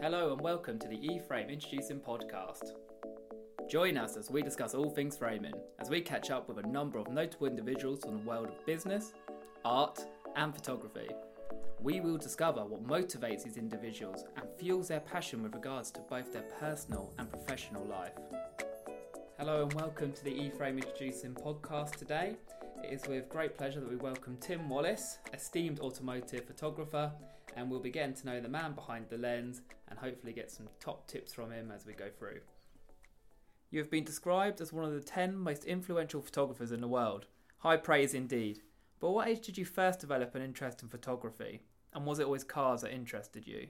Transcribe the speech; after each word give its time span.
Hello 0.00 0.32
and 0.32 0.40
welcome 0.40 0.78
to 0.78 0.86
the 0.86 0.96
eFrame 0.96 1.50
Introducing 1.50 1.98
podcast. 1.98 2.70
Join 3.68 3.98
us 3.98 4.16
as 4.16 4.30
we 4.30 4.42
discuss 4.42 4.72
all 4.72 4.90
things 4.90 5.16
framing, 5.16 5.54
as 5.80 5.90
we 5.90 6.00
catch 6.00 6.30
up 6.30 6.48
with 6.48 6.64
a 6.64 6.68
number 6.68 7.00
of 7.00 7.10
notable 7.10 7.48
individuals 7.48 8.04
from 8.04 8.18
the 8.18 8.22
world 8.22 8.46
of 8.46 8.64
business, 8.64 9.12
art, 9.64 9.98
and 10.36 10.54
photography. 10.54 11.08
We 11.80 11.98
will 11.98 12.16
discover 12.16 12.64
what 12.64 12.86
motivates 12.86 13.42
these 13.42 13.56
individuals 13.56 14.24
and 14.36 14.46
fuels 14.56 14.86
their 14.86 15.00
passion 15.00 15.42
with 15.42 15.56
regards 15.56 15.90
to 15.90 16.00
both 16.08 16.32
their 16.32 16.46
personal 16.60 17.12
and 17.18 17.28
professional 17.28 17.84
life. 17.84 18.12
Hello 19.36 19.64
and 19.64 19.72
welcome 19.72 20.12
to 20.12 20.22
the 20.22 20.30
eFrame 20.30 20.76
Introducing 20.76 21.34
podcast 21.34 21.96
today. 21.96 22.36
It 22.84 22.92
is 22.92 23.08
with 23.08 23.28
great 23.28 23.58
pleasure 23.58 23.80
that 23.80 23.90
we 23.90 23.96
welcome 23.96 24.36
Tim 24.40 24.68
Wallace, 24.68 25.18
esteemed 25.34 25.80
automotive 25.80 26.44
photographer, 26.44 27.10
and 27.56 27.68
we'll 27.68 27.80
be 27.80 27.90
getting 27.90 28.14
to 28.14 28.26
know 28.26 28.40
the 28.40 28.48
man 28.48 28.74
behind 28.74 29.06
the 29.10 29.18
lens 29.18 29.62
and 29.88 29.98
hopefully 29.98 30.32
get 30.32 30.50
some 30.50 30.68
top 30.80 31.06
tips 31.06 31.32
from 31.32 31.50
him 31.50 31.70
as 31.74 31.86
we 31.86 31.92
go 31.92 32.08
through. 32.10 32.40
You 33.70 33.80
have 33.80 33.90
been 33.90 34.04
described 34.04 34.60
as 34.60 34.72
one 34.72 34.84
of 34.84 34.94
the 34.94 35.00
10 35.00 35.36
most 35.36 35.64
influential 35.64 36.22
photographers 36.22 36.72
in 36.72 36.80
the 36.80 36.88
world. 36.88 37.26
High 37.58 37.76
praise 37.76 38.14
indeed. 38.14 38.60
But 39.00 39.10
what 39.10 39.28
age 39.28 39.44
did 39.44 39.58
you 39.58 39.64
first 39.64 40.00
develop 40.00 40.34
an 40.34 40.42
interest 40.42 40.82
in 40.82 40.88
photography? 40.88 41.62
And 41.92 42.06
was 42.06 42.18
it 42.18 42.24
always 42.24 42.44
cars 42.44 42.82
that 42.82 42.92
interested 42.92 43.46
you? 43.46 43.68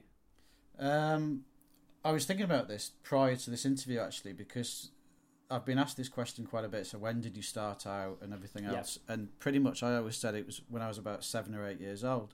Um, 0.79 1.43
I 2.03 2.11
was 2.11 2.25
thinking 2.25 2.45
about 2.45 2.67
this 2.67 2.91
prior 3.03 3.35
to 3.35 3.49
this 3.49 3.65
interview 3.65 3.99
actually 3.99 4.33
because 4.33 4.91
I've 5.51 5.65
been 5.65 5.79
asked 5.79 5.97
this 5.97 6.09
question 6.09 6.45
quite 6.45 6.63
a 6.63 6.69
bit. 6.69 6.87
So 6.87 6.97
when 6.97 7.21
did 7.21 7.35
you 7.35 7.43
start 7.43 7.85
out 7.85 8.19
and 8.21 8.33
everything 8.33 8.65
else? 8.65 8.99
Yeah. 9.07 9.15
And 9.15 9.39
pretty 9.39 9.59
much 9.59 9.83
I 9.83 9.97
always 9.97 10.15
said 10.15 10.35
it 10.35 10.45
was 10.45 10.61
when 10.69 10.81
I 10.81 10.87
was 10.87 10.97
about 10.97 11.23
seven 11.23 11.55
or 11.55 11.67
eight 11.67 11.81
years 11.81 12.03
old. 12.03 12.33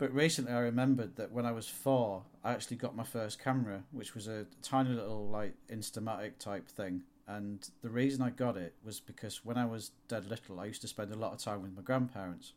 But 0.00 0.14
recently 0.14 0.54
I 0.54 0.60
remembered 0.60 1.16
that 1.16 1.30
when 1.30 1.44
I 1.44 1.52
was 1.52 1.68
four, 1.68 2.22
I 2.42 2.52
actually 2.52 2.78
got 2.78 2.96
my 2.96 3.04
first 3.04 3.38
camera, 3.38 3.82
which 3.92 4.14
was 4.14 4.28
a 4.28 4.46
tiny 4.62 4.94
little 4.94 5.28
like 5.28 5.52
Instamatic 5.70 6.38
type 6.38 6.70
thing. 6.70 7.02
And 7.28 7.68
the 7.82 7.90
reason 7.90 8.22
I 8.22 8.30
got 8.30 8.56
it 8.56 8.74
was 8.82 8.98
because 8.98 9.44
when 9.44 9.58
I 9.58 9.66
was 9.66 9.90
dead 10.08 10.24
little, 10.24 10.58
I 10.58 10.64
used 10.64 10.80
to 10.80 10.88
spend 10.88 11.12
a 11.12 11.18
lot 11.18 11.34
of 11.34 11.38
time 11.40 11.60
with 11.60 11.76
my 11.76 11.82
grandparents. 11.82 12.54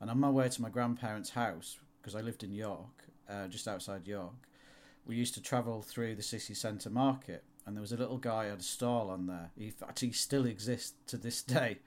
And 0.00 0.08
on 0.08 0.20
my 0.20 0.30
way 0.30 0.48
to 0.48 0.62
my 0.62 0.68
grandparents' 0.68 1.30
house, 1.30 1.78
because 2.00 2.14
I 2.14 2.20
lived 2.20 2.44
in 2.44 2.52
York, 2.52 3.08
uh, 3.28 3.48
just 3.48 3.66
outside 3.66 4.06
York, 4.06 4.46
we 5.06 5.16
used 5.16 5.34
to 5.34 5.42
travel 5.42 5.82
through 5.82 6.14
the 6.14 6.22
city 6.22 6.54
centre 6.54 6.90
market. 6.90 7.42
And 7.66 7.74
there 7.74 7.82
was 7.82 7.92
a 7.92 7.96
little 7.96 8.18
guy 8.18 8.44
had 8.44 8.60
a 8.60 8.62
stall 8.62 9.10
on 9.10 9.26
there. 9.26 9.50
He 9.58 9.72
actually 9.82 10.12
still 10.12 10.46
exists 10.46 10.92
to 11.08 11.16
this 11.16 11.42
day. 11.42 11.78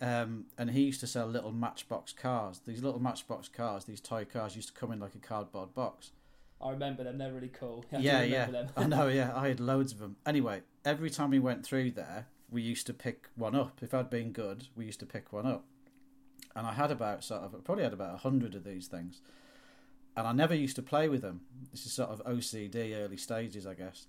Um, 0.00 0.46
and 0.56 0.70
he 0.70 0.82
used 0.82 1.00
to 1.00 1.06
sell 1.06 1.26
little 1.26 1.52
Matchbox 1.52 2.12
cars. 2.12 2.60
These 2.66 2.82
little 2.82 3.00
Matchbox 3.00 3.48
cars, 3.48 3.84
these 3.84 4.00
toy 4.00 4.24
cars, 4.24 4.56
used 4.56 4.68
to 4.68 4.74
come 4.74 4.92
in 4.92 5.00
like 5.00 5.14
a 5.14 5.18
cardboard 5.18 5.74
box. 5.74 6.12
I 6.60 6.70
remember 6.70 7.04
them. 7.04 7.18
They're 7.18 7.32
really 7.32 7.48
cool. 7.48 7.84
I 7.92 7.98
yeah, 7.98 8.22
yeah. 8.22 8.66
I 8.76 8.86
know. 8.86 9.08
Yeah, 9.20 9.32
I 9.34 9.48
had 9.48 9.60
loads 9.60 9.92
of 9.92 9.98
them. 9.98 10.16
Anyway, 10.24 10.62
every 10.84 11.10
time 11.10 11.30
we 11.30 11.38
went 11.38 11.64
through 11.64 11.92
there, 11.92 12.26
we 12.50 12.62
used 12.62 12.86
to 12.86 12.94
pick 12.94 13.28
one 13.36 13.54
up. 13.54 13.78
If 13.82 13.94
I'd 13.94 14.10
been 14.10 14.32
good, 14.32 14.68
we 14.74 14.86
used 14.86 15.00
to 15.00 15.06
pick 15.06 15.32
one 15.32 15.46
up. 15.46 15.64
And 16.56 16.66
I 16.66 16.72
had 16.72 16.90
about 16.90 17.22
sort 17.22 17.42
of, 17.42 17.54
I 17.54 17.58
probably 17.58 17.84
had 17.84 17.92
about 17.92 18.14
a 18.14 18.18
hundred 18.18 18.54
of 18.54 18.64
these 18.64 18.88
things, 18.88 19.20
and 20.16 20.26
I 20.26 20.32
never 20.32 20.54
used 20.54 20.76
to 20.76 20.82
play 20.82 21.08
with 21.08 21.22
them. 21.22 21.42
This 21.70 21.86
is 21.86 21.92
sort 21.92 22.10
of 22.10 22.24
OCD 22.24 22.96
early 22.96 23.16
stages, 23.16 23.66
I 23.66 23.74
guess. 23.74 24.06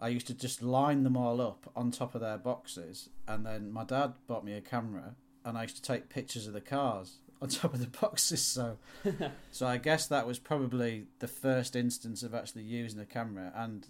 I 0.00 0.08
used 0.08 0.26
to 0.26 0.34
just 0.34 0.60
line 0.60 1.04
them 1.04 1.16
all 1.16 1.40
up 1.40 1.70
on 1.76 1.92
top 1.92 2.16
of 2.16 2.20
their 2.20 2.36
boxes, 2.36 3.10
and 3.28 3.46
then 3.46 3.70
my 3.70 3.84
dad 3.84 4.14
bought 4.26 4.44
me 4.44 4.54
a 4.54 4.60
camera, 4.60 5.14
and 5.44 5.58
I 5.58 5.62
used 5.62 5.76
to 5.76 5.82
take 5.82 6.08
pictures 6.08 6.46
of 6.46 6.52
the 6.52 6.60
cars 6.60 7.18
on 7.42 7.48
top 7.48 7.74
of 7.74 7.80
the 7.80 7.98
boxes. 7.98 8.42
So, 8.42 8.78
so 9.50 9.66
I 9.66 9.76
guess 9.76 10.06
that 10.06 10.26
was 10.26 10.38
probably 10.38 11.06
the 11.18 11.28
first 11.28 11.76
instance 11.76 12.22
of 12.22 12.34
actually 12.34 12.62
using 12.62 13.00
a 13.00 13.06
camera, 13.06 13.52
and 13.54 13.86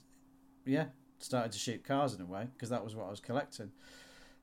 yeah, 0.67 0.87
started 1.19 1.53
to 1.53 1.59
shoot 1.59 1.85
cars 1.85 2.15
in 2.15 2.21
a 2.21 2.27
way 2.27 2.49
because 2.55 2.71
that 2.71 2.85
was 2.85 2.95
what 2.95 3.07
I 3.07 3.11
was 3.11 3.21
collecting. 3.21 3.71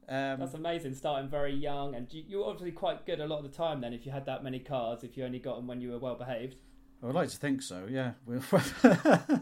Um, 0.10 0.40
That's 0.40 0.56
amazing. 0.56 0.96
Starting 0.96 1.30
very 1.30 1.54
young, 1.54 1.96
and 1.96 2.12
you, 2.12 2.24
you 2.28 2.38
were 2.40 2.46
obviously 2.46 2.72
quite 2.72 3.06
good 3.06 3.20
a 3.20 3.28
lot 3.28 3.38
of 3.38 3.52
the 3.52 3.56
time. 3.58 3.82
Then, 3.82 3.94
if 3.94 4.06
you 4.06 4.12
had 4.12 4.26
that 4.26 4.44
many 4.44 4.60
cars, 4.60 5.04
if 5.04 5.16
you 5.16 5.24
only 5.24 5.40
got 5.40 5.56
them 5.58 5.68
when 5.68 5.80
you 5.80 5.92
were 5.92 6.00
well 6.00 6.16
behaved. 6.16 6.60
I 7.02 7.06
would 7.06 7.16
like 7.16 7.30
to 7.30 7.38
think 7.38 7.62
so. 7.62 7.88
Yeah. 7.90 8.12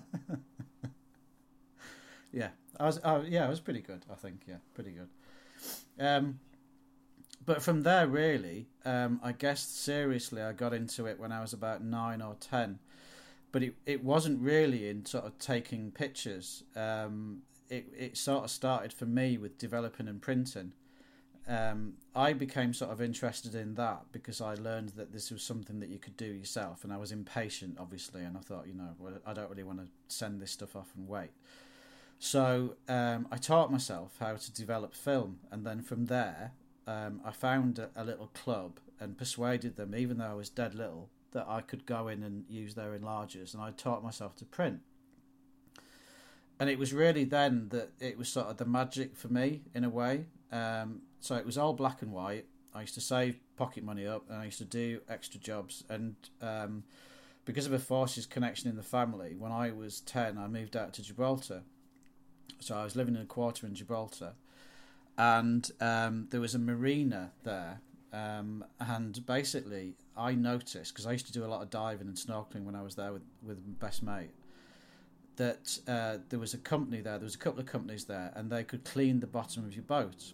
yeah, 2.32 2.50
I 2.80 2.86
was. 2.86 3.00
Uh, 3.04 3.24
yeah, 3.28 3.46
I 3.46 3.50
was 3.50 3.60
pretty 3.60 3.82
good. 3.82 4.06
I 4.12 4.16
think. 4.16 4.42
Yeah, 4.48 4.58
pretty 4.76 4.92
good. 4.92 5.10
Um, 6.00 6.40
but 7.50 7.64
from 7.64 7.82
there, 7.82 8.06
really, 8.06 8.68
um, 8.86 9.20
I 9.24 9.32
guess 9.32 9.68
seriously, 9.68 10.40
I 10.40 10.52
got 10.52 10.72
into 10.72 11.08
it 11.08 11.20
when 11.20 11.32
I 11.32 11.42
was 11.42 11.52
about 11.52 11.84
nine 11.84 12.22
or 12.22 12.36
ten. 12.40 12.78
But 13.52 13.64
it, 13.64 13.76
it 13.88 14.04
wasn't 14.04 14.40
really 14.40 14.88
in 14.88 15.04
sort 15.08 15.26
of 15.26 15.36
taking 15.40 15.90
pictures. 15.90 16.64
Um, 16.76 17.42
it 17.68 17.88
it 17.98 18.18
sort 18.18 18.44
of 18.44 18.52
started 18.52 18.94
for 18.94 19.08
me 19.08 19.40
with 19.40 19.58
developing 19.58 20.08
and 20.08 20.22
printing. 20.22 20.74
Um, 21.48 21.94
I 22.14 22.34
became 22.34 22.72
sort 22.72 22.92
of 22.92 23.02
interested 23.02 23.56
in 23.56 23.74
that 23.74 24.04
because 24.12 24.42
I 24.42 24.54
learned 24.54 24.90
that 24.90 25.12
this 25.12 25.32
was 25.32 25.42
something 25.42 25.80
that 25.80 25.90
you 25.90 25.98
could 25.98 26.18
do 26.18 26.28
yourself, 26.28 26.84
and 26.84 26.94
I 26.94 26.98
was 26.98 27.12
impatient, 27.12 27.78
obviously, 27.80 28.22
and 28.22 28.38
I 28.38 28.42
thought, 28.42 28.68
you 28.68 28.76
know, 28.76 28.94
well, 29.00 29.14
I 29.26 29.34
don't 29.34 29.50
really 29.50 29.64
want 29.64 29.80
to 29.80 29.88
send 30.08 30.40
this 30.40 30.52
stuff 30.52 30.76
off 30.76 30.92
and 30.96 31.08
wait. 31.08 31.32
So 32.20 32.76
um, 32.88 33.28
I 33.32 33.38
taught 33.38 33.72
myself 33.72 34.18
how 34.20 34.36
to 34.36 34.54
develop 34.54 34.94
film, 34.94 35.40
and 35.50 35.66
then 35.66 35.82
from 35.82 36.06
there, 36.06 36.52
um, 36.90 37.22
I 37.24 37.32
found 37.32 37.78
a, 37.78 37.90
a, 37.96 38.04
little 38.04 38.32
club 38.34 38.80
and 39.00 39.16
persuaded 39.16 39.76
them, 39.76 39.94
even 39.96 40.18
though 40.18 40.26
I 40.26 40.34
was 40.34 40.50
dead 40.50 40.74
little, 40.74 41.10
that 41.34 41.46
I 41.48 41.62
could 41.62 41.86
go 41.86 42.08
in 42.08 42.24
and 42.24 42.46
use 42.50 42.74
their 42.74 42.98
enlargers, 42.98 43.54
and 43.54 43.62
I 43.62 43.70
taught 43.72 44.04
myself 44.04 44.36
to 44.38 44.46
print. 44.46 44.80
And 46.60 46.68
it 46.68 46.80
was 46.80 46.92
really 46.92 47.26
then 47.26 47.70
that 47.70 47.92
it 48.00 48.18
was 48.18 48.28
sort 48.28 48.48
of 48.48 48.58
the 48.58 48.66
magic 48.66 49.16
for 49.16 49.28
me 49.28 49.62
in 49.76 49.84
a 49.84 49.90
way. 49.90 50.26
Um, 50.52 51.04
so 51.22 51.36
it 51.36 51.46
was 51.46 51.60
all 51.60 51.74
black 51.74 52.02
and 52.02 52.12
white. 52.12 52.46
I 52.74 52.82
used 52.82 52.96
to 52.96 53.02
save 53.02 53.36
pocket 53.56 53.84
money 53.84 54.08
up, 54.08 54.24
and 54.28 54.40
I 54.40 54.46
used 54.46 54.58
to 54.58 54.66
do 54.66 55.02
extra 55.08 55.40
jobs. 55.40 55.84
And 55.90 56.16
um, 56.42 56.84
because 57.46 57.68
of 57.68 57.74
a 57.74 57.80
forces 57.80 58.26
connection 58.26 58.68
in 58.68 58.76
the 58.76 58.84
family, 58.84 59.36
when 59.38 59.52
I 59.52 59.70
was 59.70 60.00
ten, 60.02 60.40
I 60.40 60.48
moved 60.48 60.76
out 60.76 60.94
to 60.94 61.04
Gibraltar. 61.04 61.62
So 62.60 62.76
I 62.76 62.84
was 62.84 62.96
living 62.96 63.16
in 63.16 63.22
a 63.22 63.26
quarter 63.26 63.68
in 63.68 63.76
Gibraltar 63.76 64.34
and 65.20 65.70
um, 65.82 66.28
there 66.32 66.40
was 66.40 66.56
a 66.56 66.60
marina 66.60 67.32
there. 67.44 67.82
Um, 68.12 68.66
and 68.80 69.24
basically, 69.28 69.96
I 70.18 70.34
noticed 70.34 70.94
because 70.94 71.06
I 71.06 71.12
used 71.12 71.28
to 71.28 71.34
do 71.34 71.46
a 71.46 71.48
lot 71.48 71.62
of 71.62 71.70
diving 71.70 72.08
and 72.08 72.16
snorkeling 72.16 72.64
when 72.64 72.74
I 72.74 72.82
was 72.82 72.96
there 72.96 73.14
with 73.14 73.22
with 73.44 73.60
my 73.68 73.74
best 73.80 74.02
mate. 74.02 74.32
That 75.36 75.78
uh, 75.88 76.18
there 76.30 76.40
was 76.40 76.54
a 76.54 76.58
company 76.58 77.02
there. 77.02 77.18
There 77.18 77.26
was 77.26 77.36
a 77.36 77.40
couple 77.40 77.60
of 77.60 77.66
companies 77.66 78.06
there, 78.06 78.32
and 78.36 78.50
they 78.50 78.64
could 78.64 78.84
clean 78.84 79.20
the 79.20 79.28
bottom 79.28 79.66
of 79.66 79.76
your 79.76 79.84
boat. 79.84 80.34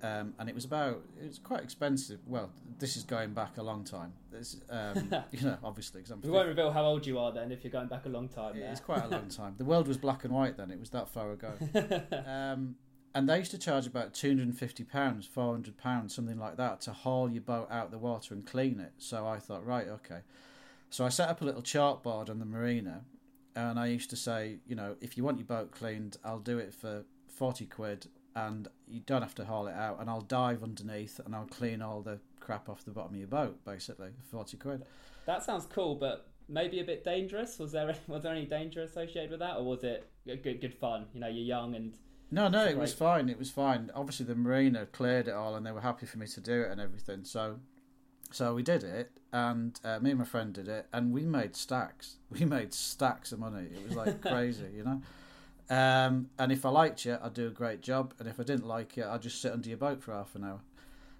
Um, 0.00 0.32
and 0.38 0.48
it 0.48 0.54
was 0.54 0.64
about 0.64 1.02
it 1.20 1.26
was 1.26 1.40
quite 1.40 1.62
expensive. 1.64 2.20
Well, 2.26 2.52
this 2.78 2.96
is 2.96 3.02
going 3.02 3.32
back 3.32 3.56
a 3.56 3.62
long 3.62 3.82
time. 3.82 4.12
Um, 4.70 5.12
you 5.32 5.40
know, 5.40 5.58
obviously, 5.64 6.02
because 6.02 6.22
we 6.22 6.30
won't 6.30 6.48
reveal 6.48 6.70
how 6.70 6.84
old 6.84 7.04
you 7.04 7.18
are 7.18 7.32
then 7.32 7.50
if 7.50 7.64
you're 7.64 7.72
going 7.72 7.88
back 7.88 8.04
a 8.04 8.10
long 8.10 8.28
time. 8.28 8.56
Yeah. 8.56 8.70
It's 8.70 8.80
quite 8.80 9.04
a 9.04 9.08
long 9.08 9.28
time. 9.28 9.54
The 9.56 9.64
world 9.64 9.88
was 9.88 9.96
black 9.96 10.24
and 10.24 10.32
white 10.32 10.56
then. 10.56 10.70
It 10.70 10.78
was 10.78 10.90
that 10.90 11.08
far 11.08 11.32
ago. 11.32 11.52
um, 12.26 12.76
and 13.18 13.28
they 13.28 13.38
used 13.38 13.50
to 13.50 13.58
charge 13.58 13.84
about 13.84 14.14
two 14.14 14.28
hundred 14.28 14.46
and 14.46 14.56
fifty 14.56 14.84
pounds, 14.84 15.26
four 15.26 15.52
hundred 15.52 15.76
pounds, 15.76 16.14
something 16.14 16.38
like 16.38 16.56
that, 16.56 16.80
to 16.82 16.92
haul 16.92 17.28
your 17.28 17.42
boat 17.42 17.66
out 17.68 17.90
the 17.90 17.98
water 17.98 18.32
and 18.32 18.46
clean 18.46 18.78
it. 18.78 18.92
So 18.98 19.26
I 19.26 19.40
thought, 19.40 19.66
right, 19.66 19.88
okay. 19.88 20.20
So 20.88 21.04
I 21.04 21.08
set 21.08 21.28
up 21.28 21.42
a 21.42 21.44
little 21.44 21.60
chartboard 21.60 22.30
on 22.30 22.38
the 22.38 22.44
marina, 22.44 23.02
and 23.56 23.76
I 23.76 23.88
used 23.88 24.08
to 24.10 24.16
say, 24.16 24.58
you 24.68 24.76
know, 24.76 24.94
if 25.00 25.16
you 25.16 25.24
want 25.24 25.38
your 25.38 25.48
boat 25.48 25.72
cleaned, 25.72 26.16
I'll 26.24 26.38
do 26.38 26.58
it 26.58 26.72
for 26.72 27.02
forty 27.26 27.66
quid, 27.66 28.06
and 28.36 28.68
you 28.86 29.00
don't 29.00 29.22
have 29.22 29.34
to 29.34 29.44
haul 29.44 29.66
it 29.66 29.74
out, 29.74 29.98
and 30.00 30.08
I'll 30.08 30.20
dive 30.20 30.62
underneath 30.62 31.18
and 31.24 31.34
I'll 31.34 31.46
clean 31.46 31.82
all 31.82 32.02
the 32.02 32.20
crap 32.38 32.68
off 32.68 32.84
the 32.84 32.92
bottom 32.92 33.14
of 33.14 33.18
your 33.18 33.26
boat, 33.26 33.64
basically, 33.64 34.10
forty 34.30 34.56
quid. 34.56 34.84
That 35.26 35.42
sounds 35.42 35.66
cool, 35.66 35.96
but 35.96 36.28
maybe 36.48 36.78
a 36.78 36.84
bit 36.84 37.02
dangerous. 37.02 37.58
Was 37.58 37.72
there 37.72 37.96
was 38.06 38.22
there 38.22 38.32
any 38.32 38.46
danger 38.46 38.82
associated 38.82 39.32
with 39.32 39.40
that, 39.40 39.56
or 39.56 39.64
was 39.64 39.82
it 39.82 40.08
good 40.24 40.60
good 40.60 40.74
fun? 40.74 41.06
You 41.12 41.18
know, 41.18 41.26
you're 41.26 41.44
young 41.44 41.74
and 41.74 41.94
no, 42.30 42.48
no, 42.48 42.66
it 42.66 42.76
was 42.76 42.92
fine. 42.92 43.28
It 43.28 43.38
was 43.38 43.50
fine. 43.50 43.90
Obviously, 43.94 44.26
the 44.26 44.34
marina 44.34 44.86
cleared 44.86 45.28
it 45.28 45.34
all, 45.34 45.54
and 45.54 45.64
they 45.64 45.72
were 45.72 45.80
happy 45.80 46.04
for 46.04 46.18
me 46.18 46.26
to 46.26 46.40
do 46.40 46.62
it 46.62 46.70
and 46.70 46.80
everything. 46.80 47.24
So, 47.24 47.58
so 48.30 48.54
we 48.54 48.62
did 48.62 48.84
it, 48.84 49.10
and 49.32 49.78
uh, 49.82 49.98
me 50.00 50.10
and 50.10 50.18
my 50.18 50.26
friend 50.26 50.52
did 50.52 50.68
it, 50.68 50.86
and 50.92 51.12
we 51.12 51.22
made 51.24 51.56
stacks. 51.56 52.16
We 52.30 52.44
made 52.44 52.74
stacks 52.74 53.32
of 53.32 53.38
money. 53.38 53.68
It 53.74 53.86
was 53.86 53.96
like 53.96 54.20
crazy, 54.22 54.66
you 54.76 54.84
know. 54.84 55.00
Um, 55.74 56.28
and 56.38 56.52
if 56.52 56.66
I 56.66 56.68
liked 56.68 57.06
you, 57.06 57.18
I'd 57.22 57.32
do 57.32 57.46
a 57.46 57.50
great 57.50 57.80
job, 57.80 58.12
and 58.18 58.28
if 58.28 58.38
I 58.38 58.42
didn't 58.42 58.66
like 58.66 58.96
you, 58.96 59.04
I'd 59.04 59.22
just 59.22 59.40
sit 59.40 59.52
under 59.52 59.68
your 59.68 59.78
boat 59.78 60.02
for 60.02 60.12
half 60.12 60.34
an 60.34 60.44
hour. 60.44 60.60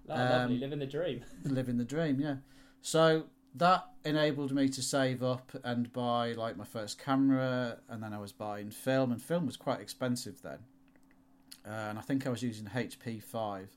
Oh, 0.07 0.13
um, 0.13 0.29
lovely, 0.29 0.57
living 0.59 0.79
the 0.79 0.85
dream. 0.85 1.23
living 1.43 1.77
the 1.77 1.83
dream, 1.83 2.19
yeah. 2.19 2.35
So 2.81 3.25
that 3.55 3.87
enabled 4.05 4.53
me 4.53 4.69
to 4.69 4.81
save 4.83 5.23
up 5.23 5.51
and 5.63 5.91
buy 5.91 6.33
like 6.33 6.55
my 6.55 6.65
first 6.65 6.99
camera, 6.99 7.79
and 7.89 8.03
then 8.03 8.13
I 8.13 8.19
was 8.19 8.31
buying 8.31 8.69
film, 8.69 9.11
and 9.11 9.19
film 9.19 9.47
was 9.47 9.57
quite 9.57 9.79
expensive 9.81 10.43
then 10.43 10.59
uh, 11.65 11.89
and 11.89 11.99
I 11.99 12.01
think 12.01 12.25
I 12.25 12.29
was 12.29 12.43
using 12.43 12.65
HP 12.65 13.21
five. 13.23 13.69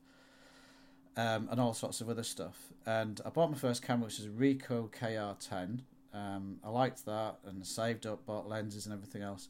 Um, 1.14 1.46
and 1.50 1.60
all 1.60 1.74
sorts 1.74 2.00
of 2.00 2.08
other 2.08 2.22
stuff. 2.22 2.72
And 2.86 3.20
I 3.26 3.28
bought 3.28 3.50
my 3.50 3.58
first 3.58 3.82
camera, 3.82 4.06
which 4.06 4.18
is 4.18 4.24
a 4.24 4.30
Ricoh 4.30 4.90
KR10, 4.90 5.80
Um, 6.14 6.56
I 6.64 6.70
liked 6.70 7.04
that 7.04 7.36
and 7.44 7.66
saved 7.66 8.06
up, 8.06 8.24
bought 8.24 8.48
lenses 8.48 8.86
and 8.86 8.94
everything 8.94 9.20
else. 9.20 9.48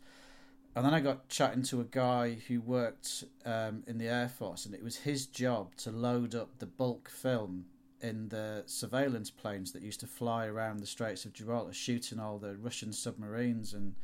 And 0.75 0.85
then 0.87 0.95
I 0.95 1.01
got 1.01 1.29
chatting 1.29 1.63
to 1.65 1.81
a 1.81 1.85
guy 1.85 2.39
who 2.49 2.61
worked 2.61 3.25
um, 3.45 3.85
in 3.87 3.99
the 3.99 4.09
Air 4.09 4.29
Force, 4.29 4.65
and 4.65 4.75
it 4.75 4.83
was 4.83 4.97
his 4.97 5.27
job 5.27 5.77
to 5.77 5.91
load 5.91 6.35
up 6.35 6.59
the 6.59 6.67
bulk 6.67 7.11
film 7.11 7.67
in 8.01 8.29
the 8.31 8.65
surveillance 8.67 9.31
planes 9.31 9.73
that 9.73 9.83
used 9.83 10.01
to 10.01 10.07
fly 10.07 10.47
around 10.47 10.81
the 10.81 10.87
Straits 10.87 11.25
of 11.25 11.35
Gibraltar, 11.35 11.75
shooting 11.75 12.19
all 12.19 12.39
the 12.39 12.57
Russian 12.57 12.93
submarines 12.93 13.75
and 13.75 13.95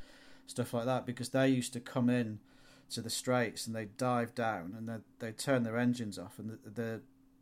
stuff 0.47 0.75
like 0.75 0.85
that, 0.85 1.07
because 1.07 1.31
they 1.31 1.49
used 1.49 1.73
to 1.73 1.81
come 1.81 2.11
in 2.11 2.39
to 2.91 3.03
the 3.03 3.11
Straits 3.11 3.67
and 3.67 3.77
they'd 3.77 3.97
dive 3.97 4.35
down 4.35 4.75
and 4.77 4.89
they'd, 4.89 5.03
they'd 5.19 5.39
turn 5.39 5.63
their 5.63 5.79
engines 5.79 6.19
off, 6.19 6.39
and 6.39 6.51
the, 6.51 6.71
the 6.71 7.01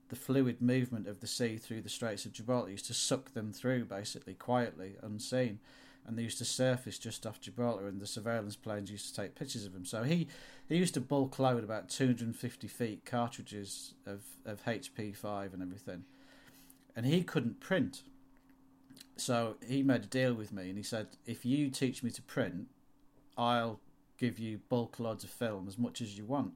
the 0.08 0.16
fluid 0.16 0.62
movement 0.62 1.08
of 1.08 1.18
the 1.18 1.26
sea 1.26 1.56
through 1.56 1.82
the 1.82 1.88
Straits 1.88 2.24
of 2.24 2.32
Gibraltar 2.32 2.70
used 2.70 2.86
to 2.86 2.94
suck 2.94 3.32
them 3.32 3.52
through 3.52 3.86
basically 3.86 4.34
quietly, 4.34 4.94
unseen 5.02 5.58
and 6.06 6.16
they 6.16 6.22
used 6.22 6.38
to 6.38 6.44
surface 6.44 6.98
just 6.98 7.26
off 7.26 7.40
Gibraltar, 7.40 7.88
and 7.88 8.00
the 8.00 8.06
surveillance 8.06 8.54
planes 8.54 8.90
used 8.90 9.08
to 9.08 9.20
take 9.20 9.34
pictures 9.34 9.66
of 9.66 9.72
them. 9.72 9.84
So 9.84 10.04
he, 10.04 10.28
he 10.68 10.76
used 10.76 10.94
to 10.94 11.00
bulk 11.00 11.38
load 11.38 11.64
about 11.64 11.88
250 11.88 12.68
feet 12.68 13.04
cartridges 13.04 13.94
of, 14.06 14.22
of 14.44 14.64
HP5 14.64 15.52
and 15.52 15.62
everything, 15.62 16.04
and 16.94 17.04
he 17.04 17.22
couldn't 17.22 17.60
print. 17.60 18.02
So 19.16 19.56
he 19.66 19.82
made 19.82 20.04
a 20.04 20.06
deal 20.06 20.34
with 20.34 20.52
me, 20.52 20.68
and 20.68 20.76
he 20.76 20.84
said, 20.84 21.08
"If 21.26 21.44
you 21.44 21.70
teach 21.70 22.02
me 22.02 22.10
to 22.10 22.22
print, 22.22 22.68
I'll 23.36 23.80
give 24.18 24.38
you 24.38 24.60
bulk 24.68 24.98
loads 24.98 25.24
of 25.24 25.30
film 25.30 25.66
as 25.68 25.78
much 25.78 26.00
as 26.00 26.16
you 26.16 26.24
want." 26.24 26.52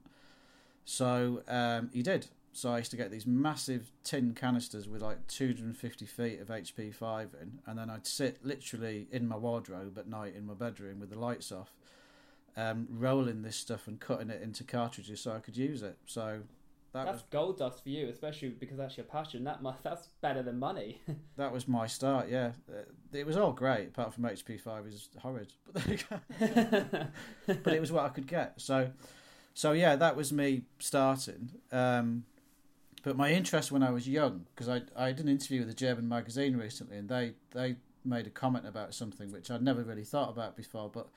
So 0.83 1.43
um, 1.47 1.89
he 1.93 2.01
did, 2.01 2.27
so 2.53 2.71
I 2.71 2.79
used 2.79 2.91
to 2.91 2.97
get 2.97 3.11
these 3.11 3.25
massive 3.25 3.91
tin 4.03 4.33
canisters 4.33 4.87
with 4.87 5.01
like 5.01 5.27
250 5.27 6.05
feet 6.05 6.41
of 6.41 6.49
HP5 6.49 7.29
in, 7.41 7.59
and 7.65 7.79
then 7.79 7.89
I'd 7.89 8.05
sit 8.05 8.45
literally 8.45 9.07
in 9.11 9.27
my 9.27 9.37
wardrobe 9.37 9.97
at 9.97 10.07
night 10.07 10.35
in 10.35 10.45
my 10.45 10.53
bedroom 10.53 10.99
with 10.99 11.09
the 11.09 11.19
lights 11.19 11.51
off, 11.51 11.73
um, 12.57 12.87
rolling 12.89 13.43
this 13.43 13.55
stuff 13.55 13.87
and 13.87 13.99
cutting 13.99 14.29
it 14.29 14.41
into 14.41 14.63
cartridges 14.63 15.21
so 15.21 15.31
I 15.31 15.39
could 15.39 15.55
use 15.55 15.81
it. 15.81 15.97
So 16.05 16.41
that 16.93 17.05
that's 17.05 17.17
was, 17.17 17.23
gold 17.29 17.57
dust 17.57 17.83
for 17.83 17.89
you, 17.89 18.07
especially 18.09 18.49
because 18.49 18.77
that's 18.77 18.97
your 18.97 19.05
passion. 19.05 19.43
That 19.43 19.61
must, 19.61 19.83
that's 19.83 20.07
better 20.21 20.43
than 20.43 20.59
money. 20.59 21.01
that 21.37 21.51
was 21.51 21.67
my 21.67 21.87
start. 21.87 22.29
Yeah, 22.29 22.51
uh, 22.69 22.83
it 23.13 23.25
was 23.25 23.37
all 23.37 23.51
great 23.51 23.89
apart 23.89 24.13
from 24.13 24.23
HP5 24.23 24.87
is 24.87 25.09
horrid, 25.19 25.53
but 25.73 27.63
but 27.63 27.73
it 27.73 27.79
was 27.79 27.91
what 27.91 28.05
I 28.05 28.09
could 28.09 28.27
get. 28.27 28.59
So. 28.59 28.91
So 29.53 29.73
yeah, 29.73 29.97
that 29.97 30.15
was 30.15 30.31
me 30.31 30.61
starting. 30.79 31.51
Um, 31.73 32.23
but 33.03 33.17
my 33.17 33.31
interest 33.31 33.71
when 33.71 33.83
I 33.83 33.89
was 33.91 34.07
young, 34.07 34.45
because 34.55 34.69
I 34.69 34.81
I 34.95 35.11
did 35.11 35.25
an 35.25 35.29
interview 35.29 35.59
with 35.59 35.69
a 35.69 35.73
German 35.73 36.07
magazine 36.07 36.55
recently, 36.55 36.97
and 36.97 37.09
they 37.09 37.33
they 37.51 37.75
made 38.05 38.27
a 38.27 38.29
comment 38.29 38.67
about 38.67 38.93
something 38.93 39.31
which 39.31 39.51
I'd 39.51 39.61
never 39.61 39.83
really 39.83 40.03
thought 40.03 40.29
about 40.29 40.55
before. 40.55 40.89
But 40.89 41.07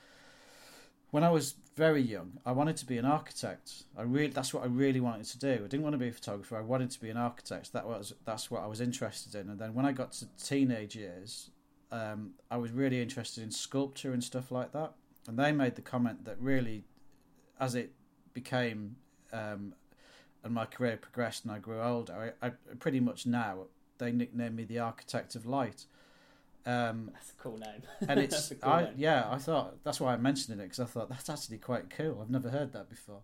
when 1.15 1.23
I 1.23 1.31
was 1.31 1.55
very 1.77 2.03
young, 2.03 2.41
I 2.45 2.51
wanted 2.51 2.77
to 2.79 2.87
be 2.87 2.99
an 2.99 3.05
architect. 3.05 3.85
I 3.97 4.03
really 4.03 4.33
that's 4.33 4.53
what 4.53 4.65
I 4.65 4.67
really 4.67 4.99
wanted 4.99 5.27
to 5.27 5.39
do. 5.39 5.53
I 5.65 5.69
didn't 5.69 5.83
want 5.83 5.93
to 5.93 5.99
be 5.99 6.09
a 6.09 6.13
photographer. 6.13 6.57
I 6.57 6.61
wanted 6.61 6.91
to 6.91 7.01
be 7.01 7.09
an 7.09 7.17
architect. 7.17 7.73
That 7.73 7.87
was 7.87 8.15
that's 8.25 8.51
what 8.51 8.65
I 8.65 8.67
was 8.67 8.81
interested 8.81 9.37
in. 9.37 9.49
And 9.49 9.57
then 9.57 9.75
when 9.75 9.87
I 9.87 9.93
got 9.93 10.11
to 10.15 10.27
teenage 10.43 10.97
years, 10.97 11.51
um, 11.93 12.33
I 12.51 12.57
was 12.57 12.73
really 12.73 13.01
interested 13.01 13.45
in 13.45 13.53
sculpture 13.53 14.13
and 14.13 14.25
stuff 14.25 14.51
like 14.51 14.73
that. 14.73 14.95
And 15.29 15.39
they 15.39 15.53
made 15.53 15.77
the 15.77 15.83
comment 15.83 16.25
that 16.25 16.37
really, 16.41 16.83
as 17.61 17.77
it 17.77 17.93
became 18.33 18.97
um, 19.33 19.73
and 20.43 20.53
my 20.53 20.65
career 20.65 20.97
progressed 20.97 21.45
and 21.45 21.53
I 21.53 21.61
grew 21.61 21.81
older, 21.81 22.35
I, 22.43 22.49
I 22.49 22.51
pretty 22.81 22.99
much 22.99 23.25
now 23.25 23.67
they 23.99 24.11
nicknamed 24.11 24.57
me 24.57 24.65
the 24.65 24.81
Architect 24.81 25.37
of 25.37 25.47
Light. 25.47 25.85
Um, 26.67 27.11
that's 27.13 27.31
a 27.31 27.35
cool 27.35 27.59
name. 27.59 27.83
and 28.09 28.21
it's 28.21 28.49
cool 28.61 28.73
I 28.73 28.85
name. 28.85 28.95
yeah 28.97 29.29
I 29.31 29.37
thought 29.39 29.85
that's 29.85 30.01
why 30.01 30.15
I 30.15 30.17
mentioned 30.17 30.59
it 30.59 30.63
because 30.63 30.81
I 30.81 30.87
thought 30.87 31.09
that's 31.09 31.29
actually 31.29 31.59
quite 31.59 31.91
cool. 31.91 32.19
I've 32.21 32.31
never 32.31 32.51
heard 32.51 32.73
that 32.73 32.89
before. 32.89 33.21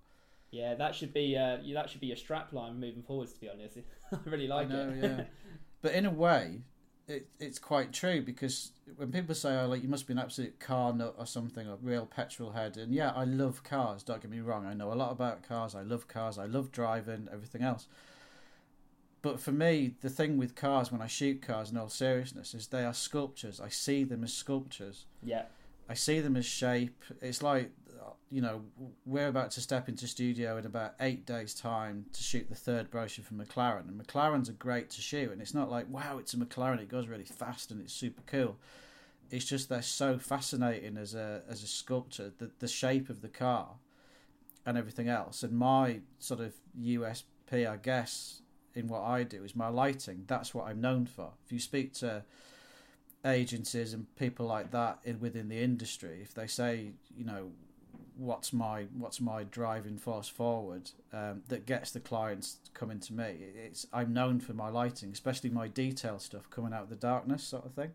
Yeah, 0.50 0.74
that 0.74 0.94
should 0.94 1.14
be 1.14 1.36
uh, 1.36 1.58
that 1.74 1.88
should 1.90 2.00
be 2.00 2.12
a 2.12 2.16
strap 2.16 2.52
line 2.52 2.80
moving 2.80 3.02
forwards. 3.02 3.32
To 3.34 3.40
be 3.40 3.48
honest, 3.48 3.78
I 4.12 4.16
really 4.24 4.48
like 4.48 4.66
I 4.66 4.72
know, 4.72 4.88
it. 4.90 5.02
yeah, 5.02 5.24
but 5.82 5.92
in 5.92 6.06
a 6.06 6.10
way, 6.10 6.62
it, 7.06 7.28
it's 7.38 7.58
quite 7.58 7.92
true 7.92 8.20
because 8.20 8.72
when 8.96 9.12
people 9.12 9.34
say, 9.34 9.56
"Oh, 9.56 9.68
like 9.68 9.82
you 9.82 9.88
must 9.88 10.06
be 10.08 10.12
an 10.12 10.18
absolute 10.18 10.58
car 10.58 10.92
nut 10.92 11.14
or 11.18 11.26
something, 11.26 11.68
a 11.68 11.76
real 11.76 12.04
petrol 12.04 12.50
head," 12.50 12.76
and 12.76 12.92
yeah, 12.92 13.12
I 13.14 13.24
love 13.24 13.62
cars. 13.62 14.02
Don't 14.02 14.20
get 14.20 14.30
me 14.30 14.40
wrong. 14.40 14.66
I 14.66 14.74
know 14.74 14.92
a 14.92 14.94
lot 14.94 15.12
about 15.12 15.42
cars. 15.44 15.74
I 15.76 15.82
love 15.82 16.08
cars. 16.08 16.36
I 16.36 16.46
love 16.46 16.72
driving. 16.72 17.28
Everything 17.32 17.62
else. 17.62 17.86
But 19.22 19.40
for 19.40 19.52
me, 19.52 19.94
the 20.00 20.08
thing 20.08 20.38
with 20.38 20.54
cars, 20.54 20.90
when 20.90 21.02
I 21.02 21.06
shoot 21.06 21.42
cars 21.42 21.70
in 21.70 21.76
all 21.76 21.88
seriousness, 21.88 22.54
is 22.54 22.68
they 22.68 22.84
are 22.84 22.94
sculptures. 22.94 23.60
I 23.60 23.68
see 23.68 24.04
them 24.04 24.24
as 24.24 24.32
sculptures. 24.32 25.04
Yeah. 25.22 25.44
I 25.88 25.94
see 25.94 26.20
them 26.20 26.36
as 26.36 26.46
shape. 26.46 27.04
It's 27.20 27.42
like 27.42 27.70
you 28.30 28.40
know, 28.40 28.62
we're 29.04 29.26
about 29.26 29.50
to 29.52 29.60
step 29.60 29.88
into 29.88 30.06
studio 30.06 30.56
in 30.56 30.64
about 30.64 30.94
eight 31.00 31.26
days' 31.26 31.52
time 31.52 32.06
to 32.12 32.22
shoot 32.22 32.48
the 32.48 32.54
third 32.54 32.90
brochure 32.90 33.24
for 33.24 33.34
McLaren. 33.34 33.88
And 33.88 34.00
McLarens 34.00 34.48
are 34.48 34.52
great 34.52 34.88
to 34.90 35.00
shoot, 35.00 35.32
and 35.32 35.42
it's 35.42 35.54
not 35.54 35.70
like, 35.70 35.88
wow, 35.90 36.18
it's 36.18 36.32
a 36.32 36.36
McLaren, 36.36 36.80
it 36.80 36.88
goes 36.88 37.08
really 37.08 37.24
fast 37.24 37.72
and 37.72 37.80
it's 37.80 37.92
super 37.92 38.22
cool. 38.26 38.56
It's 39.30 39.44
just 39.44 39.68
they're 39.68 39.82
so 39.82 40.18
fascinating 40.18 40.96
as 40.96 41.14
a 41.14 41.42
as 41.48 41.62
a 41.62 41.66
sculpture, 41.66 42.32
the 42.38 42.50
the 42.58 42.68
shape 42.68 43.10
of 43.10 43.20
the 43.20 43.28
car 43.28 43.76
and 44.66 44.76
everything 44.76 45.08
else. 45.08 45.42
And 45.42 45.52
my 45.52 46.00
sort 46.18 46.40
of 46.40 46.54
USP, 46.80 47.68
I 47.68 47.76
guess, 47.76 48.42
in 48.74 48.88
what 48.88 49.02
I 49.02 49.22
do 49.22 49.44
is 49.44 49.56
my 49.56 49.68
lighting. 49.68 50.24
That's 50.26 50.54
what 50.54 50.66
I'm 50.66 50.80
known 50.80 51.06
for. 51.06 51.30
If 51.44 51.52
you 51.52 51.58
speak 51.58 51.92
to 51.94 52.24
agencies 53.24 53.92
and 53.92 54.14
people 54.16 54.46
like 54.46 54.70
that 54.70 54.98
in, 55.04 55.20
within 55.20 55.48
the 55.48 55.58
industry, 55.58 56.20
if 56.22 56.34
they 56.34 56.46
say, 56.46 56.92
you 57.16 57.24
know, 57.24 57.50
what's 58.16 58.52
my 58.52 58.84
what's 58.98 59.18
my 59.18 59.44
driving 59.44 59.96
force 59.96 60.28
forward 60.28 60.90
um, 61.12 61.42
that 61.48 61.64
gets 61.64 61.90
the 61.90 62.00
clients 62.00 62.58
coming 62.74 63.00
to 63.00 63.14
me. 63.14 63.36
It's 63.56 63.86
I'm 63.92 64.12
known 64.12 64.40
for 64.40 64.52
my 64.52 64.68
lighting, 64.68 65.10
especially 65.10 65.50
my 65.50 65.68
detail 65.68 66.18
stuff 66.18 66.48
coming 66.50 66.72
out 66.72 66.84
of 66.84 66.90
the 66.90 66.96
darkness, 66.96 67.42
sort 67.42 67.64
of 67.64 67.72
thing. 67.72 67.92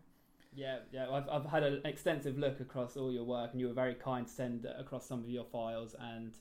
Yeah, 0.54 0.78
yeah. 0.90 1.08
I've 1.10 1.28
I've 1.28 1.46
had 1.46 1.62
an 1.62 1.80
extensive 1.84 2.38
look 2.38 2.60
across 2.60 2.96
all 2.96 3.12
your 3.12 3.24
work, 3.24 3.52
and 3.52 3.60
you 3.60 3.68
were 3.68 3.74
very 3.74 3.94
kind 3.94 4.26
to 4.26 4.32
send 4.32 4.66
across 4.78 5.06
some 5.06 5.20
of 5.20 5.30
your 5.30 5.44
files. 5.44 5.94
And 6.00 6.32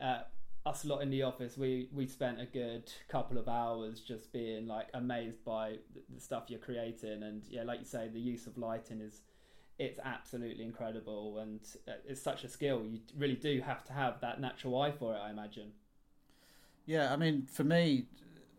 uh, 0.00 0.20
us 0.68 0.84
lot 0.84 1.02
in 1.02 1.10
the 1.10 1.22
office, 1.22 1.56
we 1.56 1.88
we 1.92 2.06
spent 2.06 2.40
a 2.40 2.46
good 2.46 2.92
couple 3.08 3.38
of 3.38 3.48
hours 3.48 4.00
just 4.00 4.32
being 4.32 4.66
like 4.66 4.88
amazed 4.94 5.44
by 5.44 5.76
the 6.14 6.20
stuff 6.20 6.44
you're 6.48 6.58
creating. 6.58 7.22
And 7.22 7.42
yeah, 7.48 7.62
like 7.64 7.80
you 7.80 7.86
say, 7.86 8.08
the 8.08 8.20
use 8.20 8.46
of 8.46 8.56
lighting 8.58 9.00
is 9.00 9.22
it's 9.78 10.00
absolutely 10.04 10.64
incredible 10.64 11.38
and 11.38 11.60
uh, 11.86 11.92
it's 12.06 12.20
such 12.20 12.44
a 12.44 12.48
skill. 12.48 12.82
You 12.84 13.00
really 13.16 13.36
do 13.36 13.60
have 13.60 13.84
to 13.84 13.92
have 13.92 14.20
that 14.20 14.40
natural 14.40 14.80
eye 14.80 14.90
for 14.90 15.14
it, 15.14 15.18
I 15.18 15.30
imagine. 15.30 15.72
Yeah, 16.84 17.12
I 17.12 17.16
mean, 17.16 17.46
for 17.46 17.64
me, 17.64 18.06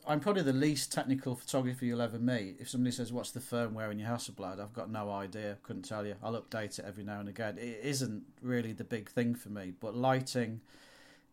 I'm 0.07 0.19
probably 0.19 0.43
the 0.43 0.53
least 0.53 0.91
technical 0.91 1.35
photographer 1.35 1.83
you'll 1.83 2.01
ever 2.01 2.19
meet. 2.19 2.57
If 2.59 2.69
somebody 2.69 2.91
says, 2.91 3.11
"What's 3.11 3.31
the 3.31 3.39
firmware 3.39 3.91
in 3.91 3.99
your 3.99 4.09
Hasselblad?" 4.09 4.59
I've 4.59 4.73
got 4.73 4.89
no 4.89 5.11
idea. 5.11 5.57
Couldn't 5.63 5.83
tell 5.83 6.05
you. 6.05 6.15
I'll 6.23 6.41
update 6.41 6.79
it 6.79 6.85
every 6.85 7.03
now 7.03 7.19
and 7.19 7.29
again. 7.29 7.57
It 7.57 7.79
isn't 7.83 8.23
really 8.41 8.73
the 8.73 8.83
big 8.83 9.09
thing 9.09 9.35
for 9.35 9.49
me, 9.49 9.73
but 9.79 9.95
lighting 9.95 10.61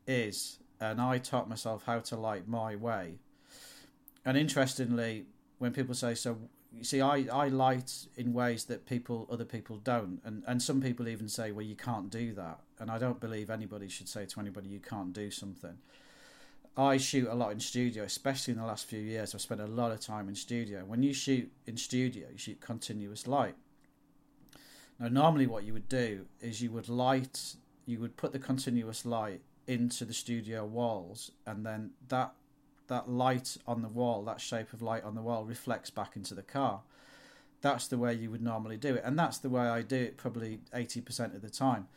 is, 0.07 0.59
and 0.81 1.01
I 1.01 1.19
taught 1.19 1.49
myself 1.49 1.85
how 1.87 2.01
to 2.01 2.17
light 2.17 2.47
my 2.49 2.77
way. 2.77 3.19
And 4.25 4.37
interestingly, 4.37 5.27
when 5.59 5.73
people 5.73 5.95
say, 5.95 6.15
"So 6.15 6.39
you 6.77 6.85
see, 6.85 7.01
I, 7.01 7.27
I 7.33 7.49
light 7.49 8.07
in 8.17 8.33
ways 8.33 8.65
that 8.65 8.87
people 8.87 9.27
other 9.31 9.45
people 9.45 9.79
don't, 9.79 10.21
and 10.25 10.43
and 10.47 10.61
some 10.61 10.81
people 10.81 11.09
even 11.09 11.29
say, 11.29 11.51
well, 11.51 11.65
you 11.65 11.77
can't 11.77 12.11
do 12.11 12.35
that, 12.35 12.61
and 12.79 12.91
I 12.91 12.99
don't 12.99 13.21
believe 13.21 13.51
anybody 13.51 13.89
should 13.89 14.09
say 14.09 14.27
to 14.27 14.41
anybody 14.41 14.69
you 14.69 14.81
can't 14.81 15.13
do 15.13 15.31
something. 15.31 15.79
I 16.77 16.99
shoot 16.99 17.29
a 17.29 17.35
lot 17.35 17.53
in 17.53 17.61
studio, 17.61 18.05
especially 18.05 18.53
in 18.53 18.61
the 18.61 18.67
last 18.67 18.85
few 18.85 19.01
years. 19.01 19.35
I've 19.35 19.41
spent 19.41 19.63
a 19.63 19.67
lot 19.67 19.93
of 19.93 20.01
time 20.01 20.29
in 20.29 20.35
studio. 20.35 20.85
When 20.85 21.03
you 21.03 21.15
shoot 21.15 21.51
in 21.67 21.79
studio, 21.79 22.27
you 22.31 22.37
shoot 22.37 22.61
continuous 22.61 23.27
light. 23.27 23.55
Now, 25.01 25.09
normally, 25.09 25.47
what 25.47 25.65
you 25.65 25.73
would 25.73 25.89
do 25.89 26.27
is 26.41 26.61
you 26.61 26.71
would 26.73 26.91
light, 26.91 27.55
you 27.87 27.99
would 28.01 28.17
put 28.19 28.33
the 28.33 28.39
continuous 28.39 29.07
light 29.07 29.41
into 29.67 30.05
the 30.05 30.15
studio 30.15 30.65
walls, 30.65 31.33
and 31.47 31.65
then 31.65 31.91
that 32.09 32.33
that 32.89 33.11
light 33.11 33.57
on 33.67 33.83
the 33.83 33.89
wall, 33.89 34.23
that 34.25 34.41
shape 34.41 34.73
of 34.73 34.81
light 34.81 35.03
on 35.03 35.15
the 35.17 35.23
wall, 35.23 35.45
reflects 35.45 35.91
back 35.91 36.15
into 36.15 36.35
the 36.35 36.43
car. 36.43 36.83
That's 37.61 37.89
the 37.89 37.99
way 37.99 38.15
you 38.15 38.31
would 38.31 38.43
normally 38.43 38.77
do 38.77 38.95
it, 38.95 39.03
and 39.05 39.19
that's 39.19 39.39
the 39.39 39.49
way 39.49 39.63
I 39.63 39.83
do 39.83 39.97
it 39.97 40.17
probably 40.17 40.61
80% 40.75 41.35
of 41.35 41.43
the 41.43 41.51
time. 41.51 41.89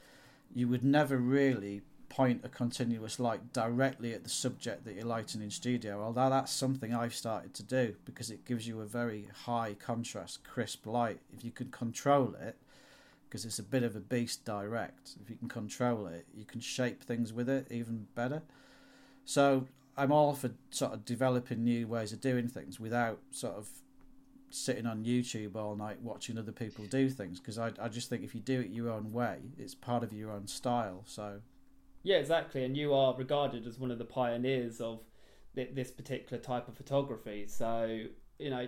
You 0.55 0.67
would 0.67 0.83
never 0.83 1.17
really 1.17 1.83
point 2.09 2.41
a 2.43 2.49
continuous 2.49 3.19
light 3.19 3.53
directly 3.53 4.13
at 4.13 4.23
the 4.23 4.29
subject 4.29 4.83
that 4.83 4.95
you're 4.95 5.05
lighting 5.05 5.41
in 5.41 5.51
studio, 5.51 6.01
although 6.01 6.29
that's 6.29 6.51
something 6.51 6.93
I've 6.93 7.13
started 7.13 7.53
to 7.53 7.63
do 7.63 7.95
because 8.03 8.31
it 8.31 8.45
gives 8.45 8.67
you 8.67 8.81
a 8.81 8.85
very 8.85 9.27
high 9.45 9.75
contrast, 9.75 10.43
crisp 10.43 10.87
light. 10.87 11.19
If 11.31 11.45
you 11.45 11.51
can 11.51 11.69
control 11.69 12.35
it, 12.41 12.57
because 13.29 13.45
it's 13.45 13.59
a 13.59 13.63
bit 13.63 13.83
of 13.83 13.95
a 13.95 13.99
beast 13.99 14.43
direct, 14.43 15.15
if 15.21 15.29
you 15.29 15.35
can 15.35 15.47
control 15.47 16.07
it, 16.07 16.25
you 16.33 16.45
can 16.45 16.59
shape 16.59 17.03
things 17.03 17.31
with 17.31 17.47
it 17.47 17.67
even 17.69 18.07
better. 18.15 18.41
So 19.23 19.67
I'm 19.95 20.11
all 20.11 20.33
for 20.33 20.51
sort 20.71 20.93
of 20.93 21.05
developing 21.05 21.63
new 21.63 21.87
ways 21.87 22.11
of 22.11 22.21
doing 22.21 22.47
things 22.47 22.79
without 22.79 23.19
sort 23.29 23.53
of 23.53 23.69
sitting 24.49 24.87
on 24.87 25.03
YouTube 25.03 25.55
all 25.55 25.75
night 25.75 26.01
watching 26.01 26.39
other 26.39 26.51
people 26.51 26.83
do 26.85 27.07
things 27.07 27.39
because 27.39 27.59
I, 27.59 27.71
I 27.79 27.87
just 27.87 28.09
think 28.09 28.23
if 28.23 28.33
you 28.33 28.41
do 28.41 28.61
it 28.61 28.71
your 28.71 28.89
own 28.89 29.13
way, 29.13 29.37
it's 29.59 29.75
part 29.75 30.03
of 30.03 30.11
your 30.11 30.31
own 30.31 30.47
style. 30.47 31.03
So, 31.05 31.41
yeah, 32.01 32.17
exactly. 32.17 32.63
And 32.63 32.75
you 32.75 32.95
are 32.95 33.15
regarded 33.15 33.67
as 33.67 33.77
one 33.77 33.91
of 33.91 33.99
the 33.99 34.05
pioneers 34.05 34.81
of 34.81 35.01
this 35.53 35.91
particular 35.91 36.41
type 36.41 36.67
of 36.67 36.75
photography. 36.75 37.45
So, 37.47 38.05
you 38.39 38.49
know, 38.49 38.67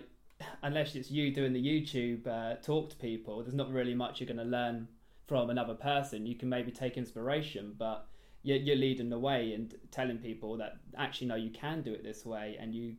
unless 0.64 0.96
it's 0.96 1.12
you 1.12 1.34
doing 1.34 1.54
the 1.54 1.64
YouTube 1.64 2.28
uh, 2.28 2.56
talk 2.62 2.90
to 2.92 2.96
people, 2.96 3.42
there's 3.42 3.54
not 3.54 3.72
really 3.72 3.96
much 3.96 4.20
you're 4.20 4.28
going 4.28 4.38
to 4.38 4.44
learn 4.44 4.88
from 5.28 5.50
another 5.50 5.74
person. 5.74 6.26
You 6.26 6.36
can 6.36 6.50
maybe 6.50 6.72
take 6.72 6.98
inspiration, 6.98 7.76
but 7.78 8.08
you're, 8.44 8.58
you're 8.58 8.76
leading 8.76 9.10
the 9.10 9.20
way 9.20 9.54
and 9.54 9.74
telling 9.92 10.18
people 10.18 10.58
that 10.58 10.74
actually, 10.98 11.28
no, 11.28 11.36
you 11.36 11.52
can 11.52 11.82
do 11.82 11.94
it 11.94 12.04
this 12.04 12.26
way 12.26 12.58
and 12.60 12.74
you 12.74 12.96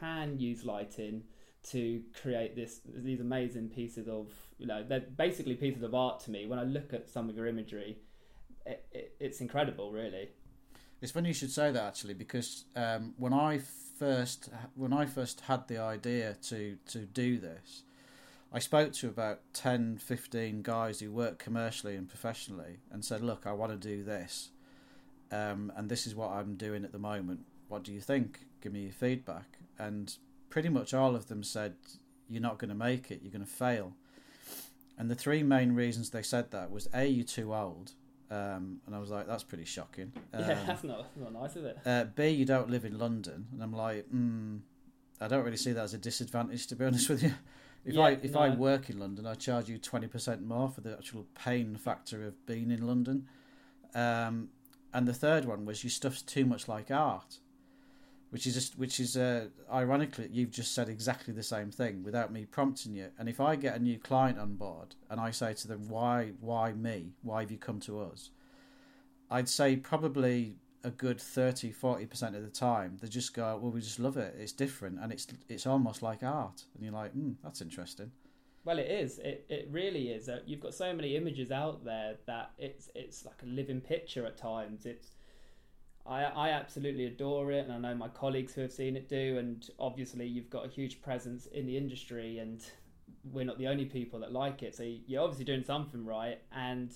can 0.00 0.38
use 0.38 0.64
lighting 0.64 1.22
to 1.70 2.02
create 2.22 2.54
this 2.54 2.80
these 2.86 3.20
amazing 3.20 3.68
pieces 3.68 4.08
of 4.08 4.30
you 4.58 4.66
know 4.66 4.84
they're 4.88 5.00
basically 5.00 5.54
pieces 5.54 5.82
of 5.82 5.94
art 5.94 6.20
to 6.20 6.30
me 6.30 6.46
when 6.46 6.58
i 6.58 6.62
look 6.62 6.92
at 6.92 7.08
some 7.08 7.28
of 7.28 7.36
your 7.36 7.46
imagery 7.46 7.98
it, 8.64 8.86
it, 8.92 9.16
it's 9.18 9.40
incredible 9.40 9.90
really 9.90 10.28
it's 11.02 11.10
funny 11.10 11.28
you 11.28 11.34
should 11.34 11.50
say 11.50 11.72
that 11.72 11.82
actually 11.82 12.14
because 12.14 12.66
um, 12.76 13.14
when 13.18 13.32
i 13.32 13.60
first 13.98 14.48
when 14.74 14.92
i 14.92 15.04
first 15.06 15.42
had 15.42 15.66
the 15.68 15.78
idea 15.78 16.36
to 16.42 16.76
to 16.86 16.98
do 16.98 17.38
this 17.38 17.82
i 18.52 18.58
spoke 18.58 18.92
to 18.92 19.08
about 19.08 19.40
10 19.52 19.98
15 19.98 20.62
guys 20.62 21.00
who 21.00 21.10
work 21.10 21.38
commercially 21.38 21.96
and 21.96 22.08
professionally 22.08 22.78
and 22.90 23.04
said 23.04 23.22
look 23.22 23.46
i 23.46 23.52
want 23.52 23.72
to 23.72 23.88
do 23.88 24.02
this 24.02 24.50
um, 25.32 25.72
and 25.76 25.88
this 25.88 26.06
is 26.06 26.14
what 26.14 26.30
i'm 26.30 26.54
doing 26.54 26.84
at 26.84 26.92
the 26.92 26.98
moment 26.98 27.40
what 27.68 27.82
do 27.82 27.92
you 27.92 28.00
think 28.00 28.40
give 28.62 28.72
me 28.72 28.82
your 28.82 28.92
feedback 28.92 29.58
and 29.78 30.16
pretty 30.56 30.68
much 30.68 30.94
all 30.94 31.14
of 31.14 31.28
them 31.28 31.42
said, 31.42 31.74
You're 32.28 32.42
not 32.42 32.58
going 32.58 32.70
to 32.70 32.74
make 32.74 33.10
it, 33.10 33.20
you're 33.22 33.32
going 33.32 33.44
to 33.44 33.50
fail. 33.50 33.92
And 34.98 35.10
the 35.10 35.14
three 35.14 35.42
main 35.42 35.72
reasons 35.72 36.10
they 36.10 36.22
said 36.22 36.50
that 36.50 36.70
was 36.70 36.88
A, 36.94 37.06
you're 37.06 37.24
too 37.24 37.54
old. 37.54 37.92
Um, 38.30 38.80
and 38.86 38.94
I 38.94 38.98
was 38.98 39.10
like, 39.10 39.26
That's 39.26 39.44
pretty 39.44 39.64
shocking. 39.64 40.12
Um, 40.34 40.40
yeah, 40.40 40.58
that's 40.66 40.84
not, 40.84 41.06
not 41.16 41.32
nice, 41.32 41.56
is 41.56 41.64
it? 41.64 41.78
Uh, 41.86 42.04
B, 42.04 42.28
you 42.28 42.44
don't 42.44 42.70
live 42.70 42.84
in 42.84 42.98
London. 42.98 43.46
And 43.52 43.62
I'm 43.62 43.72
like, 43.72 44.06
mm, 44.12 44.60
I 45.20 45.28
don't 45.28 45.44
really 45.44 45.56
see 45.56 45.72
that 45.72 45.84
as 45.84 45.94
a 45.94 45.98
disadvantage, 45.98 46.66
to 46.68 46.76
be 46.76 46.84
honest 46.84 47.08
with 47.08 47.22
you. 47.22 47.32
If 47.84 47.94
yeah, 47.94 48.02
I 48.02 48.10
if 48.20 48.32
no. 48.32 48.40
I 48.40 48.48
work 48.50 48.90
in 48.90 48.98
London, 48.98 49.26
I 49.26 49.34
charge 49.34 49.68
you 49.68 49.78
twenty 49.78 50.08
percent 50.08 50.44
more 50.44 50.68
for 50.68 50.80
the 50.80 50.92
actual 50.92 51.24
pain 51.36 51.76
factor 51.76 52.26
of 52.26 52.44
being 52.44 52.72
in 52.72 52.84
London. 52.84 53.28
Um, 53.94 54.48
and 54.92 55.06
the 55.06 55.14
third 55.14 55.44
one 55.44 55.64
was 55.64 55.84
your 55.84 55.90
stuff's 55.90 56.20
too 56.20 56.44
much 56.44 56.66
like 56.66 56.90
art 56.90 57.38
which 58.30 58.46
is 58.46 58.54
just 58.54 58.78
which 58.78 58.98
is 59.00 59.16
uh, 59.16 59.46
ironically 59.72 60.28
you've 60.30 60.50
just 60.50 60.74
said 60.74 60.88
exactly 60.88 61.32
the 61.32 61.42
same 61.42 61.70
thing 61.70 62.02
without 62.02 62.32
me 62.32 62.44
prompting 62.44 62.94
you. 62.94 63.08
And 63.18 63.28
if 63.28 63.40
I 63.40 63.56
get 63.56 63.76
a 63.76 63.78
new 63.78 63.98
client 63.98 64.38
on 64.38 64.56
board 64.56 64.94
and 65.10 65.20
I 65.20 65.30
say 65.30 65.54
to 65.54 65.68
them, 65.68 65.88
"Why, 65.88 66.32
why 66.40 66.72
me? 66.72 67.12
Why 67.22 67.40
have 67.40 67.50
you 67.50 67.58
come 67.58 67.80
to 67.80 68.00
us?" 68.00 68.30
I'd 69.30 69.48
say 69.48 69.76
probably 69.76 70.56
a 70.84 70.90
good 70.90 71.20
30 71.20 71.72
40% 71.72 72.36
of 72.36 72.42
the 72.44 72.48
time 72.48 72.96
they 73.00 73.08
just 73.08 73.34
go 73.34 73.58
well 73.60 73.72
we 73.72 73.80
just 73.80 73.98
love 73.98 74.16
it. 74.16 74.34
It's 74.38 74.52
different. 74.52 74.98
And 75.00 75.12
it's 75.12 75.26
it's 75.48 75.66
almost 75.66 76.02
like 76.02 76.22
art. 76.22 76.64
And 76.74 76.84
you're 76.84 76.92
like 76.92 77.14
mm, 77.14 77.34
that's 77.42 77.60
interesting. 77.60 78.10
Well 78.64 78.78
it 78.78 78.90
is. 78.90 79.18
It, 79.20 79.46
it 79.48 79.68
really 79.70 80.08
is. 80.10 80.28
Uh, 80.28 80.40
you've 80.46 80.60
got 80.60 80.74
so 80.74 80.92
many 80.92 81.16
images 81.16 81.52
out 81.52 81.84
there 81.84 82.16
that 82.26 82.50
it's 82.58 82.90
it's 82.94 83.24
like 83.24 83.42
a 83.42 83.46
living 83.46 83.80
picture 83.80 84.26
at 84.26 84.36
times. 84.36 84.86
It's 84.86 85.15
I, 86.08 86.24
I 86.24 86.50
absolutely 86.50 87.06
adore 87.06 87.52
it, 87.52 87.66
and 87.66 87.72
I 87.72 87.78
know 87.78 87.94
my 87.96 88.08
colleagues 88.08 88.54
who 88.54 88.60
have 88.62 88.72
seen 88.72 88.96
it 88.96 89.08
do. 89.08 89.38
And 89.38 89.68
obviously, 89.78 90.26
you've 90.26 90.50
got 90.50 90.64
a 90.64 90.68
huge 90.68 91.02
presence 91.02 91.46
in 91.46 91.66
the 91.66 91.76
industry, 91.76 92.38
and 92.38 92.64
we're 93.24 93.44
not 93.44 93.58
the 93.58 93.68
only 93.68 93.84
people 93.84 94.20
that 94.20 94.32
like 94.32 94.62
it. 94.62 94.74
So 94.74 94.82
you're 94.82 95.22
obviously 95.22 95.44
doing 95.44 95.64
something 95.64 96.04
right, 96.04 96.40
and 96.52 96.92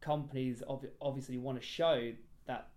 companies 0.00 0.62
obviously 1.00 1.38
want 1.38 1.60
to 1.60 1.66
show 1.66 2.12
that 2.46 2.68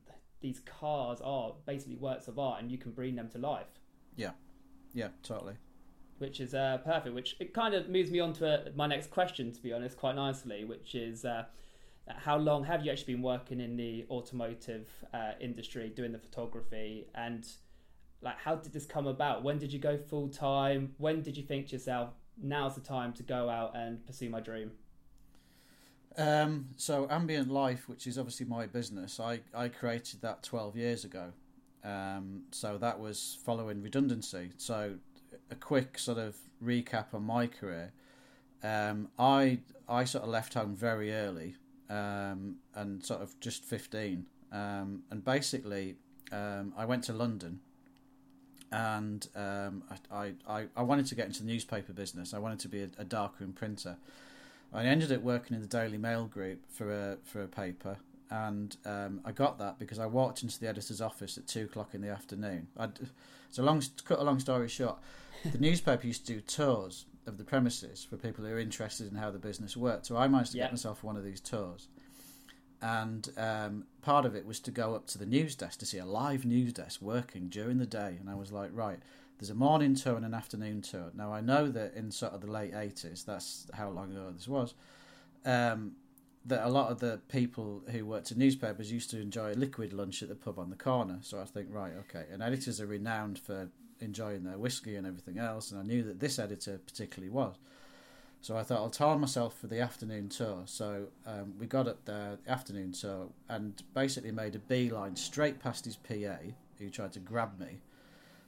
these 0.41 0.60
cars 0.60 1.22
are 1.24 1.53
basically 1.65 1.96
works 1.96 2.27
of 2.27 2.38
art, 2.38 2.62
and 2.62 2.72
you 2.72 2.77
can 2.77 2.91
bring 2.91 3.15
them 3.15 3.29
to 3.29 3.38
life. 3.38 3.67
Yeah, 4.15 4.32
yeah, 4.93 5.10
totally. 5.24 5.55
Which 6.17 6.39
is 6.39 6.53
uh, 6.53 6.79
perfect. 6.84 7.15
Which 7.15 7.36
it 7.39 7.53
kind 7.53 7.74
of 7.74 7.89
moves 7.89 8.12
me 8.12 8.20
on 8.20 8.34
to 8.34 8.48
uh, 8.48 8.70
my 8.75 8.88
next 8.88 9.10
question, 9.10 9.51
to 9.51 9.62
be 9.62 9.74
honest, 9.74 9.98
quite 9.98 10.15
nicely. 10.15 10.63
Which 10.65 10.96
is. 10.96 11.25
Uh, 11.25 11.46
how 12.07 12.38
long 12.38 12.63
have 12.65 12.86
you 12.86 12.91
actually 12.91 13.13
been 13.13 13.24
working 13.24 13.60
in 13.60 13.77
the 13.77 14.05
automotive 14.10 14.89
uh, 15.13 15.31
industry 15.39 15.89
doing 15.89 16.12
the 16.12 16.19
photography? 16.19 17.07
And 17.15 17.48
like 18.22 18.38
how 18.38 18.55
did 18.55 18.74
this 18.74 18.86
come 18.86 19.07
about? 19.07 19.43
When 19.43 19.57
did 19.57 19.72
you 19.72 19.79
go 19.79 19.98
full 19.98 20.27
time? 20.27 20.93
When 20.98 21.22
did 21.22 21.38
you 21.38 21.43
think 21.43 21.67
to 21.67 21.74
yourself 21.74 22.10
now's 22.41 22.75
the 22.75 22.81
time 22.81 23.13
to 23.13 23.24
go 23.24 23.50
out 23.50 23.75
and 23.75 24.05
pursue 24.05 24.29
my 24.29 24.39
dream? 24.39 24.72
Um, 26.15 26.69
so 26.77 27.07
ambient 27.10 27.50
life 27.50 27.89
which 27.89 28.05
is 28.05 28.19
obviously 28.19 28.45
my 28.45 28.67
business 28.67 29.19
i, 29.19 29.39
I 29.51 29.67
created 29.67 30.22
that 30.22 30.43
12 30.43 30.77
years 30.77 31.05
ago. 31.05 31.31
Um, 31.83 32.43
so 32.51 32.77
that 32.77 33.00
was 33.00 33.39
following 33.43 33.81
redundancy. 33.81 34.51
So 34.57 34.95
a 35.50 35.55
quick 35.55 35.98
sort 35.98 36.17
of 36.17 36.36
recap 36.63 37.13
on 37.13 37.24
my 37.24 37.48
career. 37.48 37.91
Um, 38.62 39.10
I 39.17 39.60
I 39.89 40.05
sort 40.05 40.24
of 40.24 40.29
left 40.29 40.53
home 40.53 40.75
very 40.75 41.13
early 41.13 41.55
um, 41.93 42.55
and 42.75 43.03
sort 43.05 43.21
of 43.21 43.39
just 43.39 43.63
15. 43.63 44.25
Um, 44.51 45.03
and 45.12 45.23
basically, 45.23 45.95
um, 46.31 46.73
I 46.75 46.85
went 46.85 47.03
to 47.05 47.13
London 47.13 47.59
and 48.71 49.27
um, 49.35 49.83
I, 50.12 50.33
I, 50.47 50.65
I 50.75 50.81
wanted 50.81 51.05
to 51.07 51.15
get 51.15 51.27
into 51.27 51.43
the 51.43 51.47
newspaper 51.47 51.93
business. 51.93 52.33
I 52.33 52.39
wanted 52.39 52.59
to 52.59 52.67
be 52.67 52.81
a, 52.81 52.89
a 52.97 53.03
darkroom 53.03 53.53
printer. 53.53 53.97
I 54.73 54.85
ended 54.85 55.12
up 55.12 55.21
working 55.21 55.55
in 55.55 55.62
the 55.62 55.67
Daily 55.67 56.00
Mail 56.00 56.25
group 56.25 56.62
for 56.67 56.91
a, 56.91 57.17
for 57.23 57.43
a 57.43 57.47
paper. 57.47 57.97
And 58.31 58.75
um, 58.85 59.21
I 59.23 59.31
got 59.31 59.59
that 59.59 59.77
because 59.77 60.00
I 60.00 60.07
walked 60.07 60.41
into 60.41 60.59
the 60.59 60.67
editor's 60.67 61.01
office 61.01 61.38
at 61.38 61.45
two 61.45 61.65
o'clock 61.65 61.93
in 61.93 62.01
the 62.01 62.09
afternoon. 62.09 62.67
I'd, 62.75 62.97
so 63.51 63.62
long, 63.62 63.79
to 63.81 64.03
cut 64.03 64.17
a 64.17 64.23
long 64.23 64.39
story 64.39 64.67
short, 64.67 64.97
the 65.45 65.57
newspaper 65.59 66.07
used 66.07 66.25
to 66.25 66.33
do 66.33 66.41
tours 66.41 67.05
of 67.25 67.38
the 67.38 67.44
premises 67.44 68.06
for 68.08 68.18
people 68.18 68.46
who 68.46 68.51
are 68.51 68.60
interested 68.60 69.10
in 69.10 69.18
how 69.18 69.32
the 69.32 69.39
business 69.39 69.77
worked. 69.77 70.06
So 70.06 70.18
I 70.18 70.27
managed 70.27 70.51
to 70.51 70.58
get 70.58 70.72
myself 70.72 71.03
one 71.03 71.18
of 71.18 71.24
these 71.24 71.39
tours. 71.39 71.88
And 72.82 73.30
um, 73.38 73.86
part 74.01 74.25
of 74.25 74.36
it 74.36 74.46
was 74.46 74.60
to 74.62 74.72
go 74.72 74.94
up 74.94 75.08
to 75.08 75.18
the 75.18 75.25
news 75.25 75.56
desk 75.56 75.80
to 75.80 75.86
see 75.86 76.00
a 76.00 76.06
live 76.06 76.44
news 76.44 76.74
desk 76.74 77.01
working 77.01 77.48
during 77.48 77.77
the 77.77 77.86
day. 77.86 78.18
And 78.20 78.30
I 78.30 78.36
was 78.36 78.51
like, 78.51 78.72
right, 78.74 79.00
there's 79.39 79.50
a 79.50 79.56
morning 79.56 79.96
tour 79.96 80.18
and 80.18 80.25
an 80.25 80.34
afternoon 80.34 80.82
tour. 80.82 81.12
Now, 81.15 81.32
I 81.32 81.39
know 81.39 81.70
that 81.70 81.94
in 81.96 82.12
sort 82.12 82.34
of 82.34 82.42
the 82.42 82.51
late 82.51 82.74
80s, 82.74 83.24
that's 83.24 83.68
how 83.74 83.89
long 83.89 84.12
ago 84.12 84.32
this 84.36 84.50
was, 84.50 84.74
um, 85.46 85.94
that 86.46 86.65
a 86.65 86.70
lot 86.70 86.92
of 86.92 87.00
the 87.00 87.22
people 87.30 87.84
who 87.89 88.06
worked 88.06 88.32
in 88.32 88.38
newspapers 88.38 88.92
used 88.92 89.10
to 89.12 89.22
enjoy 89.22 89.53
a 89.53 89.56
liquid 89.56 89.94
lunch 89.94 90.22
at 90.22 90.27
the 90.27 90.36
pub 90.36 90.60
on 90.60 90.70
the 90.70 90.75
corner. 90.75 91.20
So 91.22 91.39
I 91.39 91.46
think, 91.46 91.68
right, 91.72 91.94
okay. 92.01 92.25
And 92.32 92.44
editors 92.44 92.82
are 92.82 92.86
renowned 92.86 93.39
for 93.39 93.70
enjoying 94.03 94.43
their 94.43 94.57
whiskey 94.57 94.95
and 94.95 95.07
everything 95.07 95.39
else, 95.39 95.72
and 95.72 95.79
I 95.79 95.83
knew 95.83 96.03
that 96.03 96.19
this 96.19 96.38
editor 96.38 96.79
particularly 96.86 97.31
was. 97.31 97.55
So 98.41 98.57
I 98.57 98.63
thought 98.63 98.79
I'll 98.79 98.89
time 98.89 99.22
myself 99.22 99.57
for 99.57 99.67
the 99.67 99.79
afternoon 99.79 100.27
tour. 100.27 100.63
So 100.65 101.07
um, 101.25 101.53
we 101.57 101.65
got 101.65 101.88
up 101.88 102.03
there, 102.03 102.38
the 102.43 102.51
afternoon 102.51 102.91
tour, 102.91 103.29
and 103.48 103.81
basically 103.93 104.31
made 104.31 104.53
a 104.55 104.60
beeline 104.60 105.15
straight 105.15 105.62
past 105.62 105.86
his 105.86 105.95
PA, 105.95 106.36
who 106.77 106.89
tried 106.89 107.13
to 107.13 107.19
grab 107.19 107.57
me, 107.57 107.79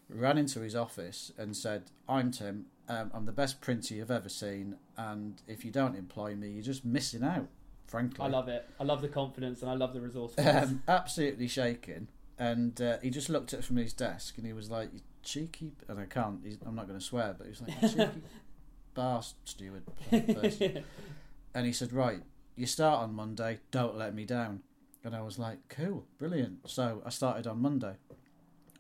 ran 0.09 0.38
into 0.38 0.59
his 0.59 0.75
office 0.75 1.31
and 1.38 1.55
said, 1.55 1.83
I'm 2.09 2.31
Tim, 2.31 2.65
um, 2.89 3.09
I'm 3.13 3.25
the 3.25 3.31
best 3.31 3.62
printer 3.62 3.93
you've 3.93 4.12
ever 4.12 4.27
seen, 4.27 4.75
and 4.97 5.41
if 5.47 5.63
you 5.63 5.71
don't 5.71 5.95
employ 5.95 6.35
me, 6.35 6.50
you're 6.50 6.62
just 6.62 6.83
missing 6.83 7.24
out, 7.24 7.47
frankly. 7.88 8.25
I 8.25 8.27
love 8.27 8.50
it. 8.50 8.69
I 8.77 8.83
love 8.83 9.01
the 9.01 9.07
confidence 9.07 9.62
and 9.62 9.71
I 9.71 9.75
love 9.75 9.93
the 9.93 10.01
resourcefulness. 10.01 10.69
Um, 10.71 10.83
absolutely 10.89 11.47
shaking. 11.47 12.09
And 12.38 12.81
uh, 12.81 12.97
he 13.01 13.09
just 13.09 13.29
looked 13.29 13.53
at 13.53 13.63
from 13.63 13.77
his 13.77 13.93
desk 13.93 14.38
and 14.38 14.45
he 14.45 14.51
was 14.51 14.69
like, 14.69 14.89
cheeky, 15.25 15.74
and 15.89 16.00
I 16.00 16.05
can't. 16.05 16.39
I'm 16.65 16.75
not 16.75 16.88
going 16.88 17.00
to 17.00 17.05
swear, 17.05 17.36
but 17.38 17.48
he 17.48 17.51
was 17.51 17.62
like 17.62 17.82
cheeky 17.82 18.22
bar 18.94 19.22
steward. 19.44 19.84
and 20.12 21.65
he 21.65 21.74
said, 21.74 21.91
"Right, 21.91 22.22
you 22.55 22.65
start 22.65 23.03
on 23.03 23.13
Monday. 23.13 23.60
Don't 23.72 23.98
let 23.98 24.15
me 24.15 24.24
down." 24.24 24.62
And 25.03 25.15
I 25.15 25.22
was 25.22 25.38
like, 25.38 25.58
"Cool, 25.67 26.05
brilliant." 26.17 26.70
So 26.70 27.01
I 27.05 27.10
started 27.10 27.48
on 27.48 27.62
Monday, 27.62 27.96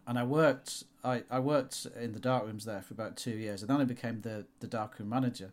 and 0.07 0.17
I 0.17 0.23
worked. 0.23 0.83
I, 1.03 1.23
I 1.29 1.39
worked 1.39 1.85
in 1.99 2.13
the 2.13 2.19
dark 2.19 2.45
rooms 2.45 2.65
there 2.65 2.81
for 2.81 2.93
about 2.93 3.17
two 3.17 3.35
years, 3.35 3.61
and 3.61 3.69
then 3.69 3.81
I 3.81 3.83
became 3.83 4.21
the 4.21 4.45
the 4.61 4.67
darkroom 4.67 5.09
manager. 5.09 5.51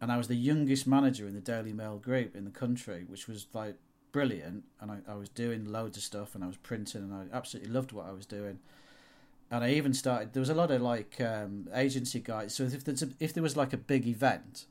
And 0.00 0.10
I 0.10 0.16
was 0.16 0.26
the 0.26 0.34
youngest 0.34 0.84
manager 0.84 1.28
in 1.28 1.34
the 1.34 1.40
Daily 1.40 1.72
Mail 1.72 1.96
group 1.96 2.34
in 2.34 2.44
the 2.44 2.50
country, 2.50 3.04
which 3.06 3.28
was 3.28 3.46
like 3.52 3.76
brilliant. 4.10 4.64
And 4.80 4.90
I, 4.90 4.98
I 5.06 5.14
was 5.14 5.28
doing 5.28 5.64
loads 5.64 5.96
of 5.96 6.02
stuff, 6.02 6.34
and 6.34 6.42
I 6.42 6.48
was 6.48 6.56
printing, 6.56 7.02
and 7.02 7.14
I 7.14 7.36
absolutely 7.36 7.70
loved 7.70 7.92
what 7.92 8.06
I 8.06 8.12
was 8.12 8.26
doing 8.26 8.58
and 9.52 9.62
I 9.62 9.72
even 9.72 9.92
started. 9.92 10.32
There 10.32 10.40
was 10.40 10.48
a 10.48 10.54
lot 10.54 10.70
of 10.70 10.80
like 10.80 11.20
um, 11.20 11.68
agency 11.74 12.20
guys. 12.20 12.54
So 12.54 12.64
if 12.64 12.84
there's 12.84 13.02
a, 13.02 13.10
if 13.20 13.34
there 13.34 13.42
was 13.42 13.54
like 13.54 13.74
a 13.74 13.76
big 13.76 14.08
event, 14.08 14.64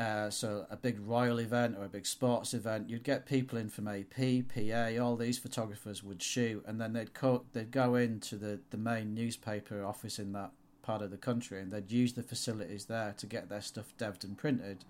uh, 0.00 0.30
so 0.30 0.66
a 0.68 0.76
big 0.76 0.98
royal 0.98 1.38
event 1.38 1.76
or 1.78 1.84
a 1.84 1.88
big 1.88 2.04
sports 2.04 2.54
event, 2.54 2.90
you'd 2.90 3.04
get 3.04 3.24
people 3.24 3.56
in 3.56 3.68
from 3.68 3.86
AP, 3.86 4.48
PA. 4.52 5.00
All 5.00 5.14
these 5.14 5.38
photographers 5.38 6.02
would 6.02 6.20
shoot, 6.20 6.64
and 6.66 6.80
then 6.80 6.92
they'd 6.92 7.14
co- 7.14 7.44
they'd 7.52 7.70
go 7.70 7.94
into 7.94 8.34
the 8.34 8.58
the 8.70 8.76
main 8.76 9.14
newspaper 9.14 9.84
office 9.84 10.18
in 10.18 10.32
that 10.32 10.50
part 10.82 11.00
of 11.00 11.12
the 11.12 11.16
country, 11.16 11.60
and 11.60 11.70
they'd 11.70 11.92
use 11.92 12.14
the 12.14 12.24
facilities 12.24 12.86
there 12.86 13.14
to 13.16 13.26
get 13.26 13.48
their 13.48 13.62
stuff 13.62 13.94
devved 13.96 14.24
and 14.24 14.36
printed. 14.36 14.84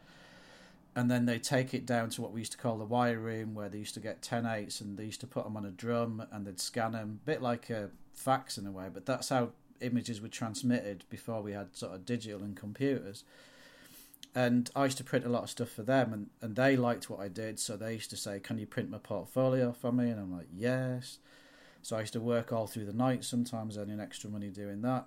And 0.97 1.11
then 1.11 1.27
they 1.27 1.39
take 1.41 1.75
it 1.75 1.85
down 1.85 2.09
to 2.11 2.23
what 2.23 2.33
we 2.33 2.41
used 2.41 2.53
to 2.53 2.59
call 2.59 2.79
the 2.79 2.85
wire 2.85 3.19
room, 3.19 3.53
where 3.53 3.69
they 3.69 3.79
used 3.79 3.95
to 3.95 4.01
get 4.01 4.23
10.8s 4.23 4.81
and 4.81 4.97
they 4.97 5.05
used 5.05 5.21
to 5.23 5.27
put 5.27 5.43
them 5.43 5.57
on 5.57 5.67
a 5.67 5.71
drum 5.73 6.25
and 6.31 6.47
they'd 6.47 6.61
scan 6.61 6.93
them, 6.93 7.19
a 7.21 7.27
bit 7.27 7.43
like 7.43 7.69
a 7.69 7.91
fax 8.15 8.57
in 8.57 8.67
a 8.67 8.73
way, 8.73 8.87
but 8.93 9.07
that's 9.07 9.29
how 9.29 9.51
images 9.81 10.21
were 10.21 10.29
transmitted 10.29 11.05
before 11.11 11.43
we 11.43 11.53
had 11.53 11.77
sort 11.77 11.95
of 11.95 12.07
digital 12.07 12.43
and 12.43 12.57
computers 12.57 13.25
and 14.35 14.71
I 14.75 14.85
used 14.85 14.99
to 14.99 15.05
print 15.05 15.25
a 15.25 15.29
lot 15.29 15.45
of 15.45 15.51
stuff 15.51 15.69
for 15.69 15.83
them, 15.83 16.13
and, 16.13 16.31
and 16.41 16.57
they 16.57 16.77
liked 16.77 17.09
what 17.09 17.21
I 17.21 17.29
did, 17.29 17.61
so 17.61 17.77
they 17.77 17.93
used 17.95 18.11
to 18.11 18.17
say, 18.17 18.41
"Can 18.41 18.59
you 18.59 18.67
print 18.67 18.91
my 18.91 18.99
portfolio 18.99 19.73
for 19.73 19.93
me?" 19.93 20.11
And 20.11 20.21
I'm 20.21 20.33
like, 20.33 20.49
"Yes." 20.53 21.19
So 21.83 21.97
I 21.97 22.01
used 22.01 22.15
to 22.15 22.21
work 22.21 22.53
all 22.53 22.67
through 22.67 22.87
the 22.87 22.93
night, 22.93 23.25
sometimes 23.25 23.79
earning 23.79 24.01
extra 24.01 24.29
money 24.31 24.49
doing 24.49 24.83
that, 24.83 25.07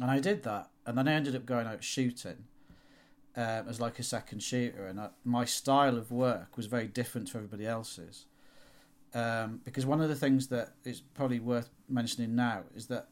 and 0.00 0.10
I 0.10 0.20
did 0.20 0.44
that, 0.44 0.70
and 0.86 0.96
then 0.96 1.08
I 1.08 1.14
ended 1.14 1.34
up 1.34 1.46
going 1.46 1.66
out 1.66 1.82
shooting 1.82 2.44
um, 3.36 3.68
as 3.68 3.80
like 3.80 3.98
a 3.98 4.04
second 4.04 4.42
shooter, 4.42 4.86
and 4.86 5.00
I, 5.00 5.08
my 5.24 5.44
style 5.44 5.96
of 5.96 6.12
work 6.12 6.56
was 6.56 6.66
very 6.66 6.86
different 6.86 7.28
to 7.28 7.38
everybody 7.38 7.66
else's. 7.66 8.26
Um, 9.14 9.60
because 9.64 9.86
one 9.86 10.00
of 10.00 10.08
the 10.08 10.16
things 10.16 10.48
that 10.48 10.74
is 10.84 11.00
probably 11.00 11.38
worth 11.38 11.70
mentioning 11.88 12.34
now 12.34 12.64
is 12.74 12.88
that 12.88 13.08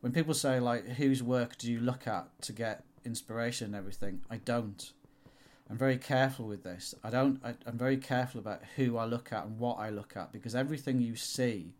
when 0.00 0.12
people 0.12 0.34
say 0.34 0.60
like, 0.60 0.86
"Whose 0.86 1.22
work 1.22 1.58
do 1.58 1.70
you 1.70 1.80
look 1.80 2.06
at 2.06 2.28
to 2.42 2.52
get 2.52 2.84
inspiration 3.04 3.66
and 3.66 3.76
everything. 3.76 4.22
I 4.30 4.36
don't. 4.36 4.92
I'm 5.70 5.78
very 5.78 5.96
careful 5.96 6.46
with 6.46 6.64
this. 6.64 6.94
I 7.02 7.10
don't. 7.10 7.40
I, 7.44 7.54
I'm 7.66 7.78
very 7.78 7.96
careful 7.96 8.40
about 8.40 8.62
who 8.76 8.96
I 8.96 9.04
look 9.04 9.32
at 9.32 9.44
and 9.46 9.58
what 9.58 9.78
I 9.78 9.90
look 9.90 10.16
at 10.16 10.32
because 10.32 10.54
everything 10.54 11.00
you 11.00 11.16
see 11.16 11.74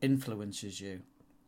influences 0.00 0.80
you, 0.80 1.00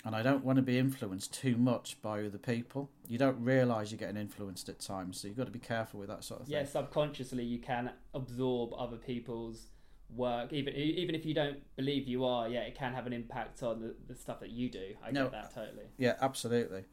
and 0.05 0.15
I 0.15 0.23
don't 0.23 0.45
want 0.45 0.57
to 0.57 0.63
be 0.63 0.79
influenced 0.79 1.35
too 1.35 1.57
much 1.57 2.01
by 2.03 2.25
other 2.25 2.39
people. 2.39 2.91
You 3.07 3.19
don't 3.19 3.43
realise 3.43 3.91
you're 3.91 3.99
getting 3.99 4.17
influenced 4.17 4.69
at 4.69 4.81
times, 4.81 5.21
so 5.21 5.29
you've 5.29 5.37
got 5.37 5.47
to 5.47 5.53
be 5.53 5.59
careful 5.59 6.01
with 6.01 6.09
that 6.09 6.25
sort 6.25 6.41
of 6.41 6.47
thing. 6.47 6.57
Yeah, 6.57 6.65
subconsciously 6.65 7.45
you 7.45 7.59
can 7.59 7.91
absorb 8.13 8.73
other 8.75 8.97
people's 8.97 9.71
work, 10.17 10.53
even 10.53 10.75
even 10.75 11.15
if 11.15 11.25
you 11.25 11.35
don't 11.35 11.59
believe 11.77 12.07
you 12.07 12.25
are. 12.25 12.49
Yeah, 12.49 12.61
it 12.61 12.75
can 12.75 12.93
have 12.93 13.07
an 13.07 13.13
impact 13.13 13.63
on 13.63 13.81
the, 13.81 13.95
the 14.09 14.15
stuff 14.15 14.41
that 14.41 14.51
you 14.51 14.71
do. 14.71 14.95
I 15.05 15.11
no, 15.11 15.25
get 15.25 15.33
that 15.33 15.55
totally. 15.55 15.87
Yeah, 15.99 16.15
absolutely. 16.21 16.85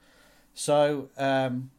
So. 0.54 1.10
Um, 1.18 1.72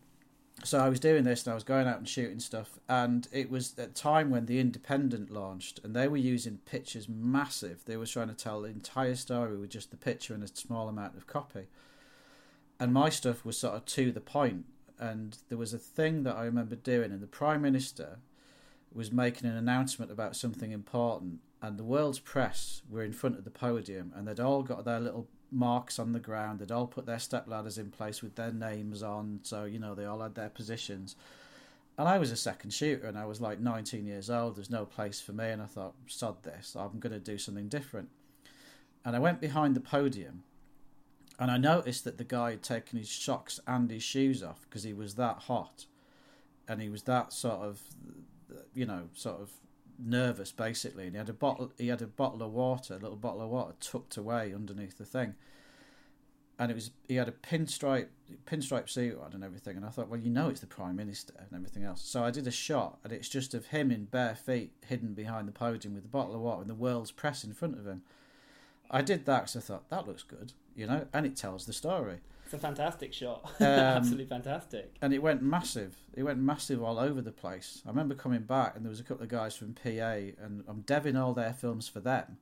so 0.65 0.79
I 0.79 0.89
was 0.89 1.01
doing 1.01 1.25
this 1.25 1.45
and 1.45 1.53
I 1.53 1.55
was 1.55 1.65
going 1.65 1.89
out 1.89 1.99
and 1.99 2.09
shooting 2.09 2.39
stuff, 2.39 2.79
and 2.89 3.27
it 3.33 3.51
was 3.51 3.77
at 3.79 3.89
a 3.89 3.93
time 3.93 4.31
when 4.31 4.47
the 4.47 4.61
Independent 4.61 5.31
launched, 5.31 5.81
and 5.83 5.97
they 5.97 6.07
were 6.07 6.17
using 6.17 6.59
pictures 6.67 7.09
massive. 7.09 7.85
They 7.85 7.97
were 7.97 8.07
trying 8.07 8.29
to 8.29 8.35
tell 8.35 8.61
the 8.61 8.69
entire 8.69 9.17
story 9.17 9.57
with 9.57 9.71
just 9.71 9.91
the 9.91 9.97
picture 9.97 10.35
and 10.35 10.45
a 10.45 10.49
small 10.49 10.89
amount 10.89 11.17
of 11.17 11.27
copy. 11.27 11.67
And 12.79 12.93
my 12.93 13.09
stuff 13.09 13.45
was 13.45 13.59
sort 13.59 13.75
of 13.75 13.87
to 13.87 14.13
the 14.13 14.21
point, 14.21 14.67
and 14.99 15.39
there 15.49 15.59
was 15.59 15.75
a 15.75 15.79
thing 15.79 16.23
that 16.25 16.37
I 16.37 16.45
remember 16.45 16.77
doing, 16.77 17.11
and 17.11 17.21
the 17.21 17.27
Prime 17.27 17.63
Minister 17.63 18.19
was 18.95 19.13
making 19.13 19.49
an 19.49 19.57
announcement 19.57 20.11
about 20.11 20.37
something 20.37 20.73
important, 20.73 21.41
and 21.61 21.79
the 21.79 21.85
world's 21.85 22.19
press 22.19 22.83
were 22.89 23.03
in 23.03 23.13
front 23.13 23.39
of 23.39 23.45
the 23.45 23.51
podium, 23.51 24.13
and 24.15 24.27
they'd 24.27 24.41
all 24.41 24.63
got 24.63 24.85
their 24.85 25.01
little 25.01 25.29
marks 25.51 25.99
on 25.99 26.13
the 26.13 26.21
ground. 26.21 26.59
They'd 26.59 26.73
all 26.73 26.87
put 26.87 27.07
their 27.07 27.19
step 27.19 27.47
ladders 27.47 27.79
in 27.79 27.91
place 27.91 28.23
with 28.23 28.35
their 28.35 28.53
names 28.53 29.03
on, 29.03 29.41
so 29.43 29.65
you 29.65 29.79
know 29.79 29.95
they 29.95 30.05
all 30.05 30.21
had 30.21 30.35
their 30.35 30.49
positions. 30.49 31.15
And 31.99 32.09
I 32.09 32.19
was 32.19 32.31
a 32.31 32.37
second 32.37 32.73
shooter, 32.73 33.07
and 33.07 33.19
I 33.19 33.27
was 33.27 33.41
like 33.41 33.61
19 33.61 34.07
years 34.07 34.31
old. 34.31 34.57
There's 34.57 34.71
no 34.71 34.87
place 34.87 35.21
for 35.21 35.33
me, 35.33 35.51
and 35.51 35.61
I 35.61 35.67
thought, 35.67 35.95
sod 36.07 36.43
this, 36.43 36.75
I'm 36.75 36.99
going 36.99 37.13
to 37.13 37.21
do 37.21 37.37
something 37.37 37.69
different. 37.69 38.09
And 39.05 39.15
I 39.15 39.19
went 39.19 39.41
behind 39.41 39.77
the 39.77 39.81
podium, 39.81 40.43
and 41.39 41.51
I 41.51 41.59
noticed 41.59 42.05
that 42.05 42.19
the 42.19 42.25
guy 42.25 42.51
had 42.51 42.63
taken 42.63 42.99
his 42.99 43.11
socks 43.11 43.61
and 43.67 43.91
his 43.91 44.03
shoes 44.03 44.43
off 44.43 44.63
because 44.63 44.85
he 44.85 44.95
was 44.95 45.17
that 45.17 45.41
hot, 45.41 45.87
and 46.67 46.81
he 46.81 46.89
was 46.89 47.03
that 47.03 47.33
sort 47.33 47.61
of, 47.61 47.83
you 48.75 48.87
know, 48.87 49.09
sort 49.15 49.41
of 49.41 49.51
nervous 49.99 50.53
basically, 50.53 51.07
and 51.07 51.15
he 51.15 51.19
had 51.19 51.29
a 51.29 51.35
bottle. 51.35 51.73
He 51.79 51.89
had 51.89 52.03
a 52.03 52.07
bottle 52.07 52.43
of 52.43 52.53
water, 52.53 52.95
a 52.95 52.99
little 52.99 53.17
bottle 53.17 53.43
of 53.43 53.51
water 53.51 53.75
tucked 53.81 54.17
away 54.17 54.53
underneath 54.55 54.99
the 54.99 55.05
thing, 55.05 55.35
and 56.59 56.71
it 56.71 56.75
was 56.75 56.91
he 57.09 57.17
had 57.17 57.29
a 57.29 57.33
pinstripe 57.33 58.09
pinstripe 58.47 58.89
suit 58.89 59.19
on 59.21 59.33
and 59.33 59.45
everything. 59.45 59.77
And 59.77 59.85
I 59.85 59.89
thought, 59.91 60.09
well, 60.09 60.21
you 60.21 60.31
know, 60.31 60.49
it's 60.49 60.61
the 60.61 60.67
prime 60.67 60.97
minister 60.97 61.35
and 61.39 61.49
everything 61.55 61.85
else. 61.85 62.03
So 62.03 62.25
I 62.25 62.31
did 62.31 62.47
a 62.47 62.53
shot, 62.53 62.99
and 63.05 63.13
it's 63.13 63.29
just 63.29 63.55
of 63.55 63.67
him 63.67 63.91
in 63.91 64.07
bare 64.07 64.35
feet, 64.35 64.73
hidden 64.87 65.15
behind 65.15 65.49
the 65.49 65.53
podium 65.53 65.95
with 65.95 66.05
the 66.05 66.09
bottle 66.09 66.35
of 66.35 66.41
water, 66.41 66.63
and 66.63 66.71
the 66.71 66.75
world's 66.75 67.13
press 67.13 67.45
in 67.45 67.53
front 67.53 67.79
of 67.79 67.87
him. 67.87 68.03
I 68.93 69.03
did 69.03 69.25
that 69.25 69.43
because 69.43 69.57
I 69.57 69.61
thought 69.61 69.89
that 69.91 70.07
looks 70.07 70.23
good, 70.23 70.53
you 70.77 70.87
know, 70.87 71.07
and 71.13 71.25
it 71.25 71.35
tells 71.35 71.65
the 71.67 71.73
story. 71.73 72.19
It's 72.45 72.55
a 72.55 72.59
fantastic 72.59 73.15
shot. 73.15 73.51
Um, 73.61 73.67
Absolutely 73.67 74.27
fantastic. 74.27 74.95
And 75.01 75.15
it 75.15 75.23
went 75.23 75.41
massive. 75.43 75.97
It 76.13 76.25
went 76.25 76.39
massive 76.39 76.83
all 76.83 76.99
over 76.99 77.23
the 77.23 77.33
place. 77.33 77.81
I 77.87 77.89
remember 77.89 78.15
coming 78.15 78.43
back 78.43 78.77
and 78.77 78.85
there 78.85 78.91
was 78.91 79.01
a 79.01 79.05
couple 79.05 79.23
of 79.23 79.31
guys 79.31 79.57
from 79.57 79.73
PA 79.73 79.89
and 79.89 80.63
I'm 80.69 80.83
deving 80.87 81.19
all 81.19 81.33
their 81.33 81.55
films 81.55 81.89
for 81.89 82.01
them. 82.01 82.37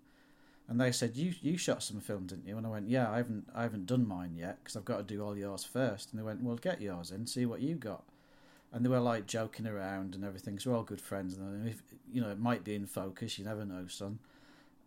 And 0.69 0.81
they 0.81 0.93
said, 0.93 1.17
"You 1.17 1.35
you 1.43 1.57
shot 1.57 1.83
some 1.83 2.01
film, 2.01 2.27
didn't 2.27 2.47
you?" 2.47 2.57
And 2.57 2.65
I 2.65 2.71
went, 2.71 2.89
"Yeah, 2.89 3.11
I 3.11 3.17
haven't 3.19 3.49
I 3.55 3.63
haven't 3.63 3.87
done 3.87 4.07
mine 4.07 4.35
yet 4.37 4.59
because 4.63 4.77
I've 4.77 4.85
got 4.85 4.99
to 4.99 5.03
do 5.03 5.23
all 5.23 5.37
yours 5.37 5.65
first. 5.65 6.11
And 6.11 6.19
they 6.19 6.25
went, 6.25 6.43
"Well, 6.43 6.55
get 6.57 6.81
yours 6.81 7.11
in, 7.11 7.27
see 7.27 7.45
what 7.45 7.61
you 7.61 7.75
got." 7.75 8.05
And 8.73 8.85
they 8.85 8.89
were 8.89 9.01
like 9.01 9.27
joking 9.27 9.67
around 9.67 10.15
and 10.15 10.25
everything. 10.25 10.59
So 10.61 10.71
we're 10.71 10.77
all 10.77 10.85
good 10.85 11.01
friends. 11.01 11.37
And 11.37 11.69
if 11.69 11.83
you 12.13 12.21
know, 12.21 12.31
it 12.31 12.39
might 12.39 12.63
be 12.63 12.77
in 12.77 12.87
focus. 12.87 13.37
You 13.37 13.45
never 13.45 13.65
know, 13.65 13.87
son. 13.89 14.21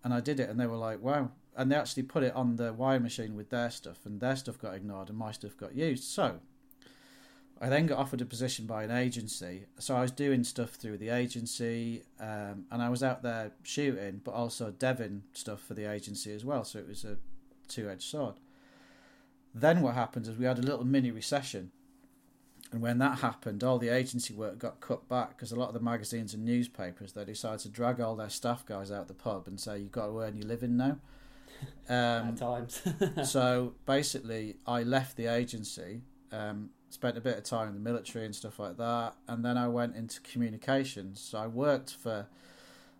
And 0.05 0.13
I 0.13 0.21
did 0.21 0.39
it, 0.39 0.49
and 0.49 0.57
they 0.57 0.67
were 0.67 0.77
like, 0.77 1.01
"Wow, 1.01 1.31
and 1.55 1.71
they 1.71 1.75
actually 1.75 2.03
put 2.03 2.23
it 2.23 2.33
on 2.35 2.55
the 2.55 2.73
wire 2.73 2.99
machine 2.99 3.35
with 3.35 3.49
their 3.49 3.69
stuff, 3.69 4.05
and 4.05 4.19
their 4.19 4.35
stuff 4.35 4.59
got 4.59 4.75
ignored, 4.75 5.09
and 5.09 5.17
my 5.17 5.31
stuff 5.31 5.57
got 5.57 5.75
used. 5.75 6.03
So 6.03 6.39
I 7.61 7.69
then 7.69 7.85
got 7.85 7.97
offered 7.97 8.21
a 8.21 8.25
position 8.25 8.65
by 8.65 8.83
an 8.83 8.91
agency. 8.91 9.65
So 9.79 9.95
I 9.95 10.01
was 10.01 10.11
doing 10.11 10.43
stuff 10.43 10.71
through 10.71 10.97
the 10.97 11.09
agency, 11.09 12.03
um, 12.19 12.65
and 12.71 12.81
I 12.81 12.89
was 12.89 13.03
out 13.03 13.23
there 13.23 13.51
shooting, 13.63 14.21
but 14.23 14.33
also 14.33 14.71
deving 14.71 15.21
stuff 15.33 15.61
for 15.61 15.73
the 15.73 15.89
agency 15.89 16.33
as 16.33 16.43
well. 16.43 16.63
So 16.63 16.79
it 16.79 16.87
was 16.87 17.05
a 17.05 17.17
two-edged 17.67 18.01
sword. 18.01 18.35
Then 19.55 19.81
what 19.81 19.93
happened 19.93 20.27
is 20.27 20.37
we 20.37 20.45
had 20.45 20.59
a 20.59 20.63
little 20.63 20.83
mini 20.83 21.11
recession. 21.11 21.71
And 22.71 22.81
when 22.81 22.97
that 22.97 23.19
happened, 23.19 23.63
all 23.63 23.77
the 23.77 23.89
agency 23.89 24.33
work 24.33 24.57
got 24.57 24.81
cut 24.81 25.07
back 25.07 25.37
because 25.37 25.51
a 25.51 25.55
lot 25.55 25.67
of 25.67 25.75
the 25.75 25.79
magazines 25.79 26.33
and 26.33 26.43
newspapers 26.43 27.13
they 27.13 27.23
decided 27.23 27.59
to 27.59 27.69
drag 27.69 28.01
all 28.01 28.15
their 28.15 28.31
staff 28.31 28.65
guys 28.65 28.91
out 28.91 29.07
the 29.07 29.13
pub 29.13 29.47
and 29.47 29.59
say 29.59 29.77
you've 29.77 29.91
got 29.91 30.07
to 30.07 30.19
earn 30.19 30.35
your 30.35 30.47
living 30.47 30.75
now. 30.75 30.97
Um, 31.89 32.29
At 32.29 32.37
times. 32.37 32.81
so 33.23 33.73
basically, 33.85 34.55
I 34.65 34.83
left 34.83 35.17
the 35.17 35.27
agency, 35.27 36.01
um, 36.31 36.69
spent 36.89 37.17
a 37.17 37.21
bit 37.21 37.37
of 37.37 37.43
time 37.43 37.67
in 37.67 37.73
the 37.73 37.79
military 37.79 38.25
and 38.25 38.35
stuff 38.35 38.59
like 38.59 38.77
that, 38.77 39.15
and 39.27 39.43
then 39.43 39.57
I 39.57 39.67
went 39.67 39.95
into 39.95 40.21
communications. 40.21 41.19
So 41.19 41.39
I 41.39 41.47
worked 41.47 41.93
for 41.93 42.27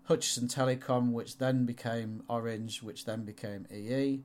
Hutchison 0.04 0.48
Telecom, 0.48 1.12
which 1.12 1.38
then 1.38 1.66
became 1.66 2.24
Orange, 2.28 2.84
which 2.84 3.06
then 3.06 3.24
became 3.24 3.66
EE. 3.74 4.24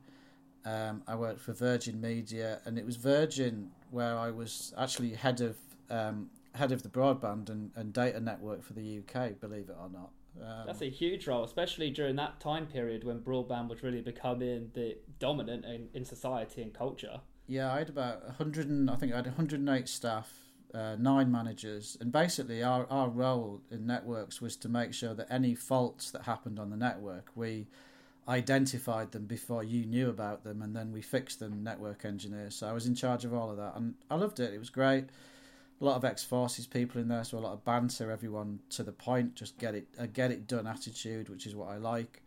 Um, 0.65 1.03
I 1.07 1.15
worked 1.15 1.39
for 1.39 1.53
Virgin 1.53 2.01
Media, 2.01 2.59
and 2.65 2.77
it 2.77 2.85
was 2.85 2.97
Virgin 2.97 3.71
where 3.91 4.17
I 4.17 4.29
was 4.31 4.73
actually 4.77 5.13
head 5.13 5.41
of 5.41 5.57
um, 5.89 6.29
head 6.53 6.71
of 6.71 6.83
the 6.83 6.89
broadband 6.89 7.49
and, 7.49 7.71
and 7.75 7.93
data 7.93 8.19
network 8.19 8.63
for 8.63 8.73
the 8.73 8.99
UK. 8.99 9.39
Believe 9.39 9.69
it 9.69 9.77
or 9.79 9.89
not. 9.89 10.11
Um, 10.41 10.63
That's 10.65 10.81
a 10.81 10.89
huge 10.89 11.27
role, 11.27 11.43
especially 11.43 11.89
during 11.89 12.15
that 12.17 12.39
time 12.39 12.65
period 12.65 13.03
when 13.03 13.19
broadband 13.19 13.69
was 13.69 13.83
really 13.83 14.01
becoming 14.01 14.71
the 14.73 14.97
dominant 15.19 15.65
in, 15.65 15.89
in 15.93 16.05
society 16.05 16.61
and 16.61 16.73
culture. 16.73 17.19
Yeah, 17.47 17.73
I 17.73 17.79
had 17.79 17.89
about 17.89 18.23
100 18.25 18.67
and 18.67 18.89
I 18.89 18.95
think 18.95 19.11
I 19.11 19.17
had 19.17 19.25
108 19.25 19.89
staff, 19.89 20.31
uh, 20.73 20.95
nine 20.99 21.31
managers, 21.31 21.97
and 21.99 22.11
basically 22.11 22.61
our, 22.61 22.85
our 22.89 23.09
role 23.09 23.61
in 23.71 23.87
networks 23.87 24.39
was 24.39 24.55
to 24.57 24.69
make 24.69 24.93
sure 24.93 25.13
that 25.15 25.27
any 25.31 25.55
faults 25.55 26.11
that 26.11 26.23
happened 26.23 26.59
on 26.59 26.69
the 26.69 26.77
network, 26.77 27.31
we 27.35 27.67
identified 28.27 29.11
them 29.11 29.25
before 29.25 29.63
you 29.63 29.85
knew 29.85 30.09
about 30.09 30.43
them, 30.43 30.61
and 30.61 30.75
then 30.75 30.91
we 30.91 31.01
fixed 31.01 31.39
them, 31.39 31.63
network 31.63 32.05
engineers. 32.05 32.55
So 32.55 32.67
I 32.67 32.71
was 32.71 32.85
in 32.85 32.93
charge 32.93 33.25
of 33.25 33.33
all 33.33 33.49
of 33.49 33.57
that, 33.57 33.75
and 33.75 33.95
I 34.11 34.15
loved 34.15 34.39
it. 34.39 34.53
It 34.53 34.59
was 34.59 34.69
great 34.69 35.05
a 35.81 35.85
lot 35.85 35.95
of 35.95 36.03
ex 36.03 36.23
forces 36.23 36.67
people 36.67 36.99
in 36.99 37.07
there, 37.07 37.23
so 37.23 37.37
a 37.37 37.39
lot 37.39 37.53
of 37.53 37.63
banter, 37.63 38.11
everyone 38.11 38.59
to 38.69 38.83
the 38.83 38.91
point, 38.91 39.35
just 39.35 39.57
get 39.57 39.75
it 39.75 39.87
uh, 39.97 40.07
get 40.11 40.31
it 40.31 40.47
done 40.47 40.67
attitude, 40.67 41.29
which 41.29 41.45
is 41.45 41.55
what 41.55 41.69
I 41.69 41.77
like. 41.77 42.21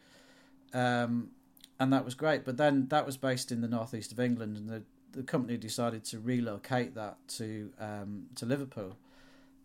Um, 0.73 1.31
and 1.79 1.93
that 1.93 2.05
was 2.05 2.15
great. 2.15 2.45
But 2.45 2.57
then 2.57 2.89
that 2.89 3.05
was 3.05 3.17
based 3.17 3.53
in 3.53 3.61
the 3.61 3.69
northeast 3.69 4.13
of 4.13 4.21
England, 4.21 4.57
and 4.57 4.69
the 4.69 4.83
the 5.13 5.23
company 5.23 5.59
decided 5.59 6.05
to 6.05 6.19
relocate 6.19 6.95
that 6.95 7.17
to 7.29 7.71
um, 7.79 8.27
to 8.37 8.47
Liverpool. 8.47 8.97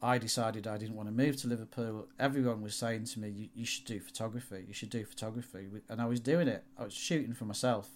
I 0.02 0.20
decided 0.20 0.68
I 0.68 0.78
didn't 0.78 0.96
want 0.96 1.08
to 1.08 1.14
move 1.14 1.38
to 1.38 1.48
Liverpool. 1.48 2.08
Everyone 2.20 2.62
was 2.62 2.76
saying 2.76 3.06
to 3.06 3.20
me, 3.20 3.30
you, 3.30 3.50
you 3.56 3.66
should 3.66 3.86
do 3.86 4.00
photography. 4.00 4.64
You 4.68 4.74
should 4.74 4.90
do 4.90 5.06
photography," 5.06 5.68
and 5.90 6.02
I 6.02 6.06
was 6.06 6.20
doing 6.20 6.50
it. 6.50 6.66
I 6.78 6.84
was 6.84 6.94
shooting 6.94 7.34
for 7.34 7.46
myself 7.46 7.90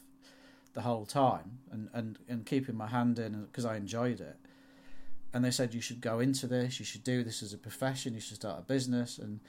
the 0.74 0.82
whole 0.82 1.06
time, 1.06 1.60
and 1.70 1.90
and, 1.94 2.18
and 2.30 2.46
keeping 2.46 2.78
my 2.78 2.88
hand 2.88 3.20
in 3.20 3.44
because 3.44 3.66
I 3.66 3.76
enjoyed 3.76 4.22
it 4.22 4.38
and 5.34 5.44
they 5.44 5.52
said 5.52 5.74
you 5.74 5.82
should 5.82 6.02
go 6.02 6.20
into 6.20 6.48
this, 6.48 6.80
you 6.80 6.86
should 6.86 7.04
do 7.04 7.24
this 7.24 7.41
as 7.44 7.54
a 7.54 7.58
profession, 7.58 8.13
you 8.13 8.20
should 8.20 8.38
start 8.38 8.60
a 8.60 8.63
business. 8.63 9.17
And 9.17 9.39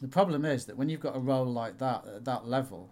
the 0.00 0.08
problem 0.08 0.44
is 0.44 0.66
that 0.66 0.76
when 0.76 0.88
you've 0.88 1.00
got 1.00 1.16
a 1.16 1.20
role 1.20 1.46
like 1.46 1.78
that 1.78 2.04
at 2.06 2.24
that 2.24 2.46
level, 2.46 2.90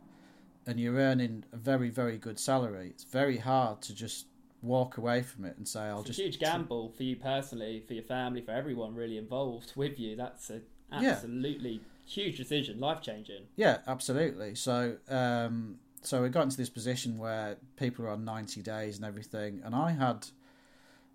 and 0.66 0.78
you're 0.78 0.96
earning 0.96 1.44
a 1.52 1.56
very 1.56 1.88
very 1.88 2.18
good 2.18 2.38
salary, 2.38 2.88
it's 2.88 3.04
very 3.04 3.38
hard 3.38 3.80
to 3.82 3.94
just 3.94 4.26
walk 4.60 4.98
away 4.98 5.22
from 5.22 5.44
it 5.44 5.56
and 5.56 5.66
say 5.66 5.80
I'll 5.80 6.00
It's 6.00 6.08
just 6.08 6.18
a 6.18 6.22
huge 6.22 6.38
gamble 6.38 6.92
for 6.96 7.04
you 7.04 7.16
personally, 7.16 7.82
for 7.86 7.94
your 7.94 8.02
family, 8.02 8.40
for 8.42 8.50
everyone 8.50 8.94
really 8.94 9.16
involved 9.16 9.72
with 9.76 9.98
you. 9.98 10.16
That's 10.16 10.50
a 10.50 10.60
absolutely 10.92 11.80
huge 12.04 12.36
decision, 12.36 12.80
life 12.80 13.02
changing. 13.02 13.44
Yeah, 13.56 13.78
absolutely. 13.86 14.54
So, 14.54 14.96
um, 15.08 15.76
so 16.02 16.22
we 16.22 16.28
got 16.28 16.42
into 16.42 16.56
this 16.56 16.70
position 16.70 17.18
where 17.18 17.56
people 17.76 18.04
are 18.06 18.10
on 18.10 18.24
ninety 18.24 18.62
days 18.62 18.96
and 18.96 19.04
everything, 19.04 19.62
and 19.64 19.74
I 19.74 19.92
had, 19.92 20.26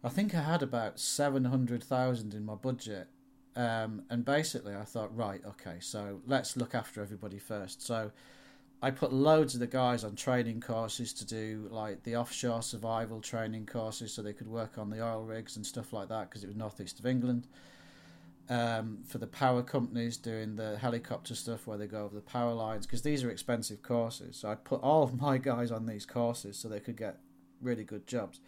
I 0.03 0.09
think 0.09 0.35
I 0.35 0.41
had 0.41 0.61
about 0.61 0.99
seven 0.99 1.45
hundred 1.45 1.83
thousand 1.83 2.33
in 2.33 2.45
my 2.45 2.55
budget, 2.55 3.07
um, 3.55 4.03
and 4.09 4.25
basically 4.25 4.75
I 4.75 4.83
thought, 4.83 5.15
right, 5.15 5.41
okay, 5.45 5.77
so 5.79 6.21
let's 6.27 6.57
look 6.57 6.75
after 6.75 7.01
everybody 7.01 7.39
first. 7.39 7.85
So. 7.85 8.11
I 8.81 8.91
put 8.91 9.13
loads 9.13 9.53
of 9.53 9.61
the 9.61 9.67
guys 9.67 10.03
on 10.03 10.17
training 10.17 10.59
courses 10.59 11.13
to 11.13 11.25
do 11.25 11.69
like 11.71 12.03
the 12.03 12.17
offshore 12.17 12.61
survival 12.61 13.21
training 13.21 13.65
courses 13.65 14.13
so 14.13 14.21
they 14.21 14.33
could 14.33 14.49
work 14.49 14.77
on 14.77 14.89
the 14.89 15.01
oil 15.01 15.23
rigs 15.23 15.55
and 15.55 15.65
stuff 15.65 15.93
like 15.93 16.09
that 16.09 16.29
because 16.29 16.43
it 16.43 16.47
was 16.47 16.57
northeast 16.57 16.99
of 16.99 17.05
England 17.05 17.47
um, 18.49 18.99
for 19.07 19.19
the 19.19 19.27
power 19.27 19.63
companies 19.63 20.17
doing 20.17 20.55
the 20.55 20.77
helicopter 20.77 21.35
stuff 21.35 21.65
where 21.65 21.77
they 21.77 21.87
go 21.87 22.03
over 22.03 22.15
the 22.15 22.21
power 22.21 22.53
lines 22.53 22.85
because 22.85 23.01
these 23.01 23.23
are 23.23 23.29
expensive 23.29 23.81
courses. 23.81 24.35
So 24.35 24.49
I 24.49 24.55
put 24.55 24.81
all 24.81 25.03
of 25.03 25.19
my 25.19 25.37
guys 25.37 25.71
on 25.71 25.85
these 25.85 26.05
courses 26.05 26.57
so 26.57 26.67
they 26.67 26.79
could 26.79 26.97
get 26.97 27.19
really 27.61 27.83
good 27.83 28.05
jobs. 28.05 28.41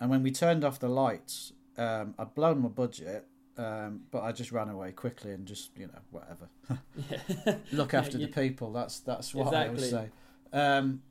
And 0.00 0.10
when 0.10 0.22
we 0.22 0.30
turned 0.30 0.64
off 0.64 0.78
the 0.78 0.88
lights, 0.88 1.52
um, 1.78 2.14
I'd 2.18 2.34
blown 2.34 2.60
my 2.60 2.68
budget, 2.68 3.26
um, 3.56 4.00
but 4.10 4.22
I 4.22 4.32
just 4.32 4.52
ran 4.52 4.68
away 4.68 4.92
quickly 4.92 5.32
and 5.32 5.46
just 5.46 5.70
you 5.76 5.86
know 5.86 5.98
whatever. 6.10 6.48
Look 7.72 7.94
after 8.00 8.18
you- 8.18 8.26
the 8.26 8.32
people. 8.32 8.72
That's 8.72 9.00
that's 9.00 9.34
what 9.34 9.54
I 9.54 9.68
would 9.68 9.78
Exactly. 9.78 10.10
say. 10.52 10.58
Um, 10.58 11.02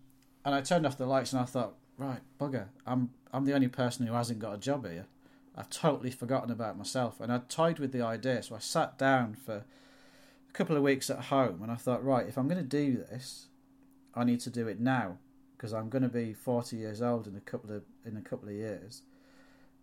and 0.44 0.54
I 0.54 0.62
turned 0.62 0.86
off 0.86 0.98
the 0.98 1.08
lights 1.08 1.34
and 1.34 1.42
I 1.42 1.46
thought, 1.46 1.74
right, 1.98 2.22
bugger, 2.40 2.66
I'm 2.86 3.10
I'm 3.34 3.46
the 3.46 3.54
only 3.54 3.68
person 3.68 4.06
who 4.06 4.14
hasn't 4.14 4.40
got 4.40 4.54
a 4.54 4.58
job 4.58 4.86
here. 4.88 5.08
I've 5.58 5.70
totally 5.70 6.12
forgotten 6.12 6.52
about 6.52 6.78
myself, 6.78 7.20
and 7.22 7.32
I'd 7.32 7.50
toyed 7.50 7.80
with 7.80 7.92
the 7.92 8.02
idea. 8.02 8.44
So 8.44 8.56
I 8.56 8.60
sat 8.60 8.98
down 8.98 9.34
for 9.36 9.64
a 10.50 10.54
couple 10.54 10.76
of 10.78 10.84
weeks 10.84 11.10
at 11.10 11.26
home, 11.26 11.62
and 11.64 11.72
I 11.72 11.76
thought, 11.76 12.04
right, 12.04 12.28
if 12.28 12.38
I'm 12.38 12.48
going 12.48 12.62
to 12.62 12.64
do 12.64 12.98
this, 12.98 13.48
I 14.14 14.26
need 14.26 14.42
to 14.42 14.50
do 14.50 14.68
it 14.68 14.80
now 14.80 15.18
because 15.56 15.74
I'm 15.74 15.90
going 15.90 16.04
to 16.04 16.10
be 16.10 16.34
40 16.34 16.76
years 16.78 17.02
old 17.02 17.28
in 17.28 17.36
a 17.36 17.42
couple 17.42 17.72
of 17.76 17.84
in 18.06 18.18
a 18.18 18.22
couple 18.22 18.50
of 18.50 18.56
years. 18.56 19.02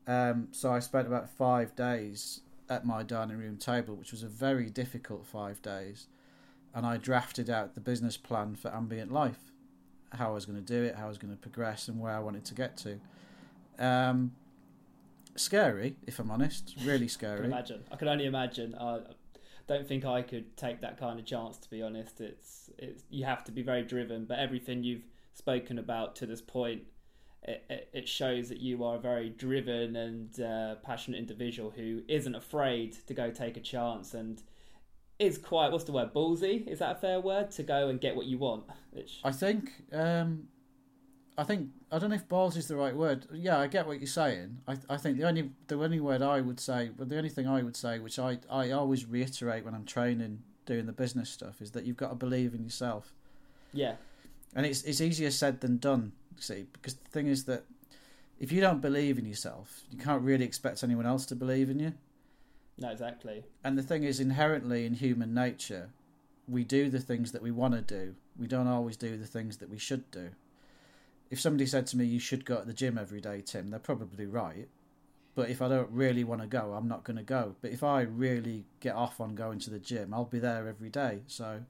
Um, 0.07 0.49
so 0.51 0.73
I 0.73 0.81
spent 0.81 1.07
about 1.07 1.31
five 1.31 1.77
days 1.77 2.41
at 2.69 2.85
my 2.85 3.03
dining 3.03 3.39
room 3.39 3.57
table, 3.57 3.95
which 3.95 4.11
was 4.13 4.23
a 4.23 4.29
very 4.29 4.69
difficult 4.71 5.27
five 5.27 5.63
days, 5.63 6.07
and 6.75 6.85
I 6.87 6.97
drafted 6.97 7.49
out 7.51 7.75
the 7.75 7.81
business 7.81 8.17
plan 8.17 8.57
for 8.57 8.75
ambient 8.75 9.13
life, 9.13 9.53
how 10.13 10.31
I 10.31 10.35
was 10.35 10.47
going 10.47 10.63
to 10.63 10.65
do 10.65 10.83
it, 10.83 10.97
how 10.97 11.05
I 11.07 11.09
was 11.09 11.19
going 11.19 11.33
to 11.33 11.41
progress, 11.41 11.89
and 11.89 12.01
where 12.01 12.13
I 12.13 12.19
wanted 12.21 12.45
to 12.47 12.55
get 12.55 12.77
to. 12.79 13.01
Um, 13.79 14.33
scary, 15.37 15.97
if 16.07 16.19
I'm 16.19 16.31
honest, 16.31 16.75
really 16.85 16.95
I 16.95 16.99
can 16.99 17.09
scary. 17.09 17.45
imagine. 17.45 17.85
I 17.91 17.97
can 17.97 18.09
only 18.09 18.27
imagine. 18.27 18.75
I 18.75 19.01
don't 19.67 19.87
think 19.87 20.05
I 20.05 20.23
could 20.23 20.57
take 20.57 20.81
that 20.81 20.99
kind 20.99 21.19
of 21.19 21.27
chance. 21.27 21.59
To 21.59 21.71
be 21.71 21.83
honest, 21.83 22.21
it's 22.21 22.71
it's 22.79 23.05
you 23.11 23.25
have 23.25 23.45
to 23.45 23.53
be 23.53 23.63
very 23.63 23.83
driven. 23.83 24.25
But 24.25 24.39
everything 24.39 24.83
you've 24.83 25.05
spoken 25.35 25.79
about 25.79 26.17
to 26.17 26.27
this 26.27 26.41
point, 26.41 26.83
it, 27.43 27.65
it, 27.69 27.89
it 27.93 28.09
shows 28.09 28.49
that 28.49 28.61
you 28.61 28.85
are 28.85 28.97
a 28.97 29.01
very 29.01 29.29
driven 29.29 29.97
and 29.97 30.41
uh, 30.41 30.77
passionate 30.77 31.19
individual 31.19 31.71
who 31.71 32.03
isn't 32.09 32.35
afraid 32.35 32.97
to 33.07 33.15
go 33.15 33.31
take 33.31 33.57
a 33.57 33.61
chance 33.61 34.15
and 34.15 34.43
is 35.19 35.39
quite 35.39 35.71
what's 35.73 35.85
the 35.85 35.93
word 35.93 36.13
ballsy? 36.15 36.67
Is 36.67 36.79
that 36.81 36.97
a 36.97 36.99
fair 36.99 37.21
word 37.21 37.51
to 37.53 37.63
go 37.63 37.89
and 37.89 38.01
get 38.01 38.17
what 38.17 38.27
you 38.27 38.39
want? 38.39 38.65
Which 38.91 39.21
I 39.25 39.31
think, 39.31 39.71
um, 39.93 40.49
I 41.39 41.45
think 41.45 41.71
I 41.91 41.99
don't 41.99 42.11
know 42.11 42.17
if 42.17 42.29
balls 42.29 42.57
is 42.57 42.69
the 42.69 42.77
right 42.77 42.95
word. 42.95 43.27
Yeah, 43.33 43.59
I 43.59 43.67
get 43.67 43.87
what 43.87 44.01
you're 44.01 44.07
saying. 44.07 44.59
I 44.67 44.77
I 44.89 44.97
think 44.97 45.19
the 45.19 45.25
only 45.25 45.51
the 45.69 45.77
only 45.77 46.01
word 46.01 46.23
I 46.23 46.41
would 46.41 46.61
say, 46.61 46.91
but 46.97 47.09
the 47.09 47.17
only 47.17 47.29
thing 47.29 47.47
I 47.47 47.63
would 47.63 47.77
say, 47.77 47.99
which 47.99 48.19
I 48.19 48.39
I 48.51 48.71
always 48.71 49.07
reiterate 49.07 49.65
when 49.65 49.75
I'm 49.75 49.85
training 49.85 50.43
doing 50.67 50.87
the 50.87 50.93
business 50.93 51.31
stuff, 51.31 51.61
is 51.61 51.73
that 51.73 51.85
you've 51.85 51.97
got 51.97 52.11
to 52.11 52.15
believe 52.15 52.55
in 52.55 52.65
yourself. 52.65 53.15
yeah, 53.73 53.95
and 54.55 54.67
it's 54.67 54.83
it's 54.83 55.01
easier 55.01 55.31
said 55.31 55.61
than 55.61 55.79
done. 55.79 56.13
See, 56.39 56.67
because 56.73 56.95
the 56.95 57.09
thing 57.11 57.27
is 57.27 57.45
that 57.45 57.65
if 58.39 58.51
you 58.51 58.61
don't 58.61 58.81
believe 58.81 59.19
in 59.19 59.27
yourself, 59.27 59.83
you 59.91 59.99
can't 59.99 60.23
really 60.23 60.45
expect 60.45 60.83
anyone 60.83 61.07
else 61.07 61.27
to 61.27 61.37
believe 61.37 61.71
in 61.71 61.79
you. 61.79 61.93
no, 62.79 62.89
exactly. 62.91 63.45
And 63.63 63.79
the 63.79 63.83
thing 63.83 64.03
is, 64.03 64.19
inherently 64.19 64.85
in 64.85 64.95
human 64.95 65.33
nature, 65.35 65.91
we 66.49 66.65
do 66.65 66.91
the 66.91 66.99
things 67.01 67.33
that 67.33 67.43
we 67.43 67.51
want 67.53 67.75
to 67.75 67.83
do. 67.83 68.15
We 68.37 68.47
don't 68.47 68.67
always 68.67 68.97
do 68.97 69.17
the 69.17 69.27
things 69.27 69.59
that 69.59 69.71
we 69.71 69.79
should 69.79 70.11
do. 70.11 70.31
If 71.31 71.41
somebody 71.41 71.67
said 71.67 71.87
to 71.89 71.97
me, 71.97 72.05
"You 72.05 72.19
should 72.19 72.45
go 72.45 72.61
to 72.61 72.67
the 72.67 72.75
gym 72.75 72.99
every 72.99 73.21
day," 73.21 73.43
Tim, 73.43 73.69
they're 73.69 73.79
probably 73.79 74.27
right. 74.27 74.69
But 75.35 75.49
if 75.49 75.63
I 75.63 75.69
don't 75.69 75.91
really 75.91 76.25
want 76.25 76.43
to 76.43 76.47
go, 76.47 76.75
I'm 76.75 76.89
not 76.89 77.05
going 77.05 77.17
to 77.17 77.23
go. 77.23 77.57
But 77.63 77.71
if 77.71 77.83
I 77.83 78.03
really 78.03 78.67
get 78.81 78.95
off 78.95 79.19
on 79.21 79.35
going 79.35 79.61
to 79.61 79.71
the 79.71 79.79
gym, 79.79 80.13
I'll 80.13 80.27
be 80.27 80.39
there 80.39 80.69
every 80.69 80.91
day. 80.91 81.23
So 81.27 81.63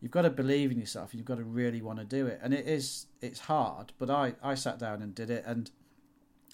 you've 0.00 0.12
got 0.12 0.22
to 0.22 0.30
believe 0.30 0.70
in 0.70 0.78
yourself. 0.78 1.14
You've 1.14 1.24
got 1.24 1.38
to 1.38 1.44
really 1.44 1.82
want 1.82 1.98
to 1.98 2.04
do 2.04 2.26
it, 2.26 2.40
and 2.42 2.54
it 2.54 2.66
is 2.66 3.06
it's 3.20 3.40
hard. 3.40 3.92
But 3.98 4.10
I 4.10 4.34
I 4.42 4.54
sat 4.54 4.78
down 4.78 5.02
and 5.02 5.14
did 5.14 5.30
it, 5.30 5.44
and 5.46 5.70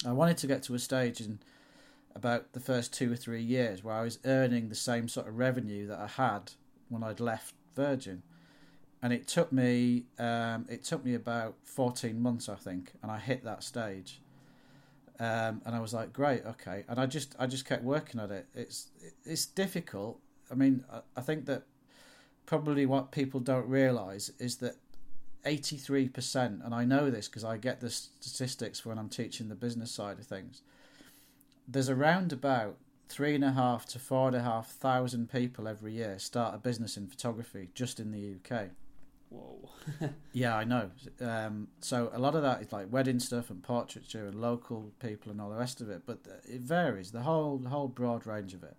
I 0.05 0.11
wanted 0.11 0.37
to 0.37 0.47
get 0.47 0.63
to 0.63 0.75
a 0.75 0.79
stage 0.79 1.21
in 1.21 1.39
about 2.15 2.53
the 2.53 2.59
first 2.59 2.93
two 2.93 3.11
or 3.11 3.15
three 3.15 3.41
years 3.41 3.83
where 3.83 3.95
I 3.95 4.03
was 4.03 4.19
earning 4.25 4.69
the 4.69 4.75
same 4.75 5.07
sort 5.09 5.27
of 5.27 5.37
revenue 5.37 5.85
that 5.87 5.99
I 5.99 6.07
had 6.07 6.53
when 6.89 7.03
I'd 7.03 7.19
left 7.19 7.53
Virgin, 7.75 8.23
and 9.01 9.11
it 9.11 9.27
took 9.27 9.51
me 9.51 10.05
um, 10.17 10.65
it 10.69 10.83
took 10.83 11.03
me 11.05 11.13
about 11.13 11.55
fourteen 11.63 12.21
months 12.21 12.49
I 12.49 12.55
think, 12.55 12.93
and 13.01 13.11
I 13.11 13.19
hit 13.19 13.43
that 13.43 13.63
stage. 13.63 14.21
Um, 15.17 15.61
and 15.65 15.73
I 15.73 15.79
was 15.79 15.93
like, 15.93 16.11
great, 16.11 16.45
okay, 16.45 16.83
and 16.89 16.99
I 16.99 17.05
just 17.05 17.35
I 17.39 17.47
just 17.47 17.65
kept 17.65 17.83
working 17.83 18.19
at 18.19 18.31
it. 18.31 18.47
It's 18.53 18.89
it's 19.23 19.45
difficult. 19.45 20.19
I 20.51 20.55
mean, 20.55 20.83
I, 20.91 20.99
I 21.15 21.21
think 21.21 21.45
that 21.45 21.63
probably 22.45 22.85
what 22.85 23.11
people 23.11 23.39
don't 23.39 23.67
realise 23.67 24.31
is 24.39 24.57
that 24.57 24.75
83%, 25.45 26.65
and 26.65 26.73
I 26.73 26.85
know 26.85 27.09
this 27.09 27.27
because 27.27 27.43
I 27.43 27.57
get 27.57 27.79
the 27.79 27.89
statistics 27.89 28.85
when 28.85 28.97
I'm 28.97 29.09
teaching 29.09 29.47
the 29.47 29.55
business 29.55 29.91
side 29.91 30.19
of 30.19 30.25
things, 30.25 30.61
there's 31.67 31.89
around 31.89 32.33
about 32.33 32.77
three 33.07 33.35
and 33.35 33.43
a 33.43 33.51
half 33.51 33.85
to 33.85 33.99
four 33.99 34.27
and 34.27 34.35
a 34.35 34.41
half 34.41 34.71
thousand 34.71 35.31
people 35.31 35.67
every 35.67 35.93
year 35.93 36.17
start 36.17 36.55
a 36.55 36.57
business 36.57 36.97
in 36.97 37.07
photography 37.07 37.69
just 37.75 37.99
in 37.99 38.11
the 38.11 38.35
UK. 38.35 38.69
Whoa. 39.29 39.69
Yeah, 40.33 40.57
I 40.57 40.63
know. 40.63 40.89
Um, 41.21 41.69
so 41.79 42.09
a 42.13 42.19
lot 42.19 42.35
of 42.35 42.41
that 42.41 42.61
is 42.61 42.71
like 42.73 42.91
wedding 42.91 43.19
stuff 43.19 43.49
and 43.49 43.63
portraiture 43.63 44.25
and 44.27 44.41
local 44.41 44.91
people 44.99 45.31
and 45.31 45.39
all 45.39 45.49
the 45.49 45.55
rest 45.55 45.79
of 45.79 45.89
it, 45.89 46.01
but 46.05 46.19
it 46.43 46.61
varies. 46.61 47.11
The 47.11 47.21
whole 47.21 47.57
the 47.57 47.69
whole 47.69 47.87
broad 47.87 48.27
range 48.27 48.53
of 48.53 48.63
it. 48.63 48.75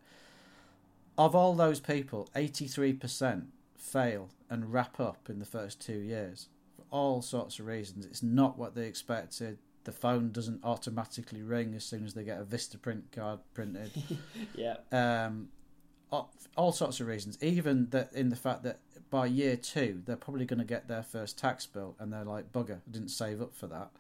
Of 1.16 1.35
all 1.35 1.55
those 1.55 1.81
people, 1.81 2.29
eighty 2.37 2.66
three 2.66 2.92
percent 2.92 3.46
fail 3.78 4.30
and 4.48 4.72
wrap 4.72 5.00
up 5.00 5.28
in 5.28 5.38
the 5.38 5.44
first 5.44 5.80
two 5.80 5.98
years 5.98 6.48
for 6.76 6.84
all 6.90 7.22
sorts 7.22 7.58
of 7.58 7.66
reasons. 7.66 8.06
It's 8.06 8.22
not 8.22 8.58
what 8.58 8.74
they 8.74 8.86
expected. 8.86 9.58
The 9.84 9.92
phone 9.92 10.32
doesn't 10.32 10.64
automatically 10.64 11.42
ring 11.42 11.74
as 11.74 11.84
soon 11.84 12.04
as 12.04 12.14
they 12.14 12.24
get 12.24 12.40
a 12.40 12.44
Vistaprint 12.44 13.02
card 13.12 13.40
printed 13.54 13.92
yeah. 14.54 14.76
um, 14.90 15.48
all, 16.10 16.32
all 16.56 16.72
sorts 16.72 17.00
of 17.00 17.06
reasons. 17.06 17.38
Even 17.42 17.88
that 17.90 18.12
in 18.12 18.30
the 18.30 18.36
fact 18.36 18.62
that 18.64 18.80
by 19.08 19.26
year 19.26 19.56
two 19.56 20.02
they're 20.04 20.16
probably 20.16 20.44
going 20.44 20.58
to 20.58 20.64
get 20.64 20.88
their 20.88 21.04
first 21.04 21.38
tax 21.38 21.66
bill 21.66 21.94
and 22.00 22.12
they're 22.12 22.24
like 22.24 22.52
bugger, 22.52 22.78
I 22.78 22.90
didn't 22.90 23.10
save 23.10 23.40
up 23.40 23.54
for 23.54 23.68
that. 23.68 23.90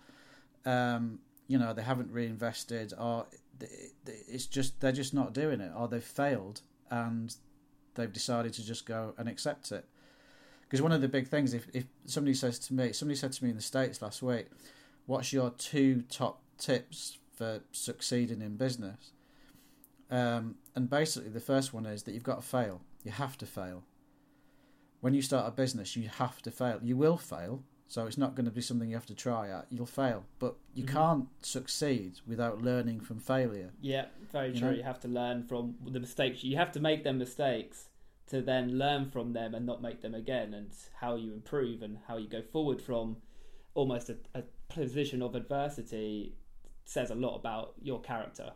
Um, 0.64 1.20
you 1.48 1.58
know 1.58 1.72
they 1.72 1.82
haven't 1.82 2.10
reinvested, 2.10 2.92
or 2.98 3.26
it's 4.06 4.46
just 4.46 4.80
they're 4.80 4.92
just 4.92 5.14
not 5.14 5.32
doing 5.32 5.60
it, 5.60 5.70
or 5.76 5.88
they've 5.88 6.02
failed 6.02 6.60
and 6.90 7.34
they've 7.96 8.12
decided 8.12 8.52
to 8.54 8.64
just 8.64 8.86
go 8.86 9.14
and 9.18 9.28
accept 9.28 9.72
it. 9.72 9.84
Because 10.62 10.82
one 10.82 10.92
of 10.92 11.00
the 11.00 11.08
big 11.08 11.28
things, 11.28 11.54
if 11.54 11.68
if 11.72 11.84
somebody 12.06 12.34
says 12.34 12.58
to 12.60 12.74
me, 12.74 12.92
somebody 12.92 13.16
said 13.16 13.32
to 13.32 13.44
me 13.44 13.50
in 13.50 13.56
the 13.56 13.62
states 13.62 14.02
last 14.02 14.22
week, 14.22 14.46
"What's 15.06 15.32
your 15.32 15.50
two 15.50 16.02
top 16.02 16.42
tips 16.58 17.18
for 17.34 17.60
succeeding 17.72 18.42
in 18.42 18.56
business?" 18.56 19.12
Um, 20.10 20.56
and 20.74 20.88
basically, 20.88 21.30
the 21.30 21.40
first 21.40 21.74
one 21.74 21.86
is 21.86 22.04
that 22.04 22.12
you've 22.12 22.22
got 22.22 22.40
to 22.40 22.46
fail. 22.46 22.80
You 23.04 23.12
have 23.12 23.36
to 23.38 23.46
fail. 23.46 23.84
When 25.00 25.14
you 25.14 25.22
start 25.22 25.46
a 25.46 25.50
business, 25.50 25.96
you 25.96 26.08
have 26.08 26.42
to 26.42 26.50
fail. 26.50 26.80
You 26.82 26.96
will 26.96 27.16
fail, 27.16 27.62
so 27.88 28.06
it's 28.06 28.18
not 28.18 28.34
going 28.34 28.46
to 28.46 28.50
be 28.50 28.60
something 28.60 28.88
you 28.88 28.96
have 28.96 29.06
to 29.06 29.14
try 29.14 29.48
at. 29.50 29.66
You'll 29.70 29.86
fail, 29.86 30.24
but 30.38 30.56
you 30.74 30.84
Mhm. 30.84 30.88
can't 30.92 31.28
succeed 31.42 32.20
without 32.26 32.60
learning 32.62 33.00
from 33.00 33.18
failure. 33.20 33.72
Yeah, 33.80 34.06
very 34.32 34.48
You 34.52 34.58
true. 34.58 34.70
know? 34.70 34.76
You 34.76 34.82
have 34.82 35.00
to 35.00 35.08
learn 35.08 35.44
from 35.44 35.76
the 35.86 36.00
mistakes. 36.00 36.42
You 36.44 36.56
have 36.56 36.72
to 36.72 36.80
make 36.80 37.04
them 37.04 37.18
mistakes 37.18 37.88
to 38.28 38.42
then 38.42 38.76
learn 38.76 39.06
from 39.06 39.32
them 39.34 39.54
and 39.54 39.64
not 39.64 39.80
make 39.80 40.00
them 40.02 40.14
again, 40.14 40.52
and 40.52 40.70
how 41.00 41.14
you 41.14 41.32
improve 41.32 41.82
and 41.82 41.98
how 42.08 42.16
you 42.16 42.28
go 42.28 42.42
forward 42.42 42.82
from 42.82 43.18
almost 43.74 44.10
a, 44.10 44.16
a 44.34 44.42
position 44.68 45.22
of 45.22 45.34
adversity 45.36 46.34
says 46.84 47.10
a 47.10 47.14
lot 47.14 47.36
about 47.36 47.74
your 47.80 48.00
character. 48.00 48.52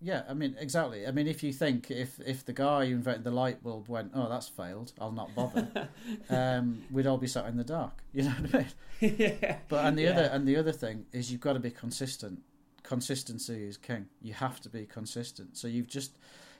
Yeah, 0.00 0.22
I 0.28 0.34
mean, 0.34 0.56
exactly. 0.58 1.06
I 1.06 1.10
mean, 1.10 1.26
if 1.26 1.42
you 1.42 1.52
think 1.52 1.90
if 1.90 2.20
if 2.20 2.44
the 2.44 2.52
guy 2.52 2.86
who 2.86 2.92
invented 2.92 3.24
the 3.24 3.30
light 3.30 3.62
bulb 3.62 3.88
went, 3.88 4.12
oh, 4.14 4.28
that's 4.28 4.48
failed, 4.48 4.92
I'll 5.00 5.12
not 5.12 5.34
bother, 5.34 5.88
um, 6.30 6.82
we'd 6.90 7.06
all 7.06 7.16
be 7.16 7.26
sat 7.26 7.46
in 7.46 7.56
the 7.56 7.64
dark. 7.64 8.02
You 8.12 8.24
know 8.24 8.30
what 8.30 8.54
I 8.54 8.58
mean? 8.58 9.16
yeah. 9.18 9.56
But 9.68 9.86
and 9.86 9.98
the 9.98 10.02
yeah. 10.02 10.10
other 10.10 10.22
and 10.32 10.46
the 10.46 10.56
other 10.56 10.72
thing 10.72 11.06
is 11.12 11.32
you've 11.32 11.40
got 11.40 11.54
to 11.54 11.60
be 11.60 11.70
consistent. 11.70 12.40
Consistency 12.82 13.64
is 13.64 13.76
king. 13.76 14.06
You 14.20 14.34
have 14.34 14.60
to 14.60 14.68
be 14.68 14.84
consistent. 14.84 15.56
So 15.56 15.66
you've 15.66 15.88
just 15.88 16.12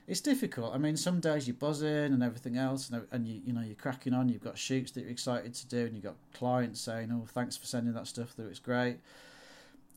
it's 0.09 0.21
difficult. 0.21 0.75
I 0.75 0.79
mean, 0.79 0.97
some 0.97 1.21
days 1.21 1.47
you're 1.47 1.57
buzzing 1.57 1.89
and 1.89 2.23
everything 2.23 2.57
else, 2.57 2.89
and, 2.89 3.07
and 3.11 3.27
you 3.27 3.43
you 3.45 3.53
know 3.53 3.61
you're 3.61 3.75
cracking 3.75 4.15
on. 4.15 4.31
You've 4.31 4.45
got 4.45 4.57
shoots 4.57 4.93
that 4.93 5.03
you're 5.03 5.11
excited 5.11 5.53
to 5.55 5.67
do, 5.67 5.85
and 5.85 5.95
you've 5.95 6.05
got 6.05 6.17
clients 6.33 6.81
saying, 6.81 7.11
"Oh, 7.13 7.27
thanks 7.35 7.57
for 7.57 7.67
sending 7.67 7.93
that 7.95 8.07
stuff 8.07 8.31
through. 8.31 8.49
It's 8.49 8.61
great." 8.61 8.99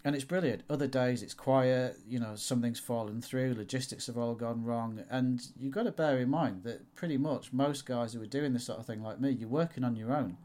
And 0.04 0.16
it's 0.16 0.24
brilliant. 0.24 0.64
Other 0.70 0.88
days 0.88 1.22
it's 1.22 1.34
quiet, 1.34 1.98
you 2.08 2.20
know, 2.20 2.36
something's 2.36 2.80
fallen 2.80 3.22
through, 3.22 3.54
logistics 3.56 4.08
have 4.08 4.18
all 4.18 4.36
gone 4.36 4.64
wrong, 4.64 5.04
and 5.10 5.42
you've 5.60 5.74
got 5.74 5.84
to 5.84 5.92
bear 5.92 6.20
in 6.20 6.30
mind 6.30 6.64
that 6.64 6.96
pretty 6.96 7.18
much 7.18 7.52
most 7.52 7.86
guys 7.86 8.14
who 8.14 8.22
are 8.22 8.28
doing 8.28 8.54
this 8.54 8.66
sort 8.66 8.80
of 8.80 8.86
thing, 8.86 9.04
like 9.04 9.20
me, 9.20 9.32
you're 9.32 9.50
working 9.50 9.84
on 9.84 9.96
your 9.96 10.14
own, 10.14 10.38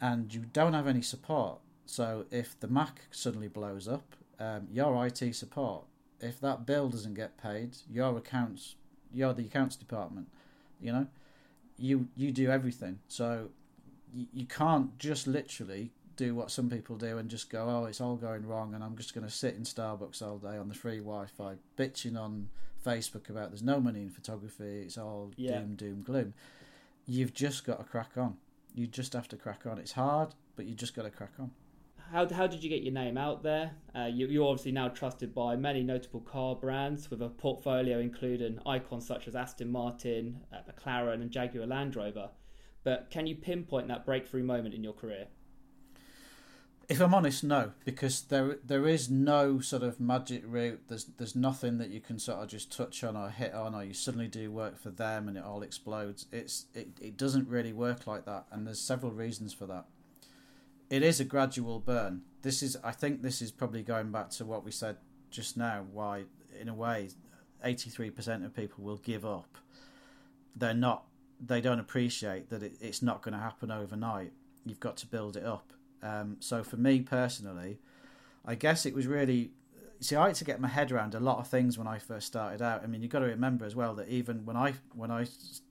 and 0.00 0.32
you 0.34 0.44
don't 0.52 0.74
have 0.74 0.86
any 0.86 1.02
support. 1.02 1.60
So 1.86 2.26
if 2.30 2.58
the 2.60 2.68
Mac 2.68 3.06
suddenly 3.10 3.48
blows 3.48 3.88
up, 3.88 4.14
um, 4.38 4.68
your 4.70 5.06
IT 5.06 5.34
support, 5.34 5.84
if 6.20 6.40
that 6.40 6.66
bill 6.66 6.88
doesn't 6.88 7.14
get 7.14 7.38
paid, 7.38 7.76
your 7.90 8.16
accounts, 8.18 8.74
you're 9.12 9.32
the 9.32 9.46
accounts 9.46 9.76
department, 9.76 10.28
you 10.80 10.92
know, 10.92 11.06
you 11.78 12.08
you 12.16 12.32
do 12.32 12.50
everything. 12.50 12.98
So 13.08 13.50
you, 14.12 14.26
you 14.32 14.46
can't 14.46 14.98
just 14.98 15.26
literally 15.26 15.92
do 16.18 16.34
what 16.34 16.50
some 16.50 16.68
people 16.68 16.96
do 16.96 17.16
and 17.16 17.30
just 17.30 17.48
go, 17.48 17.64
oh, 17.66 17.86
it's 17.86 18.02
all 18.02 18.16
going 18.16 18.46
wrong, 18.46 18.74
and 18.74 18.84
I'm 18.84 18.96
just 18.96 19.14
going 19.14 19.26
to 19.26 19.32
sit 19.32 19.54
in 19.54 19.62
Starbucks 19.62 20.20
all 20.20 20.36
day 20.36 20.58
on 20.58 20.68
the 20.68 20.74
free 20.74 20.98
Wi-Fi, 20.98 21.54
bitching 21.78 22.20
on 22.20 22.50
Facebook 22.84 23.30
about 23.30 23.50
there's 23.50 23.62
no 23.62 23.80
money 23.80 24.02
in 24.02 24.10
photography, 24.10 24.82
it's 24.82 24.98
all 24.98 25.30
yeah. 25.36 25.58
doom, 25.58 25.76
doom, 25.76 26.02
gloom. 26.02 26.34
You've 27.06 27.32
just 27.32 27.64
got 27.64 27.78
to 27.78 27.84
crack 27.84 28.10
on. 28.18 28.36
You 28.74 28.86
just 28.86 29.14
have 29.14 29.28
to 29.28 29.36
crack 29.36 29.64
on. 29.64 29.78
It's 29.78 29.92
hard, 29.92 30.34
but 30.56 30.66
you 30.66 30.74
just 30.74 30.94
got 30.94 31.02
to 31.02 31.10
crack 31.10 31.32
on. 31.38 31.52
How, 32.12 32.28
how 32.28 32.46
did 32.46 32.62
you 32.64 32.70
get 32.70 32.82
your 32.82 32.92
name 32.92 33.16
out 33.16 33.42
there? 33.42 33.72
Uh, 33.94 34.06
you, 34.06 34.26
you're 34.26 34.48
obviously 34.48 34.72
now 34.72 34.88
trusted 34.88 35.34
by 35.34 35.56
many 35.56 35.82
notable 35.82 36.20
car 36.20 36.56
brands 36.56 37.10
with 37.10 37.22
a 37.22 37.28
portfolio 37.28 37.98
including 37.98 38.58
icons 38.66 39.06
such 39.06 39.28
as 39.28 39.36
Aston 39.36 39.70
Martin, 39.70 40.40
uh, 40.52 40.58
McLaren, 40.70 41.20
and 41.20 41.30
Jaguar 41.30 41.66
Land 41.66 41.96
Rover. 41.96 42.30
But 42.82 43.10
can 43.10 43.26
you 43.26 43.36
pinpoint 43.36 43.88
that 43.88 44.06
breakthrough 44.06 44.42
moment 44.42 44.74
in 44.74 44.82
your 44.82 44.94
career? 44.94 45.26
If 46.88 47.00
I'm 47.00 47.12
honest, 47.12 47.44
no, 47.44 47.72
because 47.84 48.22
there 48.22 48.56
there 48.64 48.88
is 48.88 49.10
no 49.10 49.60
sort 49.60 49.82
of 49.82 50.00
magic 50.00 50.42
route. 50.46 50.80
There's 50.88 51.04
there's 51.18 51.36
nothing 51.36 51.76
that 51.78 51.90
you 51.90 52.00
can 52.00 52.18
sort 52.18 52.38
of 52.38 52.48
just 52.48 52.74
touch 52.74 53.04
on 53.04 53.14
or 53.14 53.28
hit 53.28 53.52
on, 53.52 53.74
or 53.74 53.84
you 53.84 53.92
suddenly 53.92 54.26
do 54.26 54.50
work 54.50 54.78
for 54.78 54.88
them 54.88 55.28
and 55.28 55.36
it 55.36 55.44
all 55.44 55.62
explodes. 55.62 56.26
It's 56.32 56.64
it, 56.74 56.88
it 56.98 57.18
doesn't 57.18 57.46
really 57.46 57.74
work 57.74 58.06
like 58.06 58.24
that, 58.24 58.46
and 58.50 58.66
there's 58.66 58.80
several 58.80 59.12
reasons 59.12 59.52
for 59.52 59.66
that. 59.66 59.84
It 60.88 61.02
is 61.02 61.20
a 61.20 61.26
gradual 61.26 61.78
burn. 61.78 62.22
This 62.40 62.62
is 62.62 62.78
I 62.82 62.92
think 62.92 63.20
this 63.20 63.42
is 63.42 63.50
probably 63.50 63.82
going 63.82 64.10
back 64.10 64.30
to 64.30 64.46
what 64.46 64.64
we 64.64 64.70
said 64.70 64.96
just 65.30 65.58
now. 65.58 65.84
Why, 65.92 66.24
in 66.58 66.70
a 66.70 66.74
way, 66.74 67.10
eighty 67.62 67.90
three 67.90 68.08
percent 68.08 68.46
of 68.46 68.56
people 68.56 68.82
will 68.82 68.96
give 68.96 69.26
up. 69.26 69.58
They're 70.56 70.72
not. 70.72 71.04
They 71.38 71.60
don't 71.60 71.80
appreciate 71.80 72.48
that 72.48 72.62
it, 72.62 72.78
it's 72.80 73.02
not 73.02 73.20
going 73.20 73.34
to 73.34 73.40
happen 73.40 73.70
overnight. 73.70 74.32
You've 74.64 74.80
got 74.80 74.96
to 74.98 75.06
build 75.06 75.36
it 75.36 75.44
up 75.44 75.74
um, 76.02 76.36
so 76.40 76.62
for 76.62 76.76
me 76.76 77.00
personally, 77.00 77.78
I 78.44 78.54
guess 78.54 78.86
it 78.86 78.94
was 78.94 79.06
really. 79.06 79.50
See, 80.00 80.14
I 80.14 80.28
had 80.28 80.36
to 80.36 80.44
get 80.44 80.60
my 80.60 80.68
head 80.68 80.92
around 80.92 81.16
a 81.16 81.20
lot 81.20 81.38
of 81.38 81.48
things 81.48 81.76
when 81.76 81.88
I 81.88 81.98
first 81.98 82.28
started 82.28 82.62
out. 82.62 82.84
I 82.84 82.86
mean, 82.86 83.02
you've 83.02 83.10
got 83.10 83.18
to 83.18 83.26
remember 83.26 83.64
as 83.64 83.74
well 83.74 83.94
that 83.96 84.08
even 84.08 84.46
when 84.46 84.56
I 84.56 84.74
when 84.94 85.10
I 85.10 85.26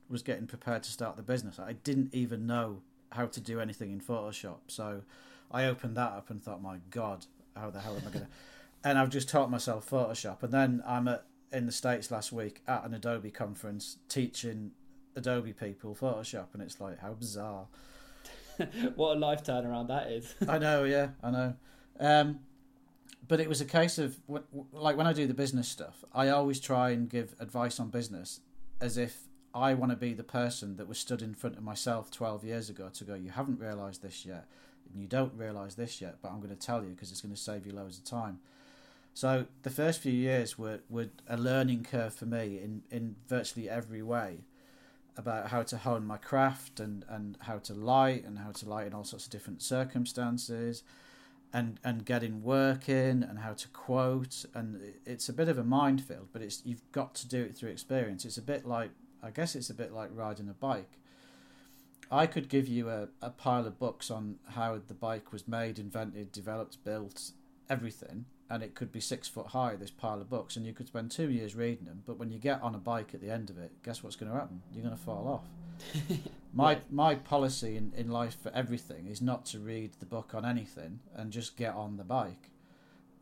was 0.09 0.21
getting 0.21 0.47
prepared 0.47 0.83
to 0.83 0.91
start 0.91 1.15
the 1.15 1.23
business, 1.23 1.59
I 1.59 1.73
didn't 1.73 2.13
even 2.13 2.45
know 2.45 2.81
how 3.11 3.25
to 3.25 3.39
do 3.39 3.59
anything 3.59 3.91
in 3.91 4.01
Photoshop. 4.01 4.57
So 4.67 5.01
I 5.49 5.65
opened 5.65 5.95
that 5.95 6.11
up 6.11 6.29
and 6.29 6.43
thought, 6.43 6.61
my 6.61 6.77
God, 6.89 7.25
how 7.55 7.69
the 7.69 7.79
hell 7.79 7.95
am 7.95 8.01
I 8.07 8.11
going 8.11 8.13
to? 8.25 8.27
And 8.83 8.97
I've 8.99 9.09
just 9.09 9.29
taught 9.29 9.49
myself 9.49 9.89
Photoshop. 9.89 10.43
And 10.43 10.51
then 10.51 10.83
I'm 10.85 11.07
at 11.07 11.25
in 11.51 11.65
the 11.65 11.71
states 11.71 12.11
last 12.11 12.31
week 12.31 12.61
at 12.67 12.83
an 12.83 12.93
Adobe 12.93 13.31
conference 13.31 13.97
teaching 14.09 14.71
Adobe 15.15 15.53
people 15.53 15.95
Photoshop, 15.95 16.47
and 16.53 16.61
it's 16.61 16.79
like 16.79 16.99
how 16.99 17.13
bizarre. 17.13 17.67
what 18.95 19.17
a 19.17 19.19
life 19.19 19.43
turnaround 19.43 19.87
that 19.87 20.11
is. 20.11 20.35
I 20.47 20.57
know, 20.57 20.83
yeah, 20.83 21.09
I 21.23 21.31
know. 21.31 21.53
Um, 21.99 22.39
but 23.27 23.39
it 23.39 23.49
was 23.49 23.61
a 23.61 23.65
case 23.65 23.97
of 23.97 24.17
like 24.71 24.97
when 24.97 25.07
I 25.07 25.13
do 25.13 25.27
the 25.27 25.33
business 25.33 25.67
stuff, 25.67 26.03
I 26.13 26.29
always 26.29 26.59
try 26.59 26.91
and 26.91 27.09
give 27.09 27.35
advice 27.39 27.79
on 27.79 27.89
business 27.89 28.39
as 28.79 28.97
if 28.97 29.23
I 29.53 29.73
want 29.73 29.91
to 29.91 29.97
be 29.97 30.13
the 30.13 30.23
person 30.23 30.77
that 30.77 30.87
was 30.87 30.97
stood 30.97 31.21
in 31.21 31.33
front 31.33 31.57
of 31.57 31.63
myself 31.63 32.11
12 32.11 32.43
years 32.43 32.69
ago 32.69 32.89
to 32.93 33.03
go, 33.03 33.15
you 33.15 33.31
haven't 33.31 33.59
realised 33.59 34.01
this 34.01 34.25
yet, 34.25 34.45
and 34.91 35.01
you 35.01 35.07
don't 35.07 35.33
realise 35.33 35.73
this 35.73 35.99
yet, 35.99 36.17
but 36.21 36.29
I'm 36.29 36.37
going 36.37 36.55
to 36.55 36.55
tell 36.55 36.83
you 36.83 36.91
because 36.91 37.11
it's 37.11 37.21
going 37.21 37.33
to 37.33 37.41
save 37.41 37.65
you 37.65 37.73
loads 37.73 37.97
of 37.97 38.03
time. 38.03 38.39
So 39.13 39.47
the 39.63 39.71
first 39.71 39.99
few 39.99 40.11
years 40.11 40.59
were, 40.59 40.81
were 40.89 41.07
a 41.27 41.37
learning 41.37 41.85
curve 41.85 42.13
for 42.13 42.27
me 42.27 42.59
in, 42.59 42.83
in 42.91 43.15
virtually 43.27 43.67
every 43.67 44.03
way 44.03 44.41
about 45.17 45.47
how 45.49 45.63
to 45.63 45.77
hone 45.77 46.05
my 46.05 46.17
craft 46.17 46.79
and, 46.79 47.03
and 47.09 47.37
how 47.41 47.57
to 47.57 47.73
light 47.73 48.23
and 48.23 48.39
how 48.39 48.51
to 48.51 48.69
light 48.69 48.87
in 48.87 48.93
all 48.93 49.03
sorts 49.03 49.25
of 49.25 49.31
different 49.31 49.61
circumstances 49.61 50.83
and 51.53 51.79
and 51.83 52.05
getting 52.05 52.43
work 52.43 52.89
in 52.89 53.23
and 53.23 53.39
how 53.39 53.53
to 53.53 53.67
quote. 53.69 54.45
And 54.53 54.81
it's 55.05 55.29
a 55.29 55.33
bit 55.33 55.49
of 55.49 55.57
a 55.57 55.63
minefield 55.63 56.27
but 56.31 56.41
it's 56.41 56.61
you've 56.65 56.89
got 56.91 57.15
to 57.15 57.27
do 57.27 57.41
it 57.41 57.55
through 57.55 57.71
experience. 57.71 58.25
It's 58.25 58.37
a 58.37 58.41
bit 58.41 58.65
like 58.65 58.91
I 59.23 59.31
guess 59.31 59.55
it's 59.55 59.69
a 59.69 59.73
bit 59.73 59.91
like 59.91 60.09
riding 60.13 60.49
a 60.49 60.53
bike. 60.53 60.99
I 62.09 62.25
could 62.25 62.47
give 62.47 62.67
you 62.69 62.89
a, 62.89 63.09
a 63.21 63.29
pile 63.29 63.65
of 63.65 63.79
books 63.79 64.09
on 64.09 64.37
how 64.51 64.79
the 64.87 64.93
bike 64.93 65.33
was 65.33 65.47
made 65.47 65.77
invented 65.77 66.31
developed 66.31 66.83
built 66.85 67.31
everything 67.69 68.25
and 68.49 68.63
it 68.63 68.75
could 68.75 68.91
be 68.91 68.99
six 68.99 69.27
foot 69.27 69.47
high, 69.47 69.75
this 69.75 69.91
pile 69.91 70.21
of 70.21 70.29
books, 70.29 70.55
and 70.55 70.65
you 70.65 70.73
could 70.73 70.87
spend 70.87 71.11
two 71.11 71.29
years 71.29 71.55
reading 71.55 71.85
them. 71.85 72.03
But 72.05 72.17
when 72.17 72.31
you 72.31 72.39
get 72.39 72.61
on 72.61 72.75
a 72.75 72.79
bike 72.79 73.13
at 73.13 73.21
the 73.21 73.29
end 73.29 73.49
of 73.49 73.57
it, 73.57 73.71
guess 73.83 74.03
what's 74.03 74.15
going 74.15 74.31
to 74.31 74.37
happen? 74.37 74.61
You're 74.73 74.83
going 74.83 74.95
to 74.95 75.01
fall 75.01 75.27
off. 75.27 76.17
my 76.53 76.73
yeah. 76.73 76.79
my 76.89 77.15
policy 77.15 77.77
in, 77.77 77.93
in 77.95 78.09
life 78.09 78.37
for 78.41 78.51
everything 78.53 79.07
is 79.07 79.21
not 79.21 79.45
to 79.47 79.59
read 79.59 79.91
the 79.99 80.05
book 80.05 80.33
on 80.33 80.43
anything 80.45 80.99
and 81.15 81.31
just 81.31 81.55
get 81.55 81.75
on 81.75 81.97
the 81.97 82.03
bike. 82.03 82.49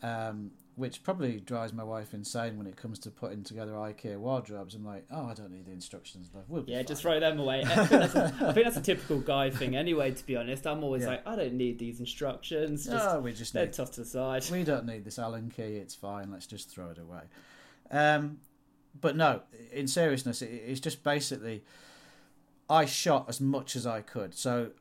Um, 0.01 0.51
which 0.75 1.03
probably 1.03 1.39
drives 1.39 1.71
my 1.71 1.83
wife 1.83 2.13
insane 2.13 2.57
when 2.57 2.67
it 2.67 2.75
comes 2.75 2.99
to 2.99 3.09
putting 3.09 3.43
together 3.43 3.71
IKEA 3.73 4.17
wardrobes. 4.17 4.75
I'm 4.75 4.85
like, 4.85 5.05
oh, 5.09 5.25
I 5.25 5.33
don't 5.33 5.51
need 5.51 5.65
the 5.65 5.71
instructions. 5.71 6.29
Love. 6.33 6.43
We'll 6.49 6.65
yeah, 6.67 6.83
just 6.83 7.01
throw 7.01 7.17
them 7.17 7.39
away. 7.39 7.63
I 7.65 7.85
think, 7.85 8.15
a, 8.15 8.33
I 8.41 8.51
think, 8.51 8.65
that's 8.65 8.75
a 8.75 8.81
typical 8.81 9.19
guy 9.19 9.49
thing 9.51 9.77
anyway. 9.77 10.11
To 10.11 10.25
be 10.25 10.35
honest, 10.35 10.67
I'm 10.67 10.83
always 10.83 11.03
yeah. 11.03 11.09
like, 11.09 11.27
I 11.27 11.38
don't 11.38 11.53
need 11.53 11.79
these 11.79 12.01
instructions. 12.01 12.85
Just, 12.85 13.05
no, 13.05 13.21
we 13.21 13.31
just 13.31 13.53
they're 13.53 13.65
need, 13.65 13.73
tough 13.73 13.91
to 13.91 14.01
the 14.01 14.05
side. 14.05 14.45
We 14.51 14.65
don't 14.65 14.85
need 14.85 15.05
this 15.05 15.17
Allen 15.17 15.49
key. 15.55 15.63
It's 15.63 15.95
fine. 15.95 16.29
Let's 16.29 16.45
just 16.45 16.69
throw 16.69 16.89
it 16.89 16.97
away. 16.97 17.21
Um, 17.89 18.39
but 18.99 19.15
no, 19.15 19.43
in 19.71 19.88
seriousness, 19.88 20.41
it, 20.41 20.47
it's 20.47 20.81
just 20.81 21.03
basically. 21.03 21.63
I 22.67 22.85
shot 22.85 23.29
as 23.29 23.39
much 23.39 23.75
as 23.75 23.85
I 23.85 24.01
could. 24.01 24.33
So 24.33 24.71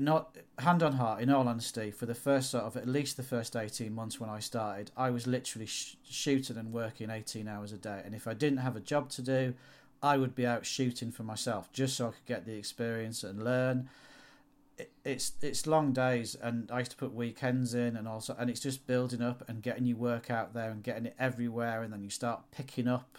not 0.00 0.36
hand 0.58 0.82
on 0.82 0.94
heart, 0.94 1.22
in 1.22 1.30
all 1.30 1.48
honesty, 1.48 1.90
for 1.90 2.06
the 2.06 2.14
first 2.14 2.50
sort 2.50 2.64
of 2.64 2.76
at 2.76 2.88
least 2.88 3.16
the 3.16 3.22
first 3.22 3.56
eighteen 3.56 3.94
months 3.94 4.20
when 4.20 4.30
I 4.30 4.38
started, 4.40 4.90
I 4.96 5.10
was 5.10 5.26
literally 5.26 5.66
sh- 5.66 5.96
shooting 6.08 6.56
and 6.56 6.72
working 6.72 7.10
eighteen 7.10 7.48
hours 7.48 7.72
a 7.72 7.78
day. 7.78 8.02
And 8.04 8.14
if 8.14 8.26
I 8.26 8.34
didn't 8.34 8.58
have 8.58 8.76
a 8.76 8.80
job 8.80 9.10
to 9.10 9.22
do, 9.22 9.54
I 10.02 10.16
would 10.16 10.34
be 10.34 10.46
out 10.46 10.66
shooting 10.66 11.12
for 11.12 11.22
myself 11.22 11.72
just 11.72 11.96
so 11.96 12.08
I 12.08 12.10
could 12.10 12.26
get 12.26 12.46
the 12.46 12.54
experience 12.54 13.22
and 13.22 13.44
learn. 13.44 13.88
It, 14.78 14.90
it's 15.04 15.32
it's 15.42 15.66
long 15.66 15.92
days, 15.92 16.34
and 16.34 16.70
I 16.70 16.78
used 16.80 16.92
to 16.92 16.96
put 16.96 17.12
weekends 17.14 17.74
in, 17.74 17.96
and 17.96 18.08
also, 18.08 18.34
and 18.38 18.48
it's 18.48 18.60
just 18.60 18.86
building 18.86 19.22
up 19.22 19.44
and 19.48 19.62
getting 19.62 19.84
your 19.84 19.98
work 19.98 20.30
out 20.30 20.54
there 20.54 20.70
and 20.70 20.82
getting 20.82 21.06
it 21.06 21.14
everywhere, 21.18 21.82
and 21.82 21.92
then 21.92 22.02
you 22.02 22.10
start 22.10 22.42
picking 22.50 22.88
up 22.88 23.18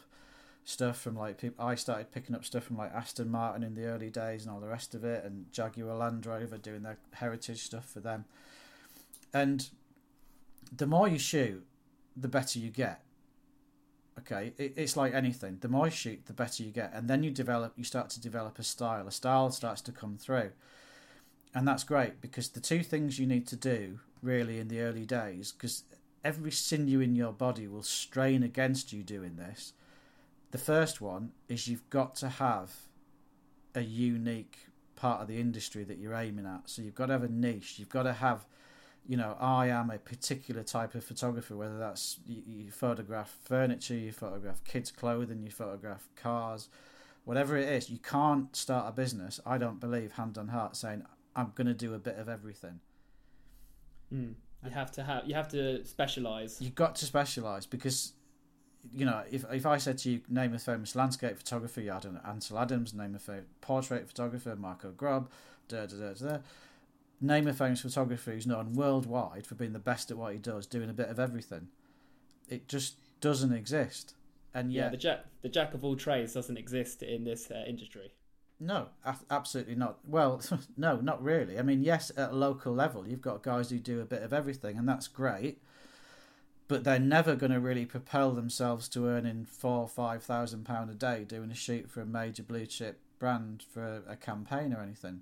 stuff 0.64 1.00
from 1.00 1.16
like 1.16 1.38
people. 1.38 1.66
I 1.66 1.76
started 1.76 2.12
picking 2.12 2.36
up 2.36 2.46
stuff 2.46 2.64
from 2.64 2.78
like 2.78 2.94
Aston 2.94 3.30
Martin 3.30 3.64
in 3.64 3.76
the 3.76 3.86
early 3.86 4.10
days 4.10 4.46
and 4.46 4.54
all 4.54 4.60
the 4.60 4.68
rest 4.68 4.96
of 4.96 5.04
it, 5.04 5.24
and 5.24 5.52
Jaguar 5.52 5.96
Land 5.96 6.26
Rover 6.26 6.58
doing 6.58 6.84
their 6.84 6.98
heritage 7.14 7.64
stuff 7.64 7.86
for 7.86 8.00
them. 8.00 8.26
And 9.34 9.70
the 10.76 10.88
more 10.88 11.08
you 11.08 11.20
shoot, 11.20 11.66
the 12.16 12.28
better 12.28 12.60
you 12.60 12.70
get. 12.70 13.02
Okay, 14.20 14.54
it, 14.58 14.74
it's 14.78 14.96
like 14.96 15.14
anything. 15.14 15.58
The 15.62 15.68
more 15.68 15.86
you 15.86 15.92
shoot, 15.92 16.26
the 16.28 16.34
better 16.34 16.64
you 16.64 16.72
get, 16.72 16.92
and 16.94 17.10
then 17.10 17.24
you 17.24 17.32
develop. 17.32 17.74
You 17.76 17.84
start 17.84 18.10
to 18.12 18.22
develop 18.22 18.60
a 18.60 18.64
style. 18.64 19.08
A 19.08 19.12
style 19.12 19.52
starts 19.52 19.82
to 19.82 19.92
come 19.92 20.18
through, 20.18 20.52
and 21.54 21.68
that's 21.68 21.84
great 21.84 22.22
because 22.22 22.50
the 22.50 22.62
two 22.62 22.84
things 22.84 23.20
you 23.20 23.26
need 23.26 23.48
to 23.48 23.56
do 23.56 24.00
really 24.22 24.60
in 24.60 24.70
the 24.70 24.80
early 24.80 25.06
days, 25.06 25.52
because 25.52 25.84
every 26.24 26.52
sinew 26.52 27.02
in 27.02 27.16
your 27.16 27.34
body 27.34 27.68
will 27.68 27.84
strain 27.84 28.44
against 28.44 28.94
you 28.94 29.04
doing 29.04 29.36
this 29.36 29.74
the 30.54 30.60
first 30.60 31.02
one 31.02 31.32
is 31.50 31.68
you've 31.68 31.90
got 31.90 32.14
to 32.18 32.30
have 32.30 32.72
a 33.74 33.82
unique 33.82 34.60
part 34.96 35.20
of 35.20 35.28
the 35.28 35.40
industry 35.40 35.84
that 35.84 35.98
you're 35.98 36.14
aiming 36.14 36.46
at. 36.46 36.70
So 36.70 36.84
you've 36.84 36.94
got 36.94 37.08
to 37.08 37.14
have 37.14 37.24
a 37.24 37.28
niche. 37.28 37.80
You've 37.80 37.90
got 37.90 38.04
to 38.04 38.14
have 38.14 38.46
you 39.08 39.18
know, 39.18 39.36
I 39.40 39.68
am 39.68 39.90
a 39.90 39.98
particular 39.98 40.64
type 40.64 40.96
of 40.96 41.04
photographer, 41.04 41.58
whether 41.58 41.78
that's 41.78 42.20
you, 42.26 42.42
you 42.46 42.72
photograph 42.72 43.36
furniture, 43.44 43.96
you 43.96 44.12
photograph 44.14 44.64
kids' 44.64 44.92
clothing, 44.92 45.44
you 45.44 45.52
photograph 45.52 46.08
cars, 46.16 46.70
whatever 47.26 47.58
it 47.58 47.68
is, 47.68 47.90
you 47.90 47.98
can't 47.98 48.56
start 48.56 48.88
a 48.88 48.92
business, 48.94 49.42
I 49.46 49.58
don't 49.58 49.82
believe, 49.82 50.14
hand 50.14 50.38
on 50.38 50.48
heart, 50.48 50.78
saying, 50.78 51.04
I'm 51.36 51.52
going 51.56 51.68
to 51.68 51.74
do 51.74 51.94
a 51.94 52.00
bit 52.00 52.18
of 52.18 52.30
everything. 52.30 52.80
Mm. 54.14 54.36
You 54.64 54.72
have 54.72 54.92
to 54.94 55.04
have 55.04 55.28
you 55.28 55.34
have 55.34 55.50
to 55.50 55.84
specialize. 55.84 56.62
You've 56.62 56.76
got 56.76 56.96
to 56.98 57.06
specialize 57.06 57.66
because 57.66 58.14
you 58.92 59.06
know 59.06 59.24
if 59.32 59.46
if 59.52 59.66
I 59.66 59.78
said 59.78 59.98
to 60.00 60.12
you 60.12 60.22
name 60.30 60.54
a 60.54 60.60
famous 60.60 60.96
landscape 60.96 61.38
photographer, 61.38 61.82
I 61.82 62.00
don't 62.00 62.14
know 62.14 62.22
Ansel 62.28 62.60
Adams, 62.60 62.94
name 62.94 63.16
a 63.16 63.20
famous 63.20 63.46
portrait 63.62 64.08
photographer, 64.08 64.56
Marco 64.56 64.92
Grob, 64.92 65.30
da 65.68 65.86
da 65.86 65.96
da 65.96 66.14
da. 66.14 66.38
Name 67.22 67.48
a 67.48 67.54
famous 67.54 67.82
photographer 67.82 68.32
who's 68.32 68.48
known 68.48 68.74
worldwide 68.74 69.48
for 69.48 69.56
being 69.56 69.74
the 69.74 69.80
best 69.80 70.12
at 70.12 70.18
what 70.18 70.34
he 70.34 70.40
does, 70.40 70.66
doing 70.66 70.90
a 70.90 70.94
bit 70.94 71.08
of 71.08 71.20
everything. 71.20 71.70
It 72.50 72.68
just 72.68 72.98
doesn't 73.22 73.54
exist, 73.54 74.16
and 74.54 74.74
yeah, 74.74 74.90
the 74.90 74.98
jack 74.98 75.26
the 75.42 75.50
jack 75.50 75.74
of 75.74 75.86
all 75.86 75.96
trades 75.96 76.34
doesn't 76.34 76.58
exist 76.58 77.02
in 77.02 77.24
this 77.24 77.50
uh, 77.50 77.64
industry. 77.68 78.14
No, 78.60 78.88
absolutely 79.30 79.76
not. 79.76 80.00
Well, 80.08 80.42
no, 80.78 80.98
not 80.98 81.22
really. 81.22 81.60
I 81.60 81.64
mean, 81.64 81.84
yes, 81.84 82.12
at 82.16 82.32
a 82.32 82.36
local 82.36 82.74
level, 82.74 83.08
you've 83.08 83.22
got 83.22 83.44
guys 83.44 83.70
who 83.70 83.80
do 83.80 84.00
a 84.00 84.06
bit 84.06 84.24
of 84.24 84.32
everything, 84.32 84.78
and 84.78 84.88
that's 84.88 85.08
great. 85.08 85.62
But 86.74 86.86
they're 86.86 86.98
never 86.98 87.36
going 87.36 87.52
to 87.52 87.60
really 87.60 87.86
propel 87.86 88.32
themselves 88.32 88.90
to 88.90 89.06
earning 89.06 89.46
four 89.46 89.82
or 89.82 89.88
five 89.88 90.24
thousand 90.24 90.66
pound 90.66 90.90
a 90.90 90.96
day 90.96 91.24
doing 91.24 91.52
a 91.52 91.54
shoot 91.54 91.88
for 91.88 92.02
a 92.02 92.06
major 92.08 92.42
blue 92.42 92.66
chip 92.66 93.00
brand 93.20 93.64
for 93.72 94.02
a 94.08 94.16
campaign 94.16 94.74
or 94.74 94.82
anything. 94.82 95.22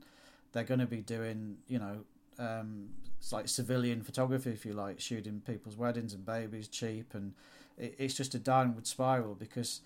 They're 0.53 0.63
going 0.63 0.79
to 0.79 0.85
be 0.85 1.01
doing, 1.01 1.57
you 1.67 1.77
know, 1.77 2.05
um, 2.39 2.91
it's 3.19 3.33
like 3.33 3.49
civilian 3.49 4.01
photography, 4.01 4.51
if 4.51 4.65
you 4.65 4.71
like, 4.71 5.01
shooting 5.01 5.41
people's 5.45 5.75
weddings 5.75 6.13
and 6.13 6.25
babies 6.25 6.69
cheap, 6.69 7.13
and 7.13 7.33
it, 7.77 7.95
it's 7.97 8.13
just 8.13 8.33
a 8.33 8.39
downward 8.39 8.87
spiral 8.87 9.35
because 9.35 9.81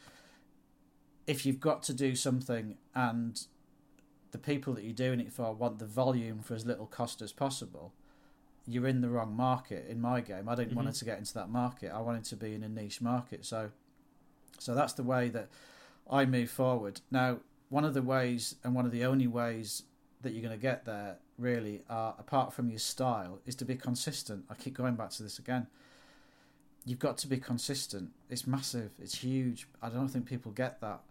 if 1.25 1.47
you've 1.47 1.60
got 1.60 1.82
to 1.82 1.95
do 1.95 2.13
something 2.13 2.78
and 2.93 3.47
the 4.30 4.38
people 4.38 4.75
that 4.75 4.84
you're 4.84 4.93
doing 4.93 5.19
it 5.19 5.34
for 5.34 5.51
want 5.51 5.80
the 5.80 5.88
volume 5.88 6.43
for 6.43 6.54
as 6.54 6.63
little 6.63 6.86
cost 6.86 7.23
as 7.23 7.34
possible, 7.34 7.91
you're 8.67 8.88
in 8.88 9.01
the 9.01 9.10
wrong 9.10 9.36
market. 9.36 9.88
In 9.89 10.01
my 10.01 10.21
game, 10.21 10.49
I 10.49 10.56
didn't 10.56 10.69
mm-hmm. 10.69 10.84
want 10.84 10.95
to 10.95 11.06
get 11.06 11.17
into 11.17 11.34
that 11.36 11.49
market. 11.49 11.91
I 11.93 12.01
wanted 12.01 12.25
to 12.25 12.36
be 12.36 12.54
in 12.54 12.63
a 12.63 12.69
niche 12.69 13.01
market. 13.01 13.45
So, 13.45 13.71
so 14.60 14.73
that's 14.73 14.93
the 14.93 15.04
way 15.04 15.30
that 15.30 15.49
I 16.10 16.25
move 16.25 16.49
forward. 16.49 17.01
Now, 17.12 17.39
one 17.69 17.86
of 17.86 17.93
the 17.93 18.01
ways 18.01 18.56
and 18.63 18.75
one 18.75 18.86
of 18.86 18.91
the 18.91 19.06
only 19.06 19.28
ways 19.28 19.84
that 20.21 20.34
you're 20.34 20.41
going 20.41 20.58
to 20.58 20.62
get 20.62 20.86
there 20.86 21.17
really 21.38 21.84
are 21.89 22.15
apart 22.17 22.54
from 22.54 22.69
your 22.69 22.80
style 22.80 23.39
is 23.45 23.56
to 23.56 23.65
be 23.65 23.75
consistent. 23.75 24.45
I 24.49 24.56
keep 24.56 24.75
going 24.75 24.95
back 24.95 25.12
to 25.12 25.23
this 25.23 25.39
again. 25.39 25.67
You've 26.86 26.99
got 26.99 27.17
to 27.19 27.28
be 27.28 27.38
consistent. 27.38 28.12
It's 28.30 28.47
massive. 28.47 28.91
It's 29.01 29.17
huge. 29.17 29.67
I 29.82 29.89
don't 29.89 30.08
think 30.08 30.25
people 30.25 30.51
get 30.51 30.82
that 30.82 31.01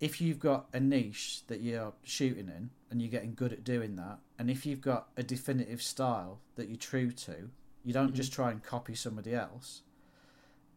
if 0.00 0.20
you've 0.20 0.38
got 0.38 0.66
a 0.72 0.80
niche 0.80 1.42
that 1.46 1.60
you're 1.60 1.92
shooting 2.02 2.48
in 2.48 2.70
and 2.90 3.00
you're 3.00 3.10
getting 3.10 3.34
good 3.34 3.52
at 3.52 3.64
doing 3.64 3.96
that, 3.96 4.18
and 4.38 4.50
if 4.50 4.64
you've 4.64 4.80
got 4.80 5.08
a 5.16 5.22
definitive 5.22 5.82
style 5.82 6.40
that 6.56 6.68
you're 6.68 6.76
true 6.76 7.10
to, 7.10 7.50
you 7.84 7.92
don't 7.92 8.08
mm-hmm. 8.08 8.16
just 8.16 8.32
try 8.32 8.50
and 8.50 8.62
copy 8.62 8.94
somebody 8.94 9.34
else. 9.34 9.82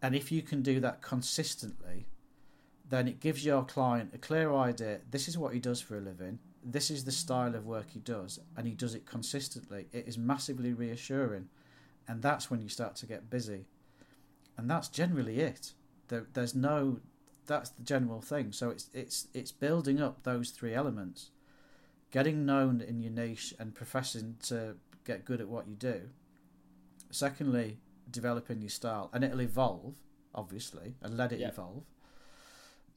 And 0.01 0.15
if 0.15 0.31
you 0.31 0.41
can 0.41 0.61
do 0.61 0.79
that 0.79 1.01
consistently, 1.01 2.07
then 2.89 3.07
it 3.07 3.19
gives 3.19 3.45
your 3.45 3.63
client 3.63 4.11
a 4.13 4.17
clear 4.17 4.53
idea 4.53 5.01
this 5.11 5.27
is 5.27 5.37
what 5.37 5.53
he 5.53 5.59
does 5.59 5.81
for 5.81 5.97
a 5.97 6.01
living, 6.01 6.39
this 6.63 6.91
is 6.91 7.05
the 7.05 7.11
style 7.11 7.55
of 7.55 7.65
work 7.65 7.87
he 7.91 7.99
does, 7.99 8.39
and 8.57 8.67
he 8.67 8.73
does 8.73 8.95
it 8.95 9.05
consistently. 9.05 9.87
It 9.91 10.07
is 10.07 10.17
massively 10.17 10.73
reassuring. 10.73 11.49
And 12.07 12.21
that's 12.21 12.49
when 12.49 12.61
you 12.61 12.69
start 12.69 12.95
to 12.97 13.05
get 13.05 13.29
busy. 13.29 13.65
And 14.57 14.69
that's 14.69 14.87
generally 14.87 15.39
it. 15.39 15.73
There, 16.07 16.25
there's 16.33 16.55
no 16.55 16.99
that's 17.45 17.69
the 17.71 17.83
general 17.83 18.21
thing. 18.21 18.51
So 18.51 18.69
it's 18.69 18.89
it's 18.93 19.27
it's 19.33 19.51
building 19.51 20.01
up 20.01 20.23
those 20.23 20.51
three 20.51 20.73
elements, 20.73 21.31
getting 22.11 22.45
known 22.45 22.81
in 22.81 23.01
your 23.01 23.11
niche 23.11 23.53
and 23.59 23.75
professing 23.75 24.35
to 24.43 24.75
get 25.05 25.25
good 25.25 25.41
at 25.41 25.47
what 25.47 25.67
you 25.67 25.75
do. 25.75 26.09
Secondly, 27.11 27.77
developing 28.09 28.61
your 28.61 28.69
style, 28.69 29.09
and 29.13 29.23
it'll 29.23 29.41
evolve, 29.41 29.95
obviously, 30.33 30.95
and 31.01 31.17
let 31.17 31.31
it 31.31 31.39
yep. 31.39 31.53
evolve. 31.53 31.83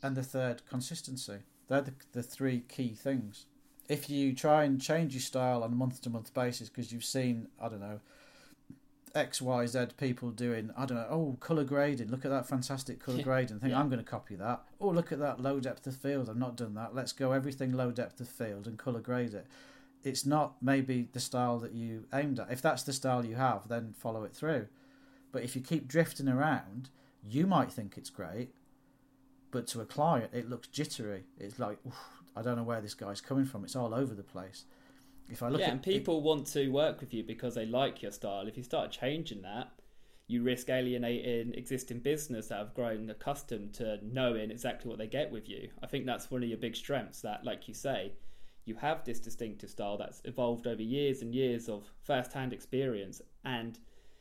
And 0.03 0.17
the 0.17 0.23
third, 0.23 0.63
consistency. 0.69 1.39
They're 1.69 1.83
the, 1.83 1.95
the 2.13 2.23
three 2.23 2.61
key 2.61 2.95
things. 2.95 3.47
If 3.89 4.11
you 4.11 4.35
try 4.35 4.65
and 4.65 4.81
change 4.81 5.15
your 5.15 5.21
style 5.21 5.63
on 5.63 5.73
a 5.73 5.77
month 5.77 6.03
to 6.03 6.11
month 6.11 6.35
basis 6.35 6.69
because 6.69 6.93
you've 6.93 7.05
seen, 7.05 7.49
I 7.61 7.69
don't 7.69 7.81
know, 7.81 8.01
X, 9.15 9.43
Y, 9.43 9.67
Z 9.67 9.87
people 9.97 10.31
doing, 10.31 10.71
I 10.77 10.87
don't 10.87 10.97
know, 10.97 11.07
oh, 11.11 11.37
colour 11.41 11.65
grading, 11.65 12.11
look 12.11 12.25
at 12.25 12.31
that 12.31 12.49
fantastic 12.49 12.99
colour 12.99 13.23
grading. 13.23 13.61
Think, 13.61 13.73
yeah. 13.73 13.81
I'm 13.81 13.89
going 13.89 14.03
to 14.03 14.11
copy 14.11 14.35
that. 14.37 14.63
Oh, 14.81 14.89
look 14.89 15.13
at 15.13 15.19
that 15.19 15.41
low 15.41 15.61
depth 15.61 15.87
of 15.87 15.97
field. 15.97 16.29
I've 16.29 16.37
not 16.37 16.57
done 16.57 16.75
that. 16.75 16.95
Let's 16.95 17.13
go 17.13 17.33
everything 17.33 17.73
low 17.73 17.91
depth 17.91 18.21
of 18.21 18.29
field 18.29 18.67
and 18.67 18.79
colour 18.79 19.01
grade 19.01 19.35
it. 19.35 19.47
It's 20.05 20.27
not 20.27 20.55
maybe 20.61 21.09
the 21.13 21.21
style 21.21 21.59
that 21.61 21.73
you 21.73 22.05
aimed 22.13 22.41
at. 22.41 22.51
If 22.51 22.63
that's 22.63 22.83
the 22.83 22.93
style 22.93 23.25
you 23.25 23.37
have, 23.37 23.69
then 23.69 23.95
follow 23.97 24.25
it 24.25 24.35
through. 24.35 24.67
But 25.31 25.45
if 25.45 25.55
you 25.55 25.63
keep 25.63 25.87
drifting 25.87 26.29
around, 26.29 26.91
you 27.25 27.47
might 27.47 27.71
think 27.71 27.97
it's 27.97 28.11
great, 28.11 28.51
but 29.51 29.67
to 29.69 29.81
a 29.81 29.87
client, 29.87 30.31
it 30.33 30.51
looks 30.51 30.67
jittery. 30.67 31.25
It's 31.39 31.59
like, 31.59 31.79
I 32.37 32.43
don't 32.43 32.57
know 32.57 32.65
where 32.65 32.81
this 32.81 32.95
guy's 32.95 33.21
coming 33.21 33.45
from. 33.45 33.65
It's 33.65 33.77
all 33.77 33.95
over 33.95 34.15
the 34.15 34.23
place. 34.23 34.65
If 35.29 35.43
I 35.43 35.49
look 35.49 35.61
yeah, 35.61 35.71
and 35.71 35.83
people 35.83 36.19
it, 36.19 36.25
want 36.25 36.47
to 36.49 36.69
work 36.69 37.01
with 37.01 37.15
you 37.15 37.25
because 37.25 37.55
they 37.55 37.67
like 37.67 38.03
your 38.03 38.13
style. 38.13 38.47
If 38.47 38.57
you 38.57 38.63
start 38.63 38.91
changing 38.91 39.43
that, 39.43 39.71
you 40.27 40.43
risk 40.43 40.71
alienating 40.71 41.55
existing 41.55 42.01
business 42.01 42.49
that 42.49 42.59
have 42.59 42.75
grown 42.75 43.11
accustomed 43.11 43.75
to 43.75 43.99
knowing 44.03 44.51
exactly 44.51 44.89
what 44.89 44.99
they 44.99 45.07
get 45.07 45.31
with 45.31 45.49
you. 45.49 45.69
I 45.83 45.87
think 45.87 46.07
that's 46.07 46.31
one 46.31 46.43
of 46.43 46.49
your 46.49 46.59
big 46.59 46.77
strengths. 46.77 47.21
That, 47.23 47.45
like 47.45 47.69
you 47.69 47.75
say, 47.75 48.13
you 48.65 48.75
have 48.77 49.05
this 49.05 49.21
distinctive 49.21 49.71
style 49.71 49.99
that's 49.99 50.23
evolved 50.25 50.67
over 50.67 50.83
years 50.83 51.23
and 51.23 51.35
years 51.35 51.69
of 51.69 51.85
first-hand 52.03 52.53
experience. 52.53 53.21
And 53.45 53.79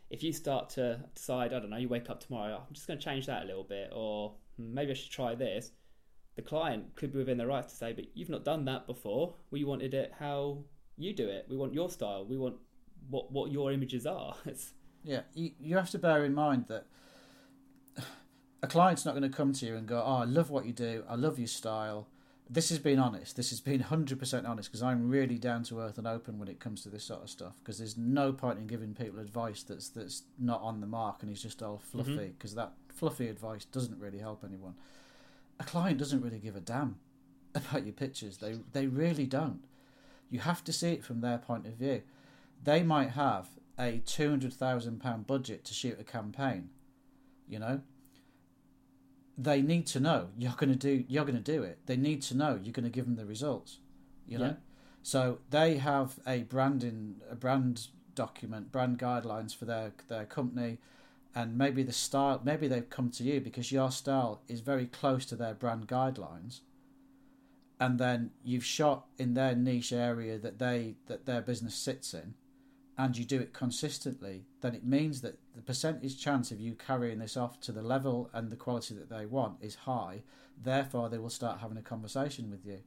if 0.10 0.24
you 0.24 0.34
start 0.34 0.70
to 0.72 1.00
decide, 1.14 1.54
I 1.54 1.60
don't 1.60 1.70
know, 1.70 1.78
you 1.78 1.90
wake 1.90 2.10
up 2.10 2.20
tomorrow, 2.20 2.56
I'm 2.56 2.74
just 2.74 2.88
going 2.88 3.00
to 3.00 3.06
change 3.06 3.28
that 3.28 3.44
a 3.44 3.46
little 3.46 3.64
bit, 3.64 3.92
or 3.94 4.36
hmm, 4.58 4.74
maybe 4.74 4.92
I 4.92 4.94
should 4.96 5.12
try 5.12 5.36
this. 5.36 5.72
The 6.36 6.42
client 6.42 6.96
could 6.96 7.12
be 7.12 7.20
within 7.20 7.38
their 7.38 7.48
rights 7.48 7.74
to 7.74 7.78
say, 7.78 7.94
but 7.94 8.06
you've 8.16 8.30
not 8.30 8.44
done 8.44 8.66
that 8.66 8.88
before. 8.88 9.36
We 9.52 9.64
wanted 9.64 9.94
it 9.94 10.14
how 10.18 10.64
you 11.04 11.14
do 11.14 11.28
it. 11.28 11.46
We 11.50 11.58
want 11.58 11.74
your 11.74 11.90
style. 11.90 12.26
We 12.26 12.38
want 12.38 12.56
what 13.10 13.32
what 13.32 13.52
your 13.52 13.72
images 13.72 14.06
are. 14.06 14.36
It's... 14.46 14.72
Yeah, 15.04 15.22
you, 15.34 15.52
you 15.60 15.78
have 15.78 15.90
to 15.92 15.98
bear 15.98 16.24
in 16.26 16.36
mind 16.36 16.66
that 16.68 16.86
a 18.64 18.68
client's 18.68 19.04
not 19.04 19.16
going 19.16 19.30
to 19.30 19.36
come 19.36 19.52
to 19.54 19.66
you 19.66 19.76
and 19.76 19.88
go, 19.88 20.02
"Oh, 20.06 20.18
I 20.18 20.26
love 20.26 20.50
what 20.50 20.66
you 20.66 20.74
do. 20.74 21.04
I 21.10 21.16
love 21.16 21.40
your 21.40 21.48
style." 21.48 22.08
This 22.50 22.70
has 22.70 22.80
been 22.80 23.00
honest. 23.00 23.38
This 23.38 23.50
has 23.50 23.62
been 23.62 23.80
hundred 23.94 24.20
percent 24.20 24.46
honest 24.46 24.70
because 24.70 24.84
I'm 24.84 25.10
really 25.10 25.38
down 25.38 25.64
to 25.64 25.80
earth 25.80 25.98
and 25.98 26.06
open 26.06 26.38
when 26.38 26.50
it 26.50 26.60
comes 26.60 26.84
to 26.84 26.90
this 26.90 27.04
sort 27.04 27.24
of 27.24 27.30
stuff. 27.30 27.54
Because 27.60 27.78
there's 27.78 27.98
no 27.98 28.32
point 28.32 28.60
in 28.60 28.68
giving 28.68 28.94
people 28.94 29.20
advice 29.20 29.64
that's 29.64 29.90
that's 29.90 30.24
not 30.38 30.62
on 30.62 30.82
the 30.82 30.88
mark 30.88 31.24
and 31.24 31.32
it's 31.32 31.42
just 31.42 31.64
all 31.64 31.80
fluffy. 31.80 32.34
Because 32.38 32.52
mm-hmm. 32.52 32.60
that 32.60 32.74
fluffy 32.94 33.28
advice 33.28 33.66
doesn't 33.66 34.00
really 34.00 34.20
help 34.20 34.44
anyone. 34.44 34.76
A 35.60 35.64
client 35.64 35.98
doesn't 35.98 36.22
really 36.22 36.40
give 36.40 36.56
a 36.56 36.60
damn 36.60 36.98
about 37.56 37.86
your 37.86 37.94
pictures. 37.94 38.38
They 38.38 38.56
they 38.74 38.86
really 38.86 39.26
don't. 39.26 39.64
You 40.32 40.40
have 40.40 40.64
to 40.64 40.74
see 40.74 40.94
it 40.94 41.04
from 41.04 41.22
their 41.22 41.38
point 41.38 41.68
of 41.68 41.74
view. 41.74 42.02
They 42.64 42.82
might 42.82 43.12
have 43.12 43.50
a 43.78 44.02
two 44.06 44.30
hundred 44.30 44.54
thousand 44.54 45.00
pound 45.02 45.28
budget 45.28 45.64
to 45.66 45.74
shoot 45.74 46.00
a 46.00 46.04
campaign. 46.04 46.70
You 47.48 47.60
know, 47.60 47.82
they 49.38 49.62
need 49.62 49.86
to 49.88 50.00
know 50.00 50.30
you're 50.38 50.54
going 50.58 50.72
to 50.72 50.76
do 50.76 51.04
you're 51.08 51.26
going 51.26 51.42
to 51.42 51.52
do 51.52 51.62
it. 51.64 51.80
They 51.86 51.98
need 51.98 52.22
to 52.24 52.38
know 52.38 52.60
you're 52.62 52.74
going 52.74 52.86
to 52.86 52.90
give 52.90 53.06
them 53.06 53.18
the 53.18 53.26
results. 53.26 53.78
You 54.28 54.38
know, 54.38 54.46
yeah. 54.46 54.54
so 55.04 55.40
they 55.50 55.78
have 55.78 56.20
a 56.26 56.44
branding 56.44 57.16
a 57.30 57.36
brand 57.36 57.88
document, 58.16 58.72
brand 58.72 59.00
guidelines 59.00 59.56
for 59.56 59.66
their 59.66 59.92
their 60.08 60.26
company, 60.26 60.78
and 61.36 61.58
maybe 61.58 61.84
the 61.84 61.92
style. 61.92 62.42
Maybe 62.44 62.68
they've 62.68 62.90
come 62.90 63.10
to 63.12 63.24
you 63.24 63.42
because 63.42 63.72
your 63.72 63.92
style 63.92 64.42
is 64.48 64.62
very 64.62 64.86
close 64.86 65.26
to 65.28 65.36
their 65.36 65.54
brand 65.54 65.88
guidelines, 65.88 66.62
and 67.82 68.00
then 68.00 68.30
you've 68.46 68.64
shot 68.64 69.08
in 69.18 69.34
their 69.34 69.56
niche 69.56 69.92
area 69.92 70.38
that 70.38 70.60
they 70.60 70.96
that 71.08 71.26
their 71.26 71.42
business 71.42 71.76
sits 71.76 72.14
in 72.14 72.36
and 72.98 73.18
you 73.18 73.26
do 73.26 73.40
it 73.40 73.52
consistently 73.52 74.46
then 74.62 74.76
it 74.76 74.86
means 74.86 75.22
that 75.22 75.40
the 75.56 75.62
percentage 75.62 76.20
chance 76.20 76.52
of 76.52 76.60
you 76.60 76.76
carrying 76.76 77.20
this 77.20 77.36
off 77.36 77.60
to 77.62 77.72
the 77.72 77.82
level 77.82 78.30
and 78.34 78.50
the 78.50 78.56
quality 78.56 78.94
that 78.94 79.10
they 79.10 79.26
want 79.26 79.58
is 79.60 79.76
high. 79.76 80.22
Therefore 80.64 81.10
they 81.10 81.18
will 81.18 81.30
start 81.30 81.60
having 81.60 81.78
a 81.78 81.82
conversation 81.82 82.50
with 82.52 82.66
you. 82.66 82.80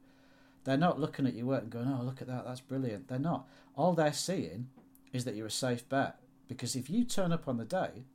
They're 0.63 0.77
not 0.77 0.99
looking 0.99 1.27
at 1.27 1.35
your 1.35 1.45
work 1.45 1.63
and 1.63 1.71
going 1.71 1.87
oh 1.87 2.01
look 2.01 2.21
at 2.21 2.27
that 2.27 2.45
that's 2.45 2.61
brilliant. 2.61 3.09
They're 3.09 3.19
not. 3.19 3.47
All 3.75 3.93
they're 3.93 4.13
seeing 4.13 4.69
is 5.11 5.25
that 5.25 5.35
you're 5.35 5.47
a 5.47 5.51
safe 5.51 5.87
bet 5.89 6.17
because 6.47 6.75
if 6.75 6.89
you 6.89 7.03
turn 7.03 7.33
up 7.33 7.47
on 7.47 7.57
the 7.57 7.65
day 7.65 8.05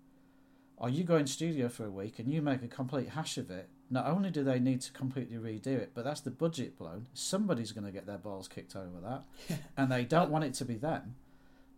or 0.78 0.88
you 0.88 1.04
go 1.04 1.16
in 1.16 1.26
studio 1.26 1.68
for 1.68 1.84
a 1.84 1.90
week 1.90 2.18
and 2.18 2.32
you 2.32 2.40
make 2.40 2.62
a 2.62 2.68
complete 2.68 3.10
hash 3.10 3.36
of 3.36 3.50
it 3.50 3.68
not 3.90 4.06
only 4.06 4.30
do 4.30 4.44
they 4.44 4.60
need 4.60 4.80
to 4.82 4.92
completely 4.92 5.36
redo 5.36 5.66
it, 5.66 5.90
but 5.94 6.04
that's 6.04 6.20
the 6.20 6.30
budget 6.30 6.78
blown. 6.78 7.08
Somebody's 7.12 7.72
going 7.72 7.84
to 7.84 7.90
get 7.90 8.06
their 8.06 8.18
balls 8.18 8.46
kicked 8.46 8.76
over 8.76 9.00
that, 9.02 9.24
and 9.76 9.90
they 9.90 10.04
don't 10.04 10.28
uh, 10.28 10.30
want 10.30 10.44
it 10.44 10.54
to 10.54 10.64
be 10.64 10.76
them. 10.76 11.16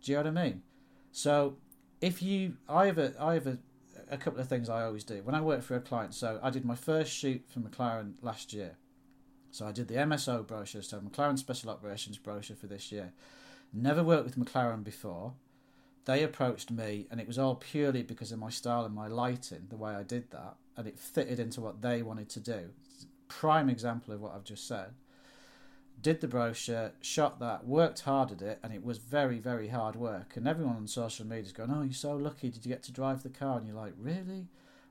Do 0.03 0.11
you 0.11 0.17
know 0.17 0.29
what 0.29 0.39
I 0.39 0.43
mean? 0.43 0.61
So 1.11 1.57
if 2.01 2.21
you, 2.21 2.57
I 2.69 2.85
have 2.85 2.99
a, 2.99 3.13
I 3.19 3.33
have 3.33 3.47
a, 3.47 3.57
a 4.11 4.17
couple 4.17 4.39
of 4.39 4.47
things 4.47 4.69
I 4.69 4.83
always 4.83 5.03
do 5.03 5.21
when 5.23 5.33
I 5.33 5.41
work 5.41 5.63
for 5.63 5.75
a 5.75 5.81
client. 5.81 6.13
So 6.13 6.39
I 6.43 6.51
did 6.51 6.65
my 6.65 6.75
first 6.75 7.11
shoot 7.11 7.43
for 7.47 7.61
McLaren 7.61 8.13
last 8.21 8.53
year. 8.53 8.77
So 9.49 9.65
I 9.65 9.71
did 9.71 9.87
the 9.87 9.95
MSO 9.95 10.45
brochure, 10.45 10.81
so 10.81 10.99
McLaren 10.99 11.37
Special 11.37 11.69
Operations 11.69 12.17
brochure 12.17 12.55
for 12.55 12.67
this 12.67 12.91
year. 12.91 13.13
Never 13.71 14.03
worked 14.03 14.25
with 14.25 14.37
McLaren 14.37 14.83
before. 14.83 15.33
They 16.05 16.21
approached 16.21 16.69
me, 16.69 17.07
and 17.09 17.19
it 17.19 17.27
was 17.27 17.39
all 17.39 17.55
purely 17.55 18.03
because 18.03 18.31
of 18.31 18.39
my 18.39 18.49
style 18.49 18.83
and 18.83 18.93
my 18.93 19.07
lighting, 19.07 19.67
the 19.69 19.77
way 19.77 19.93
I 19.93 20.03
did 20.03 20.31
that, 20.31 20.55
and 20.77 20.87
it 20.87 20.99
fitted 20.99 21.39
into 21.39 21.61
what 21.61 21.81
they 21.81 22.01
wanted 22.01 22.29
to 22.29 22.39
do. 22.39 22.69
Prime 23.27 23.69
example 23.69 24.13
of 24.13 24.21
what 24.21 24.33
I've 24.33 24.43
just 24.43 24.67
said 24.67 24.93
did 26.03 26.21
the 26.21 26.27
brochure, 26.27 26.91
shot 27.01 27.39
that, 27.39 27.65
worked 27.65 28.01
hard 28.01 28.31
at 28.31 28.41
it, 28.41 28.59
and 28.61 28.73
it 28.73 28.83
was 28.83 28.97
very, 28.97 29.39
very 29.39 29.69
hard 29.69 29.95
work. 29.95 30.35
And 30.35 30.47
everyone 30.47 30.75
on 30.75 30.87
social 30.87 31.25
media 31.25 31.45
is 31.45 31.53
going, 31.53 31.71
"Oh, 31.71 31.81
you're 31.81 31.93
so 31.93 32.15
lucky! 32.15 32.49
Did 32.49 32.65
you 32.65 32.69
get 32.69 32.83
to 32.83 32.91
drive 32.91 33.23
the 33.23 33.29
car?" 33.29 33.57
And 33.57 33.65
you're 33.65 33.75
like, 33.75 33.93
"Really? 33.97 34.47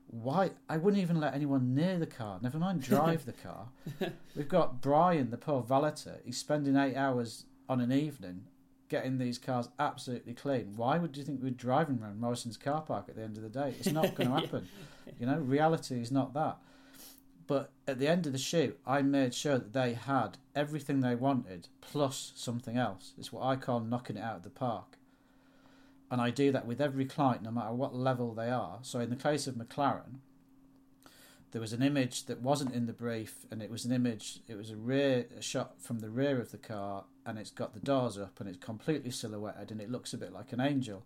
Why? 0.07 0.51
I 0.67 0.77
wouldn't 0.77 1.01
even 1.01 1.19
let 1.19 1.33
anyone 1.33 1.73
near 1.73 1.97
the 1.99 2.07
car. 2.07 2.39
Never 2.41 2.57
mind 2.57 2.81
drive 2.89 3.25
the 3.25 3.33
car." 3.33 3.67
We've 4.35 4.49
got 4.49 4.81
Brian, 4.81 5.29
the 5.29 5.37
poor 5.37 5.61
valeter. 5.61 6.17
He's 6.25 6.37
spending 6.37 6.75
eight 6.75 6.95
hours 6.95 7.45
on 7.69 7.79
an 7.79 7.91
evening 7.91 8.45
getting 8.93 9.17
these 9.17 9.39
cars 9.39 9.69
absolutely 9.79 10.35
clean. 10.35 10.73
Why 10.75 10.99
would 10.99 11.17
you 11.17 11.23
think 11.23 11.41
we're 11.41 11.49
driving 11.49 11.97
around 11.99 12.21
Morrison's 12.21 12.57
car 12.57 12.81
park 12.81 13.05
at 13.09 13.15
the 13.15 13.23
end 13.23 13.37
of 13.37 13.43
the 13.43 13.49
day? 13.49 13.73
It's 13.79 13.91
not 13.91 14.13
going 14.13 14.29
to 14.33 14.35
happen. 14.35 14.67
You 15.19 15.25
know, 15.25 15.39
reality 15.39 15.99
is 15.99 16.11
not 16.11 16.35
that. 16.35 16.57
But 17.47 17.71
at 17.87 17.97
the 17.97 18.07
end 18.07 18.27
of 18.27 18.33
the 18.33 18.37
shoot, 18.37 18.79
I 18.85 19.01
made 19.01 19.33
sure 19.33 19.57
that 19.57 19.73
they 19.73 19.95
had 19.95 20.37
everything 20.55 20.99
they 20.99 21.15
wanted 21.15 21.69
plus 21.81 22.33
something 22.35 22.77
else. 22.77 23.13
It's 23.17 23.33
what 23.33 23.43
I 23.43 23.55
call 23.55 23.79
knocking 23.79 24.15
it 24.15 24.23
out 24.23 24.35
of 24.35 24.43
the 24.43 24.51
park. 24.51 24.99
And 26.11 26.21
I 26.21 26.29
do 26.29 26.51
that 26.51 26.67
with 26.67 26.79
every 26.79 27.05
client, 27.05 27.41
no 27.41 27.49
matter 27.49 27.73
what 27.73 27.95
level 27.95 28.35
they 28.35 28.51
are. 28.51 28.77
So 28.83 28.99
in 28.99 29.09
the 29.09 29.15
case 29.15 29.47
of 29.47 29.55
McLaren, 29.55 30.19
there 31.51 31.61
was 31.61 31.73
an 31.73 31.81
image 31.81 32.25
that 32.25 32.43
wasn't 32.43 32.75
in 32.75 32.85
the 32.85 32.93
brief, 32.93 33.47
and 33.49 33.59
it 33.59 33.71
was 33.71 33.85
an 33.85 33.91
image, 33.91 34.41
it 34.47 34.55
was 34.55 34.69
a 34.69 34.75
rear 34.75 35.25
a 35.35 35.41
shot 35.41 35.81
from 35.81 35.99
the 35.99 36.11
rear 36.11 36.39
of 36.39 36.51
the 36.51 36.57
car, 36.59 37.05
and 37.25 37.37
it's 37.37 37.51
got 37.51 37.73
the 37.73 37.79
doors 37.79 38.17
up, 38.17 38.39
and 38.39 38.49
it's 38.49 38.63
completely 38.63 39.11
silhouetted, 39.11 39.71
and 39.71 39.81
it 39.81 39.91
looks 39.91 40.13
a 40.13 40.17
bit 40.17 40.33
like 40.33 40.53
an 40.53 40.61
angel 40.61 41.03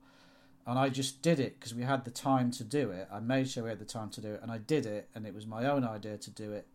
and 0.68 0.78
I 0.78 0.90
just 0.90 1.22
did 1.22 1.40
it 1.40 1.58
because 1.58 1.74
we 1.74 1.84
had 1.84 2.04
the 2.04 2.12
time 2.12 2.52
to 2.52 2.64
do 2.64 2.92
it. 2.92 3.08
I 3.10 3.22
made 3.22 3.50
sure 3.50 3.64
we 3.64 3.70
had 3.70 3.80
the 3.80 3.86
time 3.86 4.10
to 4.12 4.22
do 4.22 4.34
it, 4.34 4.42
and 4.44 4.52
I 4.52 4.58
did 4.58 4.86
it, 4.86 5.08
and 5.16 5.26
it 5.26 5.34
was 5.34 5.48
my 5.48 5.66
own 5.66 5.86
idea 5.86 6.18
to 6.18 6.30
do 6.30 6.52
it. 6.52 6.68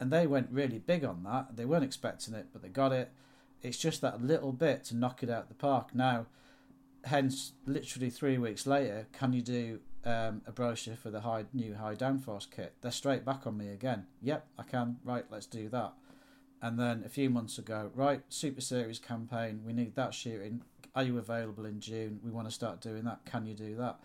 And 0.00 0.10
they 0.10 0.26
went 0.26 0.48
really 0.50 0.78
big 0.78 1.04
on 1.04 1.22
that. 1.24 1.54
They 1.54 1.66
weren't 1.66 1.84
expecting 1.84 2.32
it, 2.32 2.46
but 2.50 2.62
they 2.62 2.70
got 2.70 2.92
it. 2.92 3.12
It's 3.62 3.76
just 3.76 4.00
that 4.00 4.22
little 4.22 4.52
bit 4.52 4.84
to 4.84 4.96
knock 4.96 5.22
it 5.22 5.28
out 5.28 5.48
the 5.48 5.54
park. 5.54 5.94
Now, 5.94 6.26
hence, 7.04 7.52
literally 7.66 8.08
three 8.08 8.38
weeks 8.38 8.66
later, 8.66 9.06
can 9.12 9.34
you 9.34 9.42
do 9.42 9.80
um, 10.06 10.40
a 10.46 10.52
brochure 10.52 10.96
for 10.96 11.10
the 11.10 11.20
high 11.20 11.44
new 11.52 11.74
high 11.74 11.94
downforce 11.94 12.50
kit? 12.50 12.72
They're 12.80 12.90
straight 12.90 13.26
back 13.26 13.46
on 13.46 13.58
me 13.58 13.68
again. 13.68 14.06
Yep, 14.22 14.46
I 14.58 14.62
can. 14.62 14.96
Right, 15.04 15.26
let's 15.30 15.46
do 15.46 15.68
that. 15.68 15.92
And 16.62 16.78
then 16.78 17.02
a 17.04 17.08
few 17.08 17.28
months 17.30 17.58
ago, 17.58 17.90
right, 17.94 18.22
Super 18.28 18.60
Series 18.60 18.98
campaign, 18.98 19.62
we 19.64 19.72
need 19.72 19.94
that 19.94 20.14
shooting 20.14 20.62
are 20.96 21.02
you 21.02 21.18
available 21.18 21.66
in 21.66 21.78
June? 21.78 22.18
We 22.24 22.30
want 22.30 22.48
to 22.48 22.54
start 22.54 22.80
doing 22.80 23.04
that. 23.04 23.26
Can 23.26 23.44
you 23.44 23.52
do 23.52 23.76
that? 23.76 24.00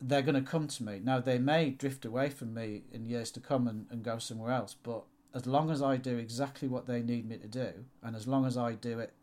They're 0.00 0.20
going 0.20 0.34
to 0.34 0.50
come 0.50 0.66
to 0.66 0.82
me. 0.82 1.00
Now, 1.02 1.20
they 1.20 1.38
may 1.38 1.70
drift 1.70 2.04
away 2.04 2.28
from 2.28 2.52
me 2.52 2.82
in 2.92 3.06
years 3.06 3.30
to 3.30 3.40
come 3.40 3.68
and, 3.68 3.86
and 3.88 4.02
go 4.02 4.18
somewhere 4.18 4.52
else, 4.52 4.74
but 4.82 5.04
as 5.32 5.46
long 5.46 5.70
as 5.70 5.80
I 5.80 5.96
do 5.96 6.18
exactly 6.18 6.66
what 6.66 6.86
they 6.86 7.02
need 7.02 7.28
me 7.28 7.38
to 7.38 7.46
do, 7.46 7.70
and 8.02 8.16
as 8.16 8.26
long 8.26 8.44
as 8.44 8.58
I 8.58 8.72
do 8.72 8.98
it 8.98 9.14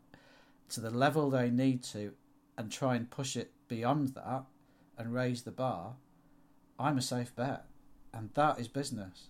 to 0.70 0.80
the 0.80 0.90
level 0.90 1.28
they 1.28 1.50
need 1.50 1.82
to, 1.84 2.12
and 2.56 2.72
try 2.72 2.96
and 2.96 3.10
push 3.10 3.36
it 3.36 3.50
beyond 3.68 4.08
that 4.08 4.44
and 4.96 5.12
raise 5.12 5.42
the 5.42 5.50
bar, 5.50 5.94
I'm 6.78 6.96
a 6.96 7.02
safe 7.02 7.36
bet. 7.36 7.64
And 8.14 8.30
that 8.34 8.58
is 8.58 8.68
business. 8.68 9.28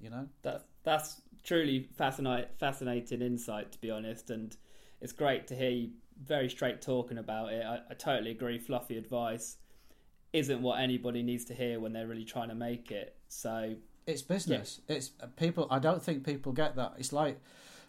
You 0.00 0.10
know? 0.10 0.28
That 0.42 0.64
that's 0.84 1.20
truly 1.46 1.88
fascinating 1.96 2.50
fascinating 2.58 3.22
insight 3.22 3.72
to 3.72 3.78
be 3.78 3.90
honest 3.90 4.28
and 4.30 4.56
it's 5.00 5.12
great 5.12 5.46
to 5.46 5.54
hear 5.54 5.70
you 5.70 5.90
very 6.22 6.48
straight 6.48 6.80
talking 6.80 7.18
about 7.18 7.52
it. 7.52 7.64
I, 7.64 7.80
I 7.90 7.94
totally 7.94 8.30
agree. 8.30 8.58
Fluffy 8.58 8.96
advice 8.96 9.56
isn't 10.32 10.62
what 10.62 10.80
anybody 10.80 11.22
needs 11.22 11.44
to 11.46 11.54
hear 11.54 11.80
when 11.80 11.92
they're 11.92 12.06
really 12.06 12.24
trying 12.24 12.48
to 12.48 12.54
make 12.54 12.90
it. 12.90 13.16
So 13.28 13.74
it's 14.06 14.22
business. 14.22 14.80
Yeah. 14.88 14.96
It's 14.96 15.10
uh, 15.20 15.26
people. 15.36 15.66
I 15.70 15.78
don't 15.78 16.02
think 16.02 16.24
people 16.24 16.52
get 16.52 16.76
that. 16.76 16.94
It's 16.98 17.12
like 17.12 17.40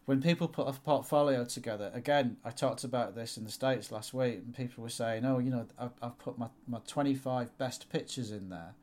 when 0.05 0.21
people 0.21 0.47
put 0.47 0.67
a 0.67 0.73
portfolio 0.73 1.45
together. 1.45 1.91
Again, 1.93 2.37
I 2.43 2.51
talked 2.51 2.83
about 2.83 3.15
this 3.15 3.37
in 3.37 3.43
the 3.43 3.51
states 3.51 3.91
last 3.91 4.13
week, 4.13 4.35
and 4.45 4.55
people 4.55 4.83
were 4.83 4.89
saying, 4.89 5.25
"Oh, 5.25 5.39
you 5.39 5.49
know, 5.49 5.65
I've, 5.79 5.93
I've 6.01 6.17
put 6.17 6.37
my 6.37 6.47
my 6.67 6.79
twenty 6.87 7.15
five 7.15 7.57
best 7.57 7.89
pictures 7.89 8.31
in 8.31 8.49
there," 8.49 8.75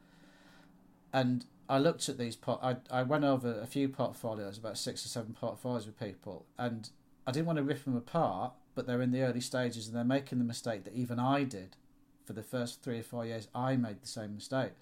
and 1.13 1.45
I 1.69 1.79
looked 1.79 2.09
at 2.09 2.19
these 2.19 2.37
pot. 2.37 2.61
I 2.63 2.77
I 2.91 3.03
went 3.03 3.25
over 3.25 3.59
a 3.61 3.67
few 3.67 3.89
portfolios, 3.89 4.59
about 4.59 4.79
six 4.79 5.05
or 5.05 5.09
seven 5.09 5.35
portfolios 5.35 5.87
with 5.87 5.99
people, 5.99 6.47
and 6.59 6.91
I 7.27 7.33
didn't 7.33 7.47
want 7.47 7.57
to 7.59 7.63
rip 7.63 7.85
them 7.85 7.97
apart, 7.97 8.53
but 8.75 8.87
they're 8.87 9.03
in 9.03 9.13
the 9.13 9.23
early 9.23 9.41
stages 9.41 9.87
and 9.87 9.97
they're 9.97 10.05
making 10.05 10.39
the 10.39 10.45
mistake 10.45 10.85
that 10.85 10.95
even 10.95 11.19
I 11.19 11.45
did 11.45 11.77
for 12.25 12.33
the 12.33 12.43
first 12.43 12.83
three 12.83 13.01
or 13.01 13.03
four 13.03 13.25
years. 13.25 13.49
I 13.55 13.77
made 13.77 14.03
the 14.03 14.09
same 14.09 14.35
mistake. 14.35 14.73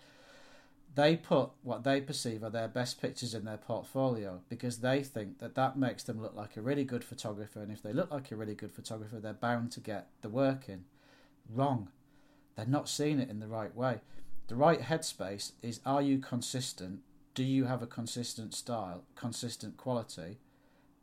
They 0.94 1.16
put 1.16 1.50
what 1.62 1.84
they 1.84 2.00
perceive 2.00 2.42
are 2.42 2.50
their 2.50 2.68
best 2.68 3.00
pictures 3.00 3.32
in 3.32 3.44
their 3.44 3.56
portfolio 3.56 4.40
because 4.50 4.78
they 4.78 5.02
think 5.02 5.38
that 5.38 5.54
that 5.54 5.78
makes 5.78 6.02
them 6.02 6.20
look 6.20 6.34
like 6.34 6.56
a 6.56 6.62
really 6.62 6.84
good 6.84 7.04
photographer, 7.04 7.62
and 7.62 7.72
if 7.72 7.82
they 7.82 7.92
look 7.92 8.10
like 8.10 8.30
a 8.30 8.36
really 8.36 8.54
good 8.54 8.72
photographer, 8.72 9.18
they're 9.18 9.32
bound 9.32 9.72
to 9.72 9.80
get 9.80 10.08
the 10.20 10.28
work 10.28 10.68
in. 10.68 10.84
Wrong. 11.48 11.88
They're 12.56 12.66
not 12.66 12.88
seeing 12.88 13.18
it 13.18 13.30
in 13.30 13.40
the 13.40 13.48
right 13.48 13.74
way. 13.74 14.00
The 14.52 14.58
right 14.58 14.82
headspace 14.82 15.52
is 15.62 15.80
are 15.86 16.02
you 16.02 16.18
consistent? 16.18 17.00
Do 17.34 17.42
you 17.42 17.64
have 17.64 17.80
a 17.80 17.86
consistent 17.86 18.54
style, 18.54 19.04
consistent 19.16 19.78
quality? 19.78 20.36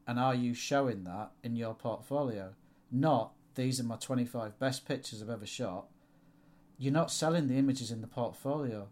and 0.06 0.20
are 0.20 0.36
you 0.36 0.54
showing 0.54 1.04
that 1.06 1.32
in 1.42 1.56
your 1.56 1.74
portfolio? 1.74 2.54
Not 2.92 3.32
these 3.56 3.80
are 3.80 3.84
my 3.84 3.96
25 3.96 4.60
best 4.60 4.88
pictures 4.88 5.24
I've 5.24 5.32
ever 5.32 5.48
shot. 5.48 5.88
You're 6.78 6.94
not 6.94 7.10
selling 7.10 7.48
the 7.48 7.58
images 7.58 7.90
in 7.90 8.02
the 8.02 8.08
portfolio. 8.08 8.88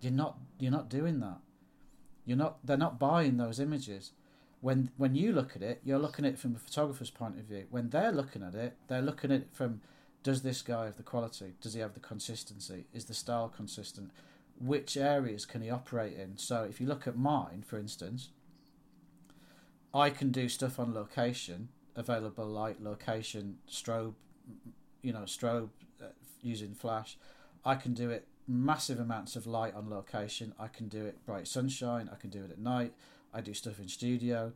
You're 0.00 0.12
not 0.12 0.38
you're 0.58 0.72
not 0.72 0.88
doing 0.88 1.20
that. 1.20 1.40
You're 2.24 2.38
not 2.38 2.56
they're 2.64 2.78
not 2.78 2.98
buying 2.98 3.36
those 3.36 3.60
images. 3.60 4.12
When 4.62 4.92
when 4.96 5.14
you 5.14 5.30
look 5.30 5.54
at 5.56 5.62
it, 5.62 5.82
you're 5.84 5.98
looking 5.98 6.24
at 6.24 6.32
it 6.32 6.38
from 6.38 6.56
a 6.56 6.58
photographer's 6.58 7.10
point 7.10 7.38
of 7.38 7.44
view. 7.44 7.66
When 7.68 7.90
they're 7.90 8.12
looking 8.12 8.42
at 8.42 8.54
it, 8.54 8.78
they're 8.88 9.02
looking 9.02 9.30
at 9.30 9.42
it 9.42 9.48
from 9.52 9.82
does 10.22 10.42
this 10.42 10.62
guy 10.62 10.84
have 10.84 10.96
the 10.96 11.02
quality? 11.02 11.54
Does 11.60 11.74
he 11.74 11.80
have 11.80 11.94
the 11.94 12.00
consistency? 12.00 12.86
Is 12.92 13.06
the 13.06 13.14
style 13.14 13.48
consistent? 13.54 14.10
Which 14.58 14.96
areas 14.96 15.46
can 15.46 15.62
he 15.62 15.70
operate 15.70 16.18
in? 16.18 16.36
So 16.36 16.64
if 16.68 16.80
you 16.80 16.86
look 16.86 17.06
at 17.06 17.16
mine, 17.16 17.64
for 17.66 17.78
instance, 17.78 18.28
I 19.94 20.10
can 20.10 20.30
do 20.30 20.48
stuff 20.48 20.78
on 20.78 20.94
location, 20.94 21.68
available 21.96 22.46
light, 22.46 22.82
location, 22.82 23.58
strobe, 23.68 24.14
you 25.02 25.12
know, 25.12 25.20
strobe 25.20 25.70
uh, 26.02 26.06
using 26.42 26.74
flash. 26.74 27.16
I 27.64 27.74
can 27.74 27.94
do 27.94 28.10
it 28.10 28.26
massive 28.46 29.00
amounts 29.00 29.36
of 29.36 29.46
light 29.46 29.74
on 29.74 29.88
location. 29.88 30.52
I 30.58 30.68
can 30.68 30.88
do 30.88 31.06
it 31.06 31.24
bright 31.24 31.48
sunshine. 31.48 32.10
I 32.12 32.16
can 32.16 32.30
do 32.30 32.44
it 32.44 32.50
at 32.50 32.58
night. 32.58 32.92
I 33.32 33.40
do 33.40 33.54
stuff 33.54 33.78
in 33.78 33.88
studio, 33.88 34.52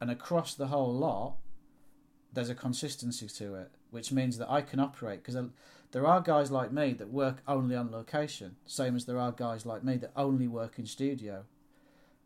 and 0.00 0.10
across 0.10 0.54
the 0.54 0.66
whole 0.66 0.92
lot, 0.92 1.36
there's 2.32 2.50
a 2.50 2.54
consistency 2.54 3.28
to 3.28 3.54
it, 3.54 3.70
which 3.90 4.12
means 4.12 4.38
that 4.38 4.50
I 4.50 4.62
can 4.62 4.80
operate 4.80 5.22
because 5.22 5.36
there 5.92 6.06
are 6.06 6.20
guys 6.20 6.50
like 6.50 6.72
me 6.72 6.92
that 6.94 7.10
work 7.10 7.42
only 7.48 7.74
on 7.74 7.90
location, 7.90 8.56
same 8.66 8.94
as 8.94 9.06
there 9.06 9.18
are 9.18 9.32
guys 9.32 9.66
like 9.66 9.82
me 9.82 9.96
that 9.96 10.12
only 10.16 10.46
work 10.46 10.78
in 10.78 10.86
studio. 10.86 11.44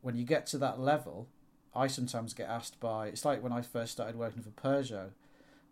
When 0.03 0.17
you 0.17 0.25
get 0.25 0.47
to 0.49 0.59
that 0.59 0.79
level, 0.79 1.29
I 1.75 1.87
sometimes 1.87 2.35
get 2.35 2.49
asked 2.49 2.79
by 2.79 3.09
it's 3.09 3.25
like 3.25 3.43
when 3.43 3.53
I 3.53 3.63
first 3.63 3.93
started 3.93 4.17
working 4.17 4.43
for 4.43 4.51
Peugeot, 4.51 5.11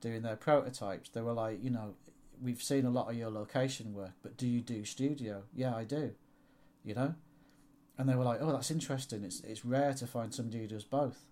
doing 0.00 0.22
their 0.22 0.36
prototypes. 0.36 1.10
They 1.10 1.20
were 1.20 1.34
like, 1.34 1.62
you 1.62 1.70
know, 1.70 1.94
we've 2.42 2.62
seen 2.62 2.86
a 2.86 2.90
lot 2.90 3.10
of 3.10 3.16
your 3.16 3.30
location 3.30 3.94
work, 3.94 4.12
but 4.22 4.36
do 4.36 4.48
you 4.48 4.60
do 4.60 4.84
studio? 4.84 5.42
Yeah, 5.54 5.74
I 5.74 5.84
do. 5.84 6.12
You 6.84 6.94
know, 6.94 7.14
and 7.96 8.08
they 8.08 8.16
were 8.16 8.24
like, 8.24 8.40
oh, 8.40 8.52
that's 8.52 8.70
interesting. 8.70 9.22
It's 9.22 9.40
it's 9.40 9.64
rare 9.64 9.92
to 9.94 10.06
find 10.06 10.34
somebody 10.34 10.60
who 10.60 10.66
does 10.66 10.84
both, 10.84 11.26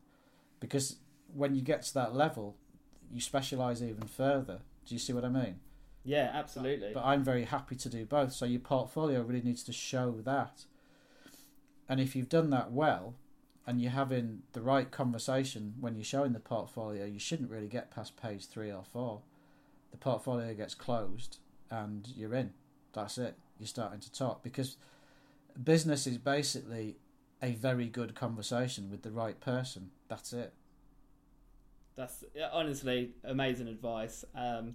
because 0.60 0.96
when 1.34 1.54
you 1.54 1.62
get 1.62 1.82
to 1.82 1.94
that 1.94 2.14
level, 2.14 2.56
you 3.12 3.20
specialize 3.20 3.82
even 3.82 4.06
further. 4.06 4.60
Do 4.86 4.94
you 4.94 4.98
see 4.98 5.12
what 5.12 5.24
I 5.24 5.28
mean? 5.28 5.56
Yeah, 6.04 6.30
absolutely. 6.32 6.92
But 6.94 7.04
I'm 7.04 7.22
very 7.22 7.44
happy 7.44 7.76
to 7.76 7.88
do 7.88 8.04
both. 8.06 8.32
So 8.32 8.46
your 8.46 8.60
portfolio 8.60 9.22
really 9.22 9.42
needs 9.42 9.62
to 9.64 9.72
show 9.72 10.20
that. 10.24 10.64
And 11.88 12.00
if 12.00 12.14
you've 12.14 12.28
done 12.28 12.50
that 12.50 12.72
well, 12.72 13.14
and 13.66 13.80
you're 13.80 13.92
having 13.92 14.42
the 14.52 14.62
right 14.62 14.90
conversation 14.90 15.74
when 15.78 15.94
you're 15.94 16.04
showing 16.04 16.32
the 16.32 16.40
portfolio, 16.40 17.04
you 17.04 17.18
shouldn't 17.18 17.50
really 17.50 17.68
get 17.68 17.90
past 17.90 18.16
page 18.16 18.46
three 18.46 18.72
or 18.72 18.82
four. 18.82 19.20
The 19.90 19.96
portfolio 19.96 20.54
gets 20.54 20.74
closed 20.74 21.38
and 21.70 22.08
you're 22.16 22.34
in. 22.34 22.52
That's 22.92 23.18
it. 23.18 23.36
You're 23.58 23.68
starting 23.68 24.00
to 24.00 24.12
talk 24.12 24.42
because 24.42 24.76
business 25.62 26.06
is 26.06 26.18
basically 26.18 26.96
a 27.42 27.52
very 27.52 27.86
good 27.86 28.14
conversation 28.14 28.90
with 28.90 29.02
the 29.02 29.12
right 29.12 29.38
person. 29.40 29.90
That's 30.08 30.32
it. 30.32 30.52
That's 31.96 32.24
honestly 32.52 33.12
amazing 33.24 33.68
advice. 33.68 34.24
Um, 34.34 34.74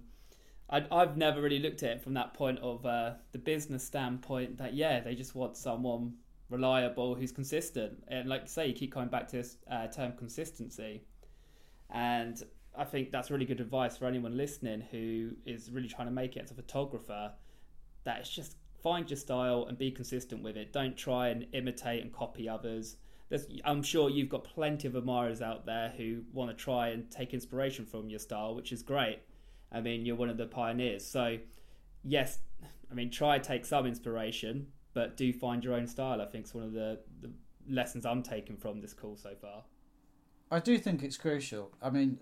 I, 0.68 0.84
I've 0.90 1.16
never 1.16 1.40
really 1.40 1.58
looked 1.58 1.82
at 1.82 1.90
it 1.90 2.02
from 2.02 2.14
that 2.14 2.34
point 2.34 2.58
of 2.58 2.84
uh, 2.84 3.14
the 3.32 3.38
business 3.38 3.84
standpoint. 3.84 4.58
That 4.58 4.74
yeah, 4.74 5.00
they 5.00 5.14
just 5.14 5.34
want 5.34 5.56
someone 5.56 6.14
reliable 6.48 7.14
who's 7.14 7.32
consistent, 7.32 8.04
and 8.08 8.28
like 8.28 8.42
you 8.42 8.48
say, 8.48 8.66
you 8.68 8.74
keep 8.74 8.92
coming 8.92 9.08
back 9.08 9.28
to 9.28 9.36
this 9.36 9.56
uh, 9.70 9.86
term 9.88 10.12
consistency, 10.16 11.02
and 11.90 12.42
I 12.76 12.84
think 12.84 13.10
that's 13.10 13.30
really 13.30 13.46
good 13.46 13.60
advice 13.60 13.96
for 13.96 14.06
anyone 14.06 14.36
listening 14.36 14.82
who 14.90 15.30
is 15.46 15.70
really 15.70 15.88
trying 15.88 16.08
to 16.08 16.12
make 16.12 16.36
it 16.36 16.44
as 16.44 16.50
a 16.50 16.54
photographer. 16.54 17.32
That 18.04 18.20
it's 18.20 18.30
just 18.30 18.56
find 18.82 19.08
your 19.10 19.16
style 19.16 19.66
and 19.68 19.76
be 19.76 19.90
consistent 19.90 20.42
with 20.42 20.56
it. 20.56 20.72
Don't 20.72 20.96
try 20.96 21.28
and 21.28 21.46
imitate 21.52 22.02
and 22.02 22.12
copy 22.12 22.48
others. 22.48 22.96
There's, 23.28 23.46
I'm 23.64 23.82
sure 23.82 24.08
you've 24.08 24.28
got 24.28 24.44
plenty 24.44 24.86
of 24.86 24.94
admirers 24.94 25.42
out 25.42 25.66
there 25.66 25.92
who 25.96 26.22
want 26.32 26.50
to 26.50 26.56
try 26.56 26.88
and 26.88 27.10
take 27.10 27.34
inspiration 27.34 27.84
from 27.84 28.08
your 28.08 28.20
style, 28.20 28.54
which 28.54 28.72
is 28.72 28.82
great. 28.82 29.20
I 29.72 29.80
mean, 29.80 30.06
you're 30.06 30.16
one 30.16 30.28
of 30.28 30.36
the 30.36 30.46
pioneers. 30.46 31.04
So, 31.04 31.38
yes, 32.04 32.38
I 32.90 32.94
mean, 32.94 33.10
try 33.10 33.38
take 33.38 33.66
some 33.66 33.84
inspiration, 33.86 34.68
but 34.94 35.16
do 35.16 35.32
find 35.32 35.64
your 35.64 35.74
own 35.74 35.86
style. 35.86 36.20
I 36.20 36.26
think 36.26 36.44
it's 36.44 36.54
one 36.54 36.64
of 36.64 36.72
the, 36.72 37.00
the 37.20 37.32
lessons 37.68 38.06
I'm 38.06 38.22
taking 38.22 38.56
from 38.56 38.80
this 38.80 38.94
call 38.94 39.16
so 39.16 39.34
far. 39.40 39.64
I 40.50 40.60
do 40.60 40.78
think 40.78 41.02
it's 41.02 41.16
crucial. 41.16 41.72
I 41.82 41.90
mean, 41.90 42.20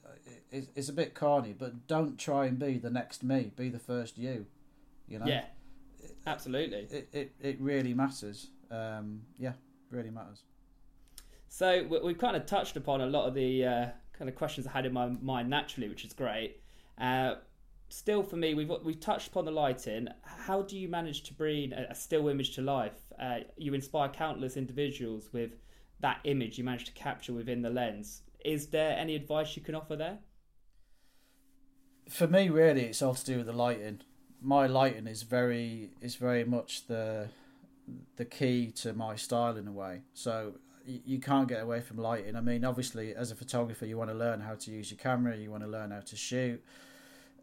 it's 0.51 0.89
a 0.89 0.95
bit 0.95 1.15
corny, 1.15 1.53
but 1.53 1.87
don't 1.87 2.19
try 2.19 2.47
and 2.47 2.59
be 2.59 2.79
the 2.79 2.89
next 2.89 3.23
me. 3.23 3.53
Be 3.55 3.69
the 3.69 3.79
first 3.79 4.17
you. 4.17 4.47
You 5.07 5.19
know. 5.19 5.27
Yeah. 5.27 5.45
Absolutely. 6.27 6.89
It 6.91 7.09
it, 7.13 7.33
it 7.41 7.61
really 7.61 7.93
matters. 7.93 8.49
Um, 8.71 9.23
yeah, 9.39 9.53
really 9.91 10.11
matters. 10.11 10.43
So 11.49 11.87
we've 12.03 12.19
kind 12.19 12.37
of 12.37 12.47
touched 12.47 12.77
upon 12.77 13.01
a 13.01 13.07
lot 13.07 13.27
of 13.27 13.35
the 13.35 13.65
uh, 13.65 13.87
kind 14.13 14.29
of 14.29 14.35
questions 14.35 14.67
I 14.67 14.73
had 14.73 14.87
in 14.87 14.93
my 14.93 15.07
mind 15.07 15.49
naturally, 15.49 15.89
which 15.89 16.05
is 16.05 16.13
great. 16.13 16.61
Uh, 16.99 17.35
still, 17.89 18.23
for 18.23 18.37
me, 18.37 18.55
we've 18.55 18.71
we've 18.83 19.01
touched 19.01 19.29
upon 19.29 19.45
the 19.45 19.53
lighting. 19.53 20.09
How 20.23 20.63
do 20.63 20.77
you 20.77 20.89
manage 20.89 21.23
to 21.25 21.35
bring 21.35 21.73
a, 21.73 21.95
still 21.95 22.29
image 22.29 22.55
to 22.57 22.63
life? 22.63 23.13
Uh, 23.21 23.41
you 23.57 23.75
inspire 23.75 24.09
countless 24.09 24.57
individuals 24.57 25.33
with 25.33 25.53
that 26.01 26.21
image 26.25 26.59
you 26.59 26.65
manage 26.65 26.85
to 26.85 26.93
capture 26.93 27.33
within 27.33 27.63
the 27.63 27.71
lens. 27.71 28.23
Is 28.45 28.67
there 28.67 28.97
any 28.99 29.15
advice 29.15 29.57
you 29.57 29.63
can 29.63 29.75
offer 29.75 29.97
there? 29.97 30.19
For 32.11 32.27
me, 32.27 32.51
really, 32.51 32.83
it's 32.83 33.01
all 33.01 33.15
to 33.15 33.25
do 33.25 33.39
with 33.39 33.47
the 33.47 33.55
lighting. 33.55 34.03
My 34.43 34.67
lighting 34.67 35.07
is 35.07 35.23
very 35.23 35.91
is 36.03 36.17
very 36.17 36.45
much 36.45 36.87
the 36.87 37.29
the 38.17 38.25
key 38.25 38.71
to 38.73 38.93
my 38.93 39.17
style 39.17 39.57
in 39.57 39.67
a 39.67 39.73
way. 39.73 40.03
So 40.13 40.55
you 40.87 41.19
can't 41.19 41.49
get 41.49 41.63
away 41.63 41.81
from 41.81 41.99
lighting. 41.99 42.37
I 42.37 42.41
mean, 42.41 42.65
obviously, 42.65 43.15
as 43.15 43.31
a 43.31 43.35
photographer, 43.35 43.87
you 43.87 43.97
want 43.97 44.11
to 44.11 44.17
learn 44.17 44.41
how 44.41 44.55
to 44.55 44.71
use 44.71 44.91
your 44.91 44.99
camera, 44.99 45.37
you 45.37 45.51
want 45.51 45.63
to 45.63 45.69
learn 45.69 45.91
how 45.91 46.01
to 46.01 46.17
shoot, 46.17 46.63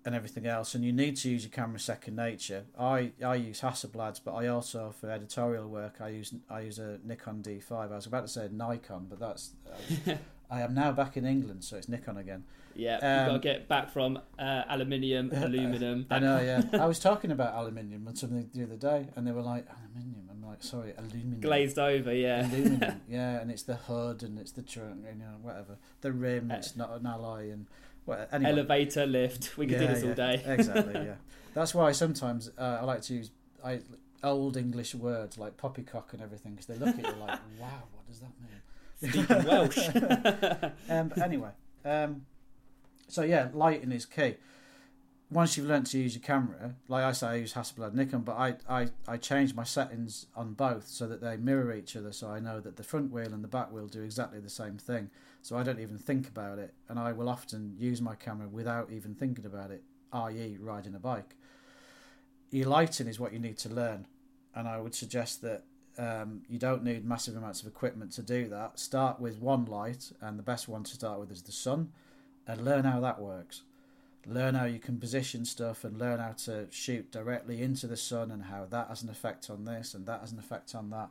and 0.06 0.16
everything 0.16 0.48
else, 0.48 0.74
and 0.74 0.84
you 0.84 0.92
need 0.92 1.16
to 1.18 1.30
use 1.30 1.44
your 1.44 1.52
camera 1.52 1.80
second 1.80 2.16
nature. 2.16 2.66
I, 2.80 3.12
I 3.24 3.36
use 3.36 3.62
Hasselblads, 3.62 4.22
but 4.24 4.34
I 4.34 4.48
also 4.48 4.94
for 5.00 5.10
editorial 5.10 5.68
work 5.68 5.98
I 6.02 6.10
use 6.10 6.34
I 6.50 6.62
use 6.62 6.80
a 6.80 7.00
Nikon 7.04 7.44
D5. 7.44 7.72
I 7.92 7.96
was 7.96 8.06
about 8.06 8.22
to 8.22 8.28
say 8.28 8.50
Nikon, 8.52 9.08
but 9.10 9.20
that's 9.20 9.52
I 10.52 10.62
am 10.62 10.74
now 10.74 10.92
back 10.92 11.16
in 11.16 11.26
England, 11.26 11.64
so 11.64 11.78
it's 11.78 11.88
Nikon 11.88 12.18
again. 12.18 12.44
Yeah, 12.76 12.98
um, 12.98 13.02
you've 13.02 13.28
got 13.28 13.34
to 13.34 13.40
get 13.40 13.68
back 13.68 13.90
from 13.90 14.20
uh, 14.38 14.64
aluminium, 14.70 15.32
aluminum. 15.34 16.06
I 16.10 16.20
know, 16.20 16.40
yeah. 16.40 16.64
I 16.82 16.86
was 16.86 17.00
talking 17.00 17.32
about 17.32 17.56
aluminium 17.56 18.06
with 18.06 18.18
something 18.18 18.50
the 18.54 18.64
other 18.64 18.76
day, 18.76 19.08
and 19.16 19.26
they 19.26 19.32
were 19.32 19.42
like, 19.42 19.66
aluminium. 19.70 20.30
I'm 20.30 20.46
like, 20.46 20.62
sorry, 20.62 20.94
aluminum. 20.98 21.40
Glazed 21.40 21.80
over, 21.80 22.14
yeah. 22.14 22.50
Aluminum, 22.52 23.02
yeah, 23.10 23.40
and 23.40 23.50
it's 23.50 23.64
the 23.64 23.76
hood 23.76 24.24
and 24.24 24.38
it's 24.38 24.52
the 24.52 24.62
trunk, 24.62 25.06
you 25.10 25.18
know, 25.18 25.38
whatever. 25.42 25.78
The 26.02 26.12
rim, 26.12 26.52
uh, 26.52 26.56
it's 26.56 26.76
not 26.76 26.92
an 26.92 27.06
alloy, 27.06 27.52
and 27.52 27.68
well, 28.06 28.28
anyway. 28.32 28.52
elevator, 28.52 29.06
lift. 29.06 29.58
We 29.58 29.68
could 29.68 29.80
yeah, 29.82 29.88
do 29.88 29.88
this 29.88 30.04
yeah. 30.04 30.10
all 30.10 30.16
day. 30.16 30.44
exactly, 30.46 30.94
yeah. 31.06 31.16
That's 31.54 31.74
why 31.74 31.92
sometimes 31.94 32.52
uh, 32.58 32.80
I 32.82 32.84
like 32.84 33.02
to 33.04 33.14
use 33.14 33.32
I 33.64 33.82
old 34.24 34.58
English 34.58 34.96
words 34.96 35.38
like 35.38 35.58
poppycock 35.58 36.14
and 36.14 36.22
everything 36.22 36.54
because 36.54 36.68
they 36.68 36.76
look 36.76 36.98
at 36.98 36.98
you 36.98 37.20
like, 37.20 37.40
wow, 37.60 37.84
what 37.92 38.08
does 38.08 38.20
that 38.20 38.32
mean? 38.40 38.62
Speaking 39.02 39.44
Welsh. 39.46 39.78
um, 40.90 41.10
but 41.10 41.18
anyway, 41.18 41.50
um, 41.86 42.26
so 43.08 43.24
yeah, 43.24 43.50
lighting 43.54 43.92
is 43.92 44.06
key. 44.06 44.36
Once 45.32 45.56
you've 45.56 45.68
learned 45.68 45.86
to 45.86 45.98
use 45.98 46.14
your 46.14 46.22
camera, 46.22 46.76
like 46.90 47.04
I 47.06 47.14
say, 47.14 47.28
I 47.28 47.36
use 47.36 47.54
Hasselblad 47.54 47.94
Nikon, 47.94 48.22
but 48.22 48.38
I, 48.38 48.56
I, 48.70 48.90
I 49.08 49.16
change 49.16 49.56
my 49.56 49.64
settings 49.64 50.26
on 50.36 50.54
both 50.54 50.88
so 50.88 51.08
that 51.08 51.22
they 51.22 51.38
mirror 51.38 51.74
each 51.74 51.96
other. 51.96 52.12
So 52.12 52.30
I 52.30 52.42
know 52.42 52.60
that 52.60 52.76
the 52.76 52.84
front 52.84 53.14
wheel 53.14 53.34
and 53.34 53.42
the 53.42 53.48
back 53.48 53.72
wheel 53.72 53.88
do 53.88 54.02
exactly 54.02 54.42
the 54.42 54.50
same 54.50 54.78
thing. 54.78 55.10
So 55.42 55.58
I 55.58 55.64
don't 55.64 55.80
even 55.80 55.98
think 55.98 56.28
about 56.28 56.60
it, 56.60 56.74
and 56.90 57.00
I 57.00 57.14
will 57.14 57.30
often 57.30 57.76
use 57.80 58.02
my 58.02 58.14
camera 58.14 58.50
without 58.50 58.92
even 58.92 59.16
thinking 59.16 59.46
about 59.46 59.72
it, 59.72 59.84
i.e., 60.12 60.58
riding 60.60 60.96
a 60.96 61.00
bike. 61.00 61.36
Your 62.52 62.68
lighting 62.68 63.08
is 63.08 63.20
what 63.20 63.32
you 63.32 63.40
need 63.40 63.58
to 63.60 63.70
learn, 63.70 64.08
and 64.54 64.68
I 64.68 64.80
would 64.80 64.94
suggest 64.94 65.42
that 65.44 65.64
um, 65.98 66.42
you 66.50 66.58
don't 66.58 66.84
need 66.84 67.06
massive 67.06 67.36
amounts 67.36 67.62
of 67.62 67.68
equipment 67.68 68.12
to 68.14 68.22
do 68.22 68.48
that. 68.50 68.80
Start 68.80 69.20
with 69.20 69.40
one 69.40 69.66
light, 69.66 70.12
and 70.22 70.40
the 70.40 70.44
best 70.44 70.68
one 70.68 70.84
to 70.84 70.94
start 70.94 71.20
with 71.20 71.32
is 71.32 71.44
the 71.44 71.52
sun, 71.52 71.92
and 72.48 72.64
learn 72.64 72.86
how 72.86 73.00
that 73.02 73.20
works. 73.20 73.64
Learn 74.26 74.54
how 74.54 74.66
you 74.66 74.80
can 74.80 75.00
position 75.00 75.46
stuff 75.46 75.84
and 75.84 75.98
learn 75.98 76.20
how 76.20 76.34
to 76.46 76.68
shoot 76.70 77.12
directly 77.12 77.62
into 77.62 77.88
the 77.88 77.98
sun 77.98 78.30
and 78.30 78.44
how 78.44 78.66
that 78.70 78.88
has 78.88 79.02
an 79.02 79.10
effect 79.10 79.50
on 79.50 79.66
this 79.66 79.96
and 79.96 80.06
that 80.06 80.20
has 80.20 80.32
an 80.32 80.38
effect 80.38 80.76
on 80.76 80.92
that. 80.92 81.10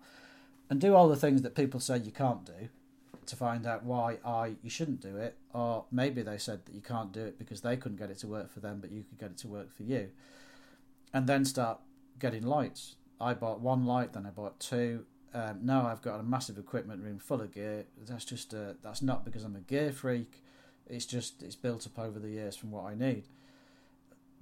And 0.68 0.80
do 0.80 0.94
all 0.94 1.08
the 1.08 1.16
things 1.16 1.42
that 1.42 1.56
people 1.56 1.80
say 1.80 1.98
you 1.98 2.12
can't 2.12 2.44
do 2.44 2.68
to 3.26 3.36
find 3.36 3.66
out 3.66 3.84
why 3.84 4.18
I 4.24 4.54
you 4.62 4.70
shouldn't 4.70 5.00
do 5.00 5.16
it, 5.16 5.36
or 5.52 5.86
maybe 5.90 6.22
they 6.22 6.38
said 6.38 6.64
that 6.66 6.74
you 6.74 6.80
can't 6.80 7.12
do 7.12 7.24
it 7.24 7.38
because 7.38 7.60
they 7.62 7.76
couldn't 7.76 7.98
get 7.98 8.10
it 8.10 8.18
to 8.18 8.28
work 8.28 8.52
for 8.52 8.60
them, 8.60 8.78
but 8.80 8.92
you 8.92 9.02
could 9.02 9.18
get 9.18 9.30
it 9.30 9.38
to 9.38 9.48
work 9.48 9.74
for 9.76 9.82
you. 9.82 10.10
And 11.12 11.26
then 11.26 11.44
start 11.44 11.80
getting 12.20 12.44
lights 12.44 12.94
I 13.20 13.34
bought 13.34 13.60
one 13.60 13.84
light, 13.84 14.12
then 14.12 14.26
I 14.26 14.30
bought 14.30 14.58
two. 14.58 15.04
Um, 15.32 15.60
now 15.62 15.86
I've 15.86 16.02
got 16.02 16.18
a 16.18 16.22
massive 16.22 16.58
equipment 16.58 17.02
room 17.02 17.18
full 17.18 17.40
of 17.40 17.52
gear. 17.52 17.84
That's 18.08 18.24
just 18.24 18.54
uh, 18.54 18.74
that's 18.82 19.02
not 19.02 19.24
because 19.24 19.44
I'm 19.44 19.56
a 19.56 19.60
gear 19.60 19.92
freak. 19.92 20.42
It's 20.88 21.06
just 21.06 21.42
it's 21.42 21.56
built 21.56 21.86
up 21.86 21.98
over 21.98 22.18
the 22.18 22.30
years 22.30 22.56
from 22.56 22.70
what 22.70 22.86
I 22.86 22.94
need. 22.94 23.24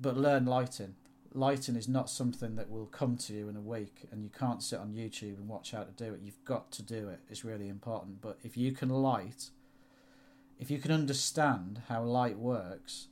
But 0.00 0.16
learn 0.16 0.46
lighting. 0.46 0.94
Lighting 1.34 1.76
is 1.76 1.88
not 1.88 2.08
something 2.08 2.56
that 2.56 2.70
will 2.70 2.86
come 2.86 3.16
to 3.18 3.34
you 3.34 3.48
in 3.50 3.56
a 3.56 3.60
week, 3.60 4.06
and 4.10 4.22
you 4.22 4.30
can't 4.30 4.62
sit 4.62 4.78
on 4.78 4.94
YouTube 4.94 5.36
and 5.36 5.48
watch 5.48 5.72
how 5.72 5.82
to 5.82 5.92
do 5.92 6.14
it. 6.14 6.20
You've 6.22 6.44
got 6.44 6.70
to 6.72 6.82
do 6.82 7.08
it. 7.08 7.20
It's 7.28 7.44
really 7.44 7.68
important. 7.68 8.22
But 8.22 8.38
if 8.42 8.56
you 8.56 8.72
can 8.72 8.88
light, 8.88 9.50
if 10.58 10.70
you 10.70 10.78
can 10.78 10.90
understand 10.90 11.82
how 11.88 12.02
light 12.02 12.38
works, 12.38 13.08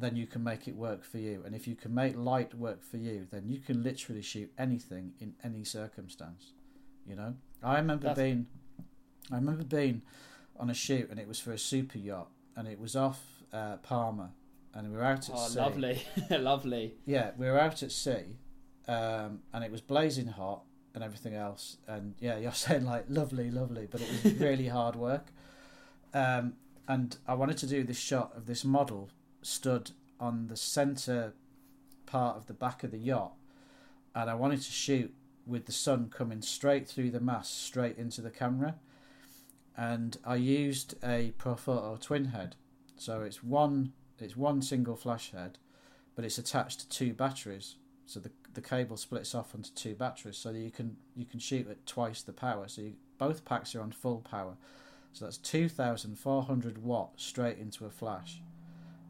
then 0.00 0.16
you 0.16 0.26
can 0.26 0.42
make 0.42 0.68
it 0.68 0.76
work 0.76 1.04
for 1.04 1.18
you. 1.18 1.42
And 1.44 1.54
if 1.54 1.66
you 1.66 1.74
can 1.74 1.94
make 1.94 2.16
light 2.16 2.54
work 2.54 2.82
for 2.82 2.96
you, 2.96 3.26
then 3.30 3.48
you 3.48 3.58
can 3.58 3.82
literally 3.82 4.22
shoot 4.22 4.52
anything 4.58 5.12
in 5.18 5.34
any 5.44 5.64
circumstance. 5.64 6.52
You 7.06 7.16
know, 7.16 7.34
I 7.62 7.76
remember 7.76 8.08
That's... 8.08 8.20
being, 8.20 8.46
I 9.30 9.36
remember 9.36 9.64
being 9.64 10.02
on 10.58 10.70
a 10.70 10.74
shoot, 10.74 11.10
and 11.10 11.18
it 11.18 11.26
was 11.26 11.40
for 11.40 11.52
a 11.52 11.58
super 11.58 11.98
yacht, 11.98 12.28
and 12.56 12.68
it 12.68 12.78
was 12.78 12.94
off 12.94 13.20
uh, 13.52 13.76
Palma, 13.78 14.32
and 14.74 14.90
we 14.90 14.96
were 14.96 15.04
out 15.04 15.18
at 15.18 15.24
sea. 15.24 15.32
oh, 15.34 15.48
sea. 15.48 15.58
lovely, 15.58 16.02
lovely. 16.30 16.94
Yeah, 17.06 17.30
we 17.36 17.46
were 17.46 17.58
out 17.58 17.82
at 17.82 17.92
sea, 17.92 18.38
um, 18.86 19.40
and 19.52 19.64
it 19.64 19.70
was 19.70 19.80
blazing 19.80 20.28
hot 20.28 20.62
and 20.94 21.04
everything 21.04 21.34
else. 21.34 21.78
And 21.86 22.14
yeah, 22.20 22.38
you're 22.38 22.52
saying 22.66 22.84
like 22.84 23.06
lovely, 23.08 23.50
lovely, 23.50 23.88
but 23.90 24.00
it 24.00 24.08
was 24.24 24.34
really 24.40 24.68
hard 24.68 24.96
work. 24.96 25.26
Um, 26.12 26.54
and 26.88 27.16
I 27.26 27.34
wanted 27.34 27.56
to 27.58 27.66
do 27.66 27.84
this 27.84 27.98
shot 27.98 28.32
of 28.36 28.46
this 28.46 28.64
model 28.64 29.10
stood 29.42 29.92
on 30.18 30.48
the 30.48 30.56
centre 30.56 31.34
part 32.06 32.36
of 32.36 32.46
the 32.46 32.54
back 32.54 32.82
of 32.82 32.90
the 32.90 32.98
yacht, 32.98 33.32
and 34.14 34.28
I 34.28 34.34
wanted 34.34 34.62
to 34.62 34.70
shoot 34.70 35.14
with 35.46 35.66
the 35.66 35.72
sun 35.72 36.10
coming 36.10 36.42
straight 36.42 36.88
through 36.88 37.10
the 37.10 37.20
mast, 37.20 37.64
straight 37.64 37.96
into 37.96 38.20
the 38.20 38.30
camera. 38.30 38.76
And 39.76 40.18
I 40.24 40.36
used 40.36 40.94
a 41.02 41.32
Profoto 41.38 41.98
twin 42.00 42.26
head, 42.26 42.56
so 42.96 43.22
it's 43.22 43.42
one 43.42 43.92
it's 44.18 44.36
one 44.36 44.60
single 44.60 44.96
flash 44.96 45.30
head, 45.30 45.58
but 46.14 46.24
it's 46.24 46.38
attached 46.38 46.80
to 46.80 46.88
two 46.88 47.14
batteries. 47.14 47.76
So 48.06 48.20
the 48.20 48.30
the 48.52 48.60
cable 48.60 48.96
splits 48.96 49.34
off 49.34 49.54
onto 49.54 49.70
two 49.70 49.94
batteries, 49.94 50.36
so 50.36 50.50
you 50.50 50.70
can 50.70 50.96
you 51.16 51.24
can 51.24 51.40
shoot 51.40 51.70
at 51.70 51.86
twice 51.86 52.20
the 52.22 52.32
power. 52.32 52.68
So 52.68 52.82
you, 52.82 52.94
both 53.16 53.44
packs 53.44 53.74
are 53.74 53.80
on 53.80 53.92
full 53.92 54.18
power. 54.18 54.56
So 55.12 55.24
that's 55.24 55.38
two 55.38 55.68
thousand 55.68 56.18
four 56.18 56.42
hundred 56.42 56.82
watt 56.82 57.12
straight 57.16 57.58
into 57.58 57.86
a 57.86 57.90
flash 57.90 58.42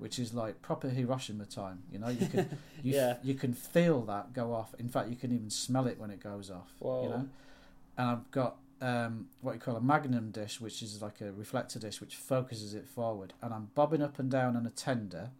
which 0.00 0.18
is 0.18 0.32
like 0.32 0.62
proper 0.62 0.88
Hiroshima 0.88 1.44
time. 1.44 1.82
You 1.92 1.98
know, 1.98 2.08
you 2.08 2.26
can 2.26 2.58
you, 2.82 2.94
yeah. 2.94 3.16
you 3.22 3.34
can 3.34 3.52
feel 3.52 4.00
that 4.06 4.32
go 4.32 4.54
off. 4.54 4.74
In 4.78 4.88
fact, 4.88 5.10
you 5.10 5.16
can 5.16 5.30
even 5.32 5.50
smell 5.50 5.86
it 5.86 6.00
when 6.00 6.10
it 6.10 6.20
goes 6.20 6.50
off. 6.50 6.72
Whoa. 6.78 7.02
You 7.02 7.08
know, 7.10 7.28
and 7.98 8.08
I've 8.08 8.30
got 8.30 8.56
um, 8.80 9.26
what 9.42 9.52
you 9.52 9.60
call 9.60 9.76
a 9.76 9.80
magnum 9.80 10.30
dish, 10.30 10.58
which 10.58 10.82
is 10.82 11.02
like 11.02 11.20
a 11.20 11.32
reflector 11.32 11.78
dish, 11.78 12.00
which 12.00 12.16
focuses 12.16 12.74
it 12.74 12.88
forward, 12.88 13.34
and 13.42 13.52
I'm 13.52 13.70
bobbing 13.74 14.02
up 14.02 14.18
and 14.18 14.30
down 14.30 14.56
on 14.56 14.66
a 14.66 14.70
tender 14.70 15.30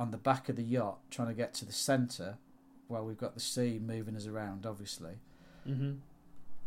on 0.00 0.10
the 0.10 0.18
back 0.18 0.48
of 0.48 0.56
the 0.56 0.62
yacht, 0.62 0.98
trying 1.10 1.28
to 1.28 1.34
get 1.34 1.54
to 1.54 1.64
the 1.64 1.72
centre, 1.72 2.38
while 2.88 3.04
we've 3.04 3.18
got 3.18 3.34
the 3.34 3.40
sea 3.40 3.78
moving 3.80 4.16
us 4.16 4.26
around. 4.26 4.66
Obviously, 4.66 5.14
mm-hmm. 5.68 5.92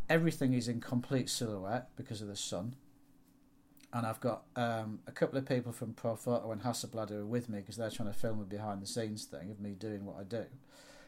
everything 0.10 0.54
is 0.54 0.70
in 0.70 0.80
complete 0.80 1.30
silhouette 1.30 1.90
because 1.98 2.22
of 2.22 2.30
the 2.30 2.36
sun 2.38 2.76
and 3.94 4.08
I've 4.08 4.20
got 4.20 4.44
um, 4.56 5.00
a 5.06 5.12
couple 5.12 5.38
of 5.38 5.46
people 5.46 5.72
from 5.72 5.94
Profoto 5.94 6.52
and 6.52 6.64
Hasselblad 6.64 7.10
who 7.10 7.20
are 7.20 7.26
with 7.26 7.48
me 7.48 7.60
because 7.60 7.78
they're 7.78 7.92
trying 7.92 8.12
to 8.12 8.18
film 8.18 8.42
a 8.42 8.44
behind 8.44 8.82
the 8.82 8.88
scenes 8.88 9.26
thing 9.26 9.52
of 9.52 9.62
me 9.62 9.72
doing 9.72 10.04
what 10.04 10.16
I 10.20 10.24
do, 10.24 10.46